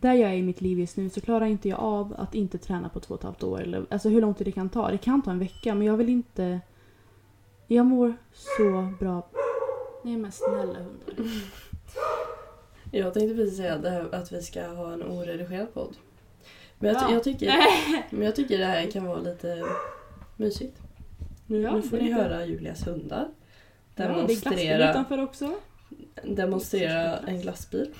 där 0.00 0.14
jag 0.14 0.30
är 0.30 0.34
i 0.34 0.42
mitt 0.42 0.60
liv 0.60 0.78
just 0.80 0.96
nu 0.96 1.10
så 1.10 1.20
klarar 1.20 1.46
inte 1.46 1.68
jag 1.68 1.78
av 1.80 2.14
att 2.18 2.34
inte 2.34 2.58
träna 2.58 2.88
på 2.88 3.00
två 3.00 3.14
och 3.14 3.20
ett 3.20 3.24
halvt 3.24 3.42
år. 3.42 3.60
Eller, 3.62 3.86
alltså 3.90 4.08
hur 4.08 4.20
lång 4.20 4.34
tid 4.34 4.46
det 4.46 4.52
kan 4.52 4.68
ta. 4.68 4.90
Det 4.90 4.98
kan 4.98 5.22
ta 5.22 5.30
en 5.30 5.38
vecka 5.38 5.74
men 5.74 5.86
jag 5.86 5.96
vill 5.96 6.08
inte... 6.08 6.60
Jag 7.66 7.86
mår 7.86 8.14
så 8.32 8.92
bra. 9.00 9.28
Nej 10.04 10.16
men 10.16 10.32
snälla 10.32 10.78
hundar. 10.78 11.30
Jag 12.92 13.14
tänkte 13.14 13.34
precis 13.34 13.56
säga 13.56 13.78
det 13.78 13.90
här, 13.90 14.14
att 14.14 14.32
vi 14.32 14.42
ska 14.42 14.66
ha 14.66 14.92
en 14.92 15.02
oredigerad 15.02 15.74
podd. 15.74 15.96
Men 16.78 16.94
jag, 16.94 17.02
Ja. 17.02 17.12
jag, 17.12 17.24
tycker, 17.24 17.52
men 18.10 18.22
jag 18.22 18.36
tycker 18.36 18.58
det 18.58 18.64
här 18.64 18.90
kan 18.90 19.04
vara 19.04 19.18
lite 19.20 19.64
mysigt. 20.36 20.78
Nu, 21.46 21.60
Ja, 21.60 21.76
nu 21.76 21.82
får 21.82 21.96
ni 21.96 22.12
höra 22.12 22.46
Julias 22.46 22.86
hundar. 22.86 23.28
Ja, 23.96 24.04
det 24.08 24.12
är 24.12 24.14
glassbil 24.26 24.36
Demonstrera, 24.46 24.90
utanför 24.90 25.22
också. 25.22 25.54
demonstrera 26.24 27.16
en 27.18 27.40
glassbil. 27.40 27.94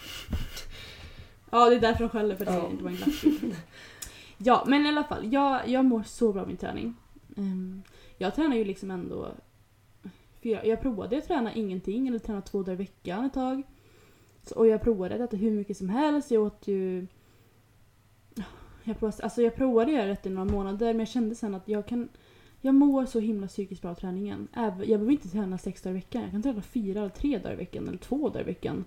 Ja, 1.51 1.71
det 1.71 1.77
är 1.77 1.81
därför 1.81 2.05
de 2.05 2.09
skäller 2.09 2.37
för 2.37 2.45
det 2.45 2.71
inte 2.71 2.85
var 2.85 2.91
en 2.91 2.97
glassbil. 2.97 3.57
ja, 4.39 4.65
men 4.67 4.87
i 4.87 4.89
alla 4.89 5.05
fall. 5.05 5.33
Jag, 5.33 5.69
jag 5.69 5.85
mår 5.85 6.03
så 6.03 6.33
bra 6.33 6.43
av 6.43 6.49
min 6.49 6.57
träning. 6.57 6.95
Ehm, 7.37 7.83
jag 8.19 8.35
tränar 8.35 8.57
ju 8.57 8.65
liksom 8.65 8.91
ändå... 8.91 9.29
Fyra, 10.43 10.67
jag 10.67 10.81
provade 10.81 11.19
att 11.19 11.27
träna 11.27 11.55
ingenting, 11.55 12.09
eller 12.09 12.19
träna 12.19 12.41
två 12.41 12.63
dagar 12.63 12.73
i 12.73 12.77
veckan 12.77 13.25
ett 13.25 13.35
tag. 13.35 13.63
Så, 14.43 14.55
och 14.55 14.67
jag 14.67 14.83
provade 14.83 15.15
att 15.15 15.21
äta 15.21 15.37
hur 15.37 15.51
mycket 15.51 15.77
som 15.77 15.89
helst. 15.89 16.31
Jag 16.31 16.43
åt 16.43 16.69
ju... 16.69 17.07
Jag 18.85 18.99
provade, 18.99 19.23
alltså 19.23 19.43
jag 19.43 19.55
provade 19.55 19.93
att 19.93 19.99
göra 19.99 20.07
det 20.07 20.27
i 20.27 20.31
några 20.31 20.53
månader 20.53 20.87
men 20.87 20.99
jag 20.99 21.09
kände 21.09 21.35
sen 21.35 21.55
att 21.55 21.69
jag 21.69 21.87
kan... 21.87 22.09
Jag 22.61 22.75
mår 22.75 23.07
så 23.07 23.21
himla 23.21 23.47
psykiskt 23.47 23.83
bra 23.83 23.91
av 23.91 23.95
träningen. 23.95 24.49
Jag 24.55 24.77
behöver 24.77 25.11
inte 25.11 25.29
träna 25.29 25.59
sex 25.59 25.83
dagar 25.83 25.97
i 25.97 25.99
veckan. 25.99 26.23
Jag 26.23 26.31
kan 26.31 26.43
träna 26.43 26.63
fyra 26.63 27.01
eller 27.01 27.11
tre 27.11 27.39
dagar 27.39 27.53
i 27.53 27.57
veckan 27.57 27.89
eller 27.89 27.99
två 27.99 28.29
dagar 28.29 28.41
i 28.41 28.45
veckan. 28.45 28.85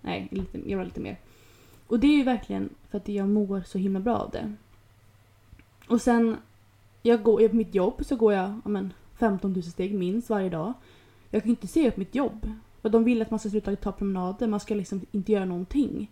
Nej, 0.00 0.28
lite, 0.30 0.70
jag 0.70 0.78
var 0.78 0.84
lite 0.84 1.00
mer. 1.00 1.18
Och 1.86 2.00
det 2.00 2.06
är 2.06 2.16
ju 2.16 2.22
verkligen 2.22 2.68
för 2.90 2.98
att 2.98 3.08
jag 3.08 3.28
mår 3.28 3.62
så 3.66 3.78
himla 3.78 4.00
bra 4.00 4.16
av 4.16 4.30
det. 4.30 4.52
Och 5.88 6.00
sen, 6.00 6.36
jag 7.02 7.22
går, 7.22 7.48
på 7.48 7.56
mitt 7.56 7.74
jobb 7.74 8.04
så 8.06 8.16
går 8.16 8.32
jag 8.32 8.60
amen, 8.64 8.92
15 9.18 9.52
000 9.52 9.62
steg 9.62 9.94
minst 9.94 10.30
varje 10.30 10.50
dag. 10.50 10.72
Jag 11.30 11.42
kan 11.42 11.50
inte 11.50 11.66
se 11.66 11.88
upp 11.88 11.96
mitt 11.96 12.14
jobb. 12.14 12.52
För 12.82 12.88
de 12.88 13.04
vill 13.04 13.22
att 13.22 13.30
man 13.30 13.40
ska 13.40 13.50
sluta 13.50 13.76
ta 13.76 13.92
promenader, 13.92 14.46
man 14.46 14.60
ska 14.60 14.74
liksom 14.74 15.06
inte 15.10 15.32
göra 15.32 15.44
någonting. 15.44 16.10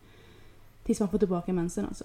Tills 0.84 1.00
man 1.00 1.08
får 1.08 1.18
tillbaka 1.18 1.52
mensen 1.52 1.86
alltså. 1.86 2.04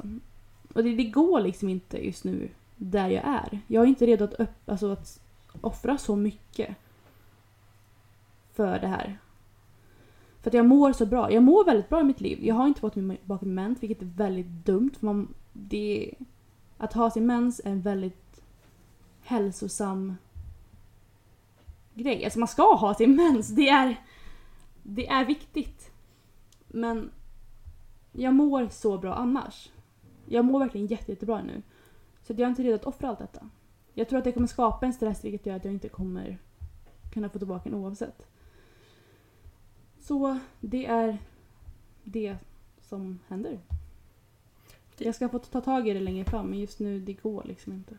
Och 0.73 0.83
det, 0.83 0.95
det 0.95 1.03
går 1.03 1.41
liksom 1.41 1.69
inte 1.69 2.05
just 2.05 2.23
nu 2.23 2.49
där 2.75 3.09
jag 3.09 3.23
är. 3.23 3.59
Jag 3.67 3.83
är 3.83 3.87
inte 3.87 4.05
redo 4.05 4.23
att, 4.23 4.33
upp, 4.33 4.69
alltså 4.69 4.91
att 4.91 5.21
offra 5.61 5.97
så 5.97 6.15
mycket 6.15 6.75
för 8.53 8.79
det 8.79 8.87
här. 8.87 9.19
För 10.41 10.49
att 10.49 10.53
jag 10.53 10.65
mår 10.65 10.93
så 10.93 11.05
bra. 11.05 11.31
Jag 11.31 11.43
mår 11.43 11.65
väldigt 11.65 11.89
bra 11.89 12.01
i 12.01 12.03
mitt 12.03 12.21
liv. 12.21 12.45
Jag 12.45 12.55
har 12.55 12.67
inte 12.67 12.79
fått 12.79 12.95
min 12.95 13.17
bakom 13.25 13.53
mens, 13.53 13.83
vilket 13.83 14.01
är 14.01 14.05
väldigt 14.05 14.65
dumt. 14.65 14.91
För 14.99 15.05
man, 15.05 15.33
det, 15.53 16.13
att 16.77 16.93
ha 16.93 17.11
sin 17.11 17.25
mens 17.25 17.61
är 17.65 17.71
en 17.71 17.81
väldigt 17.81 18.41
hälsosam 19.21 20.15
grej. 21.93 22.23
Alltså 22.23 22.39
man 22.39 22.47
ska 22.47 22.75
ha 22.75 22.93
sin 22.93 23.15
mens. 23.15 23.47
Det 23.47 23.69
är, 23.69 24.03
det 24.83 25.07
är 25.07 25.25
viktigt. 25.25 25.91
Men 26.67 27.11
jag 28.11 28.33
mår 28.33 28.67
så 28.71 28.97
bra 28.97 29.13
annars. 29.13 29.69
Jag 30.25 30.45
mår 30.45 30.59
verkligen 30.59 30.87
jätte, 30.87 31.11
jättebra 31.11 31.41
nu. 31.43 31.61
Så 32.23 32.33
jag 32.33 32.39
är 32.39 32.47
inte 32.47 32.63
redo 32.63 32.75
att 32.75 32.85
offra 32.85 33.09
allt 33.09 33.19
detta. 33.19 33.49
Jag 33.93 34.09
tror 34.09 34.19
att 34.19 34.25
det 34.25 34.31
kommer 34.31 34.47
skapa 34.47 34.85
en 34.85 34.93
stress 34.93 35.23
vilket 35.23 35.45
gör 35.45 35.55
att 35.55 35.65
jag 35.65 35.73
inte 35.73 35.89
kommer 35.89 36.37
kunna 37.13 37.29
få 37.29 37.37
tillbaka 37.37 37.69
den 37.69 37.79
oavsett. 37.79 38.27
Så 40.09 40.39
det 40.59 40.85
är 40.85 41.17
det 42.03 42.37
som 42.81 43.19
händer. 43.27 43.59
Jag 44.97 45.15
ska 45.15 45.29
få 45.29 45.39
ta 45.39 45.61
tag 45.61 45.87
i 45.87 45.93
det 45.93 45.99
längre 45.99 46.25
fram 46.25 46.49
men 46.49 46.59
just 46.59 46.79
nu 46.79 46.99
det 46.99 47.13
går 47.13 47.43
liksom 47.43 47.73
inte. 47.73 47.97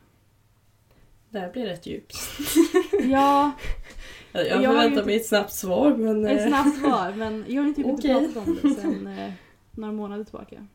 Det 1.30 1.38
här 1.38 1.52
blir 1.52 1.66
rätt 1.66 1.86
djupt. 1.86 2.16
Ja, 3.02 3.52
Jag, 4.32 4.46
Jag 4.46 4.64
förväntar 4.64 5.04
mig 5.04 5.16
ett 5.16 5.26
snabbt 5.26 5.52
svar 5.52 5.96
men... 5.96 6.26
ett 6.26 6.40
eh, 6.40 6.46
snabbt 6.48 6.78
svar 6.78 7.12
men 7.16 7.44
jag 7.48 7.62
har 7.62 7.72
typ 7.72 7.86
Okej. 7.86 8.10
inte 8.10 8.32
pratat 8.32 8.48
om 8.48 8.58
det 8.62 8.74
sen 8.74 9.06
eh, 9.06 9.32
några 9.70 9.92
månader 9.92 10.24
tillbaka. 10.24 10.66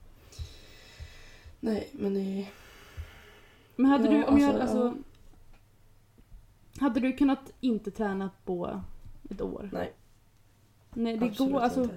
Nej 1.60 1.90
men 1.92 2.14
det... 2.14 2.48
Men 3.76 3.86
hade 3.86 4.06
Ja, 4.06 4.12
du, 4.12 4.24
om 4.24 4.40
jag, 4.40 4.62
alltså, 4.62 4.88
alltså, 4.88 5.04
Hade 6.80 7.00
du 7.00 7.14
kunnat 7.14 7.54
inte 7.62 7.92
träna 7.92 8.30
på 8.46 8.82
ett 9.30 9.42
år? 9.42 9.70
Nej. 9.74 9.94
Nej, 10.96 11.18
det 11.18 11.26
absolut 11.26 11.54
går 11.54 11.60
alltså. 11.60 11.82
inte. 11.82 11.96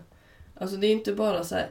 Alltså 0.54 0.76
det 0.76 0.86
är 0.86 0.92
inte 0.92 1.12
bara 1.12 1.44
så 1.44 1.54
här. 1.54 1.70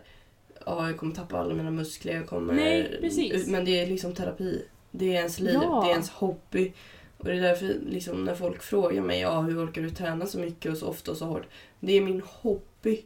Ja, 0.66 0.88
jag 0.88 0.98
kommer 0.98 1.16
tappa 1.16 1.38
alla 1.38 1.54
mina 1.54 1.72
muskler, 1.72 2.14
jag 2.14 2.28
kommer... 2.28 2.54
Nej, 2.54 2.98
precis. 3.02 3.48
Men 3.48 3.66
det 3.66 3.80
är 3.80 3.88
liksom 3.88 4.14
terapi. 4.14 4.66
Det 4.92 5.06
är 5.06 5.14
ens 5.18 5.40
liv, 5.40 5.54
Ja. 5.54 5.82
det 5.84 5.90
är 5.90 5.92
ens 5.92 6.10
hobby. 6.10 6.74
Och 7.18 7.26
det 7.26 7.34
är 7.34 7.42
därför 7.42 7.76
liksom, 7.90 8.24
när 8.26 8.36
folk 8.36 8.62
frågar 8.64 9.02
mig 9.02 9.20
ja, 9.20 9.42
hur 9.42 9.66
orkar 9.66 9.82
du 9.82 9.90
träna 9.90 10.26
så 10.26 10.40
mycket 10.40 10.72
och 10.72 10.78
så 10.78 10.88
ofta 10.88 11.12
och 11.12 11.18
så 11.18 11.26
hårt. 11.26 11.46
Det 11.80 11.94
är 11.98 12.02
min 12.02 12.22
hobby. 12.26 13.06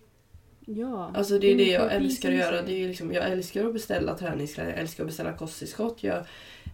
Ja. 0.66 1.12
Alltså 1.16 1.40
det 1.40 1.48
är 1.52 1.56
det 1.56 1.64
jag 1.72 1.82
terapi 1.90 1.96
älskar 2.06 2.30
att 2.30 2.34
du 2.34 2.40
göra. 2.40 2.52
säger. 2.52 2.64
Det 2.68 2.84
är 2.84 2.88
liksom, 2.88 3.14
jag 3.14 3.30
älskar 3.32 3.66
att 3.66 3.74
beställa 3.74 4.18
träningskläder, 4.18 4.70
jag 4.72 4.80
älskar 4.80 5.04
att 5.04 5.08
beställa 5.08 5.34
kosttillskott. 5.34 6.04
Jag 6.04 6.26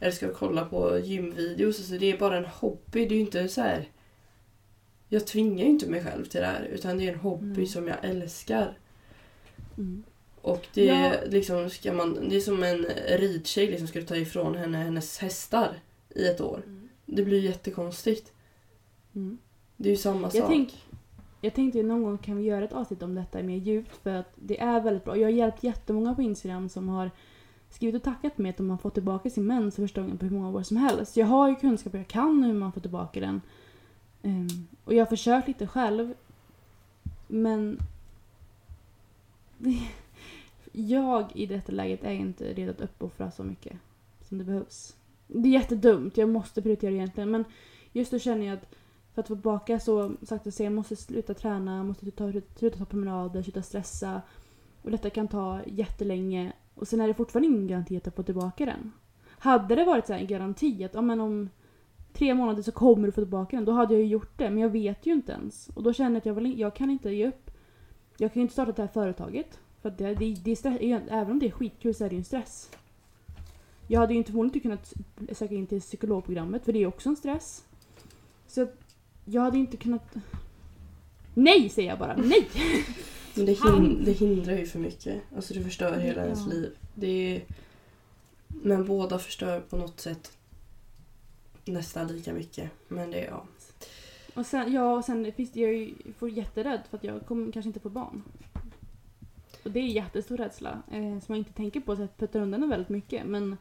älskar 0.01 0.29
att 0.29 0.35
kolla 0.37 0.65
på 0.65 0.99
gymvideos. 0.99 1.79
Alltså 1.79 1.97
det 1.97 2.11
är 2.11 2.17
bara 2.17 2.37
en 2.37 2.45
hobby. 2.45 3.05
Det 3.05 3.13
är 3.13 3.17
ju 3.17 3.19
inte 3.19 3.47
så 3.47 3.61
här. 3.61 3.85
Jag 5.09 5.27
tvingar 5.27 5.63
ju 5.63 5.69
inte 5.69 5.87
mig 5.89 6.03
själv 6.03 6.25
till 6.25 6.41
det 6.41 6.47
här. 6.47 6.63
Utan 6.63 6.97
det 6.97 7.07
är 7.07 7.13
en 7.13 7.19
hobby 7.19 7.45
Nej. 7.57 7.65
som 7.65 7.87
jag 7.87 7.97
älskar. 8.05 8.77
Mm. 9.77 10.03
Och 10.41 10.67
det 10.73 10.89
är 10.89 11.13
Ja. 11.13 11.19
liksom, 11.29 11.69
ska 11.69 11.93
man, 11.93 12.29
det 12.29 12.35
är 12.35 12.39
som 12.39 12.63
en 12.63 12.85
ridtjej 13.07 13.67
liksom 13.67 13.87
ska 13.87 13.99
du 13.99 14.05
ta 14.05 14.15
ifrån 14.15 14.55
henne 14.55 14.77
hennes 14.77 15.17
hästar 15.17 15.79
i 16.15 16.27
ett 16.27 16.41
år. 16.41 16.61
Det 17.05 17.23
blir 17.23 17.39
jättekonstigt. 17.39 18.33
Mm. 19.15 19.37
Det 19.77 19.89
är 19.89 19.91
ju 19.91 19.97
samma 19.97 20.21
Jag, 20.21 20.33
sak. 20.33 20.47
tänk, 20.47 20.85
jag 21.41 21.53
tänkte 21.53 21.83
någon 21.83 22.03
gång 22.03 22.17
kan 22.17 22.37
vi 22.37 22.43
göra 22.43 22.65
ett 22.65 22.73
avsnitt 22.73 23.03
om 23.03 23.15
detta 23.15 23.43
mer 23.43 23.57
djupt 23.57 23.95
för 24.03 24.09
att 24.09 24.31
det 24.35 24.59
är 24.59 24.81
väldigt 24.81 25.03
bra. 25.03 25.17
Jag 25.17 25.23
har 25.27 25.31
hjälpt 25.33 25.63
jättemånga 25.63 26.15
på 26.15 26.21
Instagram 26.21 26.69
som 26.69 26.89
har 26.89 27.11
skrivit 27.69 27.95
och 27.95 28.03
tackat 28.03 28.37
mig 28.37 28.49
att 28.49 28.57
de 28.57 28.69
har 28.69 28.77
fått 28.77 28.93
tillbaka 28.93 29.29
sin 29.29 29.45
mens 29.47 29.75
för 29.75 29.81
första 29.81 30.01
gången 30.01 30.17
på 30.17 30.25
hur 30.25 30.31
många 30.31 30.49
år 30.57 30.63
som 30.63 30.77
helst. 30.77 31.17
Jag 31.17 31.25
har 31.25 31.49
ju 31.49 31.55
kunskap, 31.55 31.93
jag 31.93 32.07
kan 32.07 32.43
hur 32.43 32.53
man 32.53 32.71
får 32.73 32.81
tillbaka 32.81 33.19
den. 33.19 33.41
Ehm, 34.27 34.47
och 34.83 34.93
jag 34.93 35.01
har 35.01 35.09
försökt 35.09 35.47
lite 35.47 35.67
själv. 35.67 36.13
Men 37.27 37.79
jag 40.71 41.31
i 41.35 41.45
detta 41.45 41.71
läget 41.71 42.03
är 42.03 42.11
inte 42.11 42.53
redo 42.53 42.71
att 42.71 42.81
uppoffra 42.81 43.31
så 43.31 43.43
mycket 43.43 43.77
som 44.23 44.37
det 44.37 44.43
behövs. 44.43 44.95
Det 45.27 45.49
är 45.49 45.53
jättedumt, 45.53 46.17
jag 46.17 46.29
måste 46.29 46.61
prioritera 46.61 46.91
egentligen 46.91 47.31
men 47.31 47.43
just 47.91 48.11
då 48.11 48.19
känner 48.19 48.45
jag 48.45 48.53
att 48.53 48.75
för 49.13 49.21
att 49.21 49.27
få 49.27 49.35
tillbaka 49.35 49.79
så 49.79 50.11
sagt 50.23 50.47
att 50.47 50.53
säga, 50.53 50.65
jag 50.65 50.75
måste 50.75 50.95
sluta 50.95 51.33
träna, 51.33 51.83
måste 51.83 52.11
ta, 52.11 52.31
sluta 52.55 52.77
ta 52.77 52.85
promenader, 52.85 53.43
sluta 53.43 53.61
stressa. 53.61 54.21
Och 54.81 54.91
detta 54.91 55.09
kan 55.09 55.27
ta 55.27 55.59
jättelänge 55.65 56.53
och 56.75 56.87
sen 56.87 57.01
är 57.01 57.07
det 57.07 57.13
fortfarande 57.13 57.47
ingen 57.47 57.67
garanti 57.67 57.97
att 57.97 58.05
jag 58.05 58.15
får 58.15 58.23
tillbaka 58.23 58.65
den. 58.65 58.91
Hade 59.39 59.75
det 59.75 59.85
varit 59.85 60.07
så 60.07 60.13
här 60.13 60.19
en 60.19 60.27
garanti 60.27 60.83
att 60.83 60.95
om, 60.95 61.09
om 61.09 61.49
tre 62.17 62.33
månader 62.33 62.63
så 62.63 62.71
kommer 62.71 63.05
du 63.07 63.11
få 63.11 63.21
tillbaka 63.21 63.55
den, 63.55 63.65
då 63.65 63.71
hade 63.71 63.93
jag 63.93 64.01
ju 64.03 64.07
gjort 64.09 64.37
det. 64.37 64.49
Men 64.49 64.57
jag 64.59 64.69
vet 64.69 65.05
ju 65.05 65.13
inte 65.13 65.31
ens. 65.31 65.69
Och 65.73 65.83
då 65.83 65.93
känner 65.93 66.11
jag 66.11 66.17
att 66.17 66.25
jag, 66.25 66.33
vill, 66.33 66.59
jag 66.59 66.75
kan 66.75 66.89
inte 66.89 67.09
ge 67.09 67.27
upp. 67.27 67.51
Jag 68.17 68.33
kan 68.33 68.39
ju 68.39 68.41
inte 68.41 68.53
starta 68.53 68.71
det 68.71 68.81
här 68.81 68.87
företaget. 68.87 69.59
För 69.81 69.89
det, 69.89 70.13
det, 70.13 70.33
det 70.43 70.51
är 70.51 70.55
stress, 70.55 70.77
även 71.09 71.31
om 71.31 71.39
det 71.39 71.45
är 71.45 71.51
skitkul 71.51 71.95
så 71.95 72.05
är 72.05 72.09
det 72.09 72.15
ju 72.15 72.19
en 72.19 72.25
stress. 72.25 72.69
Jag 73.87 73.99
hade 73.99 74.13
ju 74.13 74.17
inte 74.17 74.31
förmodligen 74.31 74.71
inte 74.71 74.93
kunnat 75.15 75.37
söka 75.37 75.55
in 75.55 75.67
till 75.67 75.81
psykologprogrammet 75.81 76.65
för 76.65 76.73
det 76.73 76.83
är 76.83 76.87
också 76.87 77.09
en 77.09 77.15
stress. 77.15 77.63
Så 78.47 78.67
jag 79.25 79.41
hade 79.41 79.57
inte 79.57 79.77
kunnat... 79.77 80.15
Nej 81.33 81.69
säger 81.69 81.89
jag 81.89 81.99
bara, 81.99 82.15
nej! 82.15 82.47
Men 83.35 83.45
det, 83.45 83.53
hin- 83.53 84.01
det 84.05 84.11
hindrar 84.11 84.53
ju 84.57 84.65
för 84.65 84.79
mycket. 84.79 85.21
Alltså 85.35 85.53
det 85.53 85.61
förstör 85.63 85.97
hela 85.99 86.23
ens 86.23 86.39
Ja. 86.47 86.53
liv. 86.53 86.77
Det 86.95 87.35
är... 87.35 87.41
Men 88.47 88.85
båda 88.85 89.19
förstör 89.19 89.59
på 89.59 89.77
något 89.77 89.99
sätt 89.99 90.36
nästan 91.73 92.07
lika 92.07 92.33
mycket. 92.33 92.71
Men 92.87 93.11
det 93.11 93.19
är 93.25 93.27
ja. 93.29 93.43
Och 94.33 94.45
sen, 94.45 94.73
ja, 94.73 94.97
och 94.97 95.05
sen 95.05 95.31
finns 95.31 95.51
det, 95.51 95.59
jag 95.59 95.93
får 96.17 96.29
jätterädd 96.29 96.81
för 96.89 96.97
att 96.97 97.03
jag 97.03 97.25
kommer 97.25 97.51
kanske 97.51 97.67
inte 97.69 97.79
få 97.79 97.89
barn. 97.89 98.23
Och 99.63 99.71
det 99.71 99.79
är 99.79 99.83
jättestor 99.83 100.37
rädsla 100.37 100.81
eh, 100.91 101.01
som 101.01 101.35
jag 101.35 101.37
inte 101.37 101.53
tänker 101.53 101.79
på 101.79 101.95
så 101.95 102.01
jag 102.01 102.17
puttar 102.17 102.39
undan 102.39 102.61
den 102.61 102.69
väldigt 102.69 102.89
mycket. 102.89 103.25
Men 103.25 103.57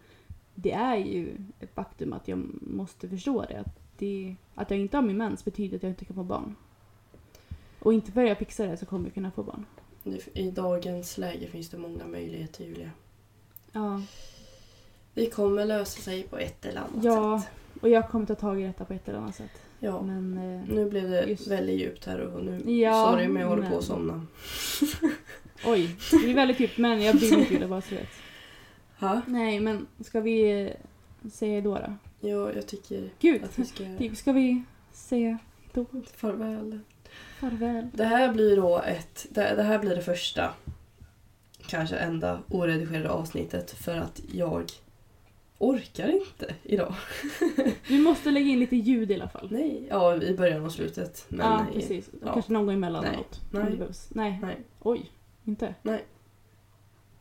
det 0.54 0.72
är 0.72 0.96
ju 0.96 1.36
ett 1.61 1.74
faktum 1.74 2.12
att 2.12 2.28
jag 2.28 2.38
måste 2.61 3.09
förstå 3.09 3.42
det. 3.48 3.61
Att, 3.61 3.78
det, 3.98 4.36
att 4.54 4.70
jag 4.70 4.80
inte 4.80 4.96
har 4.96 5.02
min 5.02 5.16
mens 5.16 5.44
betyder 5.44 5.76
att 5.76 5.82
jag 5.82 5.92
inte 5.92 6.04
kan 6.04 6.16
få 6.16 6.22
barn. 6.24 6.54
Och 7.78 7.94
inte 7.94 8.12
för 8.12 8.22
att 8.22 8.28
jag 8.28 8.38
fixar 8.38 8.66
det 8.66 8.76
så 8.76 8.86
kommer 8.86 9.07
jag 9.07 9.14
kunna 9.14 9.30
få 9.30 9.42
barn. 9.42 9.64
I 10.34 10.50
dagens 10.50 11.18
läge 11.18 11.46
finns 11.46 11.68
det 11.70 11.78
många 11.78 12.07
möjligheter 12.07 12.64
Julia. 12.64 12.90
Ja, 13.72 14.02
Det 15.14 15.30
kommer 15.30 15.64
lösa 15.64 16.00
sig 16.02 16.22
på 16.22 16.38
ett 16.38 16.64
eller 16.64 16.80
annat 16.80 17.04
Ja. 17.04 17.40
sätt. 17.40 17.50
Och 17.81 17.89
jag 17.89 18.09
kommer 18.09 18.27
ta 18.27 18.35
tag 18.35 18.61
i 18.61 18.64
detta 18.66 18.85
på 18.85 18.93
ett 18.93 19.09
eller 19.09 19.18
annat 19.18 19.35
sätt. 19.35 19.51
Ja. 19.81 20.03
Men 20.03 20.39
eh, 20.39 20.74
Nu 20.74 20.91
blev 20.91 21.11
det 21.11 21.22
Just- 21.24 21.47
väldigt 21.49 21.81
djupt 21.81 22.05
här 22.07 22.18
och 22.20 22.45
nu 22.45 22.72
Ja, 22.81 23.11
sorry 23.12 23.29
men 23.29 23.43
jag 23.43 23.49
håller 23.49 23.62
på 23.62 23.68
men- 23.68 23.79
att 23.79 23.85
somna. 23.85 24.27
oj, 25.66 25.97
det 26.11 26.31
är 26.31 26.35
väldigt 26.35 26.61
djupt 26.61 26.79
men 26.79 27.03
jag 27.03 27.14
mig 27.14 27.24
inte 27.35 27.55
Julia, 27.55 27.68
bara 27.68 27.81
så 27.81 27.95
vet. 27.95 28.09
Ha? 28.99 29.20
Nej 29.27 29.61
men 29.61 29.87
ska 30.01 30.20
vi 30.20 30.62
eh, 31.22 31.31
säga 31.31 31.61
då 31.61 31.74
då? 31.74 31.95
Ja, 32.29 32.53
jag 32.53 32.66
tycker 32.66 33.11
Gud, 33.20 33.45
att 33.45 33.59
vi 33.59 33.64
ska 33.64 33.85
typ, 33.99 34.16
ska 34.16 34.33
vi 34.33 34.62
säga 34.93 35.39
då 35.72 35.87
farväl. 36.16 36.81
farväl? 37.41 37.87
Det 37.95 38.05
här 38.05 38.33
blir 38.33 38.57
då 38.57 38.83
ett, 38.87 39.27
det, 39.31 39.55
det 39.57 39.62
här 39.62 39.79
blir 39.79 39.97
det 39.97 40.03
första, 40.03 40.55
kanske 41.66 41.97
enda 41.97 42.39
oredigerade 42.49 43.11
avsnittet 43.11 43.70
för 43.70 43.97
att 43.97 44.20
jag 44.33 44.64
orkar 45.59 46.09
inte 46.09 46.54
idag. 46.62 46.94
Vi 47.88 47.98
måste 47.98 48.30
lägga 48.30 48.46
in 48.46 48.59
lite 48.59 48.76
ljud 48.76 49.11
i 49.11 49.14
alla 49.14 49.28
fall. 49.28 49.48
Nej, 49.50 49.86
ja 49.90 50.22
i 50.22 50.34
början 50.34 50.64
och 50.64 50.72
slutet. 50.72 51.26
Men 51.28 51.46
ja, 51.46 51.64
nej. 51.64 51.74
precis. 51.74 52.11
ja. 52.24 52.32
Kanske 52.32 52.52
någon 52.52 52.66
gång 52.66 52.74
emellan 52.74 53.04
Nej. 53.04 53.18
Nej. 53.50 53.88
Nej. 54.09 54.38
Nej. 54.42 54.57
Oj, 54.80 55.11
inte? 55.44 55.74
Nej. 55.82 56.04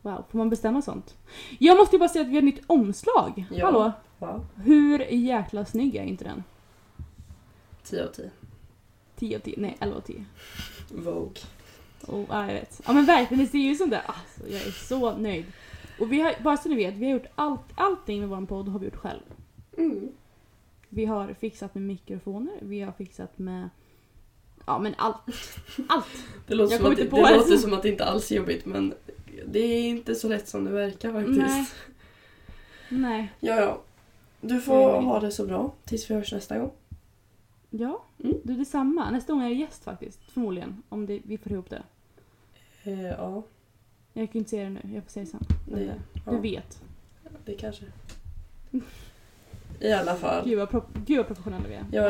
Wow, 0.02 0.24
får 0.30 0.38
man 0.38 0.50
bestämma 0.50 0.82
sånt? 0.82 1.16
Jag 1.58 1.76
måste 1.76 1.96
ju 1.96 2.00
bara 2.00 2.08
säga 2.08 2.22
att 2.22 2.28
vi 2.28 2.32
har 2.32 2.38
ett 2.38 2.44
nytt 2.44 2.64
omslag. 2.66 3.46
Ja. 3.50 3.64
Hallå? 3.64 3.92
Wow. 4.18 4.46
Hur 4.54 4.98
jäkla 4.98 5.64
snygg 5.64 5.96
är 5.96 6.04
inte 6.04 6.24
den? 6.24 6.42
10 7.84 8.04
av 8.04 8.08
10. 8.08 8.30
10 9.16 9.36
av 9.36 9.40
10, 9.40 9.54
nej 9.58 9.76
11 9.80 9.96
av 9.96 10.00
10. 10.00 10.24
Vogue. 10.88 11.42
Oh, 12.06 12.24
ja, 12.28 12.46
jag 12.46 12.54
vet. 12.54 12.80
Ja 12.86 12.92
men 12.92 13.04
verkligen, 13.04 13.44
det 13.44 13.50
ser 13.50 13.58
ju 13.58 13.70
ut 13.70 13.78
som 13.78 13.90
det. 13.90 14.00
Alltså, 14.00 14.48
jag 14.48 14.66
är 14.66 14.70
så 14.70 15.16
nöjd. 15.16 15.44
Och 16.00 16.12
vi 16.12 16.20
har, 16.20 16.34
bara 16.42 16.56
så 16.56 16.68
ni 16.68 16.76
vet, 16.76 16.94
vi 16.94 17.04
har 17.06 17.12
gjort 17.12 17.26
allt, 17.34 17.60
allting 17.74 18.20
med 18.20 18.28
vår 18.28 18.46
podd 18.46 18.68
har 18.68 18.78
vi 18.78 18.84
gjort 18.86 18.96
själv. 18.96 19.20
Mm. 19.78 20.08
Vi 20.88 21.04
har 21.04 21.34
fixat 21.34 21.74
med 21.74 21.82
mikrofoner, 21.84 22.54
vi 22.62 22.80
har 22.80 22.92
fixat 22.92 23.38
med... 23.38 23.68
Ja 24.66 24.78
men 24.78 24.94
allt. 24.98 25.16
Allt! 25.88 26.06
Det, 26.46 26.54
låter 26.54 26.72
Jag 26.74 26.80
som, 26.82 26.90
att, 26.90 26.96
det, 26.96 27.02
inte 27.02 27.16
det 27.16 27.22
på 27.22 27.28
det. 27.28 27.36
låter 27.36 27.56
som 27.56 27.72
att 27.72 27.82
det 27.82 27.88
inte 27.88 28.04
alls 28.04 28.30
är 28.32 28.36
jobbigt 28.36 28.66
men 28.66 28.94
det 29.46 29.58
är 29.58 29.88
inte 29.88 30.14
så 30.14 30.28
lätt 30.28 30.48
som 30.48 30.64
det 30.64 30.70
verkar 30.70 31.12
faktiskt. 31.12 31.38
Nej. 31.38 31.66
Nej. 32.88 33.32
Ja, 33.40 33.54
ja. 33.60 33.80
Du 34.40 34.60
får 34.60 34.90
Mm. 34.92 35.04
ha 35.04 35.20
det 35.20 35.30
så 35.30 35.46
bra 35.46 35.72
tills 35.84 36.10
vi 36.10 36.14
hörs 36.14 36.32
nästa 36.32 36.58
gång. 36.58 36.70
Ja, 37.70 38.02
Mm. 38.24 38.36
du 38.44 38.54
det 38.54 38.60
är 38.62 38.64
samma. 38.64 39.10
Nästa 39.10 39.32
gång 39.32 39.42
är 39.42 39.46
jag 39.48 39.54
gäst 39.54 39.84
faktiskt. 39.84 40.20
Förmodligen. 40.32 40.82
Om 40.88 41.06
det, 41.06 41.20
vi 41.24 41.38
får 41.38 41.52
ihop 41.52 41.70
det. 41.70 41.82
Eh, 42.84 43.06
ja, 43.06 43.42
Jag 44.18 44.32
kan 44.32 44.38
inte 44.38 44.50
säga 44.50 44.64
det 44.64 44.70
nu, 44.70 44.80
jag 44.94 45.04
får 45.04 45.10
säga 45.10 45.24
det 45.24 45.30
sen. 45.30 45.46
Det- 45.66 45.94
ja, 46.24 46.32
Du 46.32 46.38
vet. 46.40 46.82
det 47.44 47.54
kanske. 47.54 47.84
I 49.80 49.92
alla 49.92 50.14
fall. 50.16 50.44
Gud 50.48 50.58
vad, 50.58 50.70
pro- 50.70 50.84
Gud 51.06 51.16
vad 51.16 51.26
professionella 51.26 51.68
vi 51.68 51.74
är. 51.74 51.84
Ja, 51.92 52.02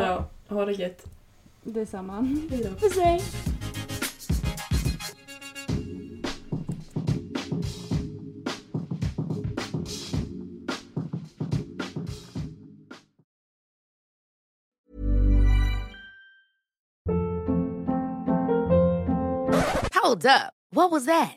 ja. 0.49 0.55
Ha 0.55 0.65
det 0.65 0.73
gött. 0.73 1.05
Det 1.63 1.81
är 1.81 1.87
samma. 1.87 2.21
Hejdå. 2.51 2.69
Puss 2.71 2.97
hej! 2.99 3.21
Hold 19.95 20.25
up. 20.27 20.53
What 20.71 20.91
was 20.91 21.07
that? 21.07 21.37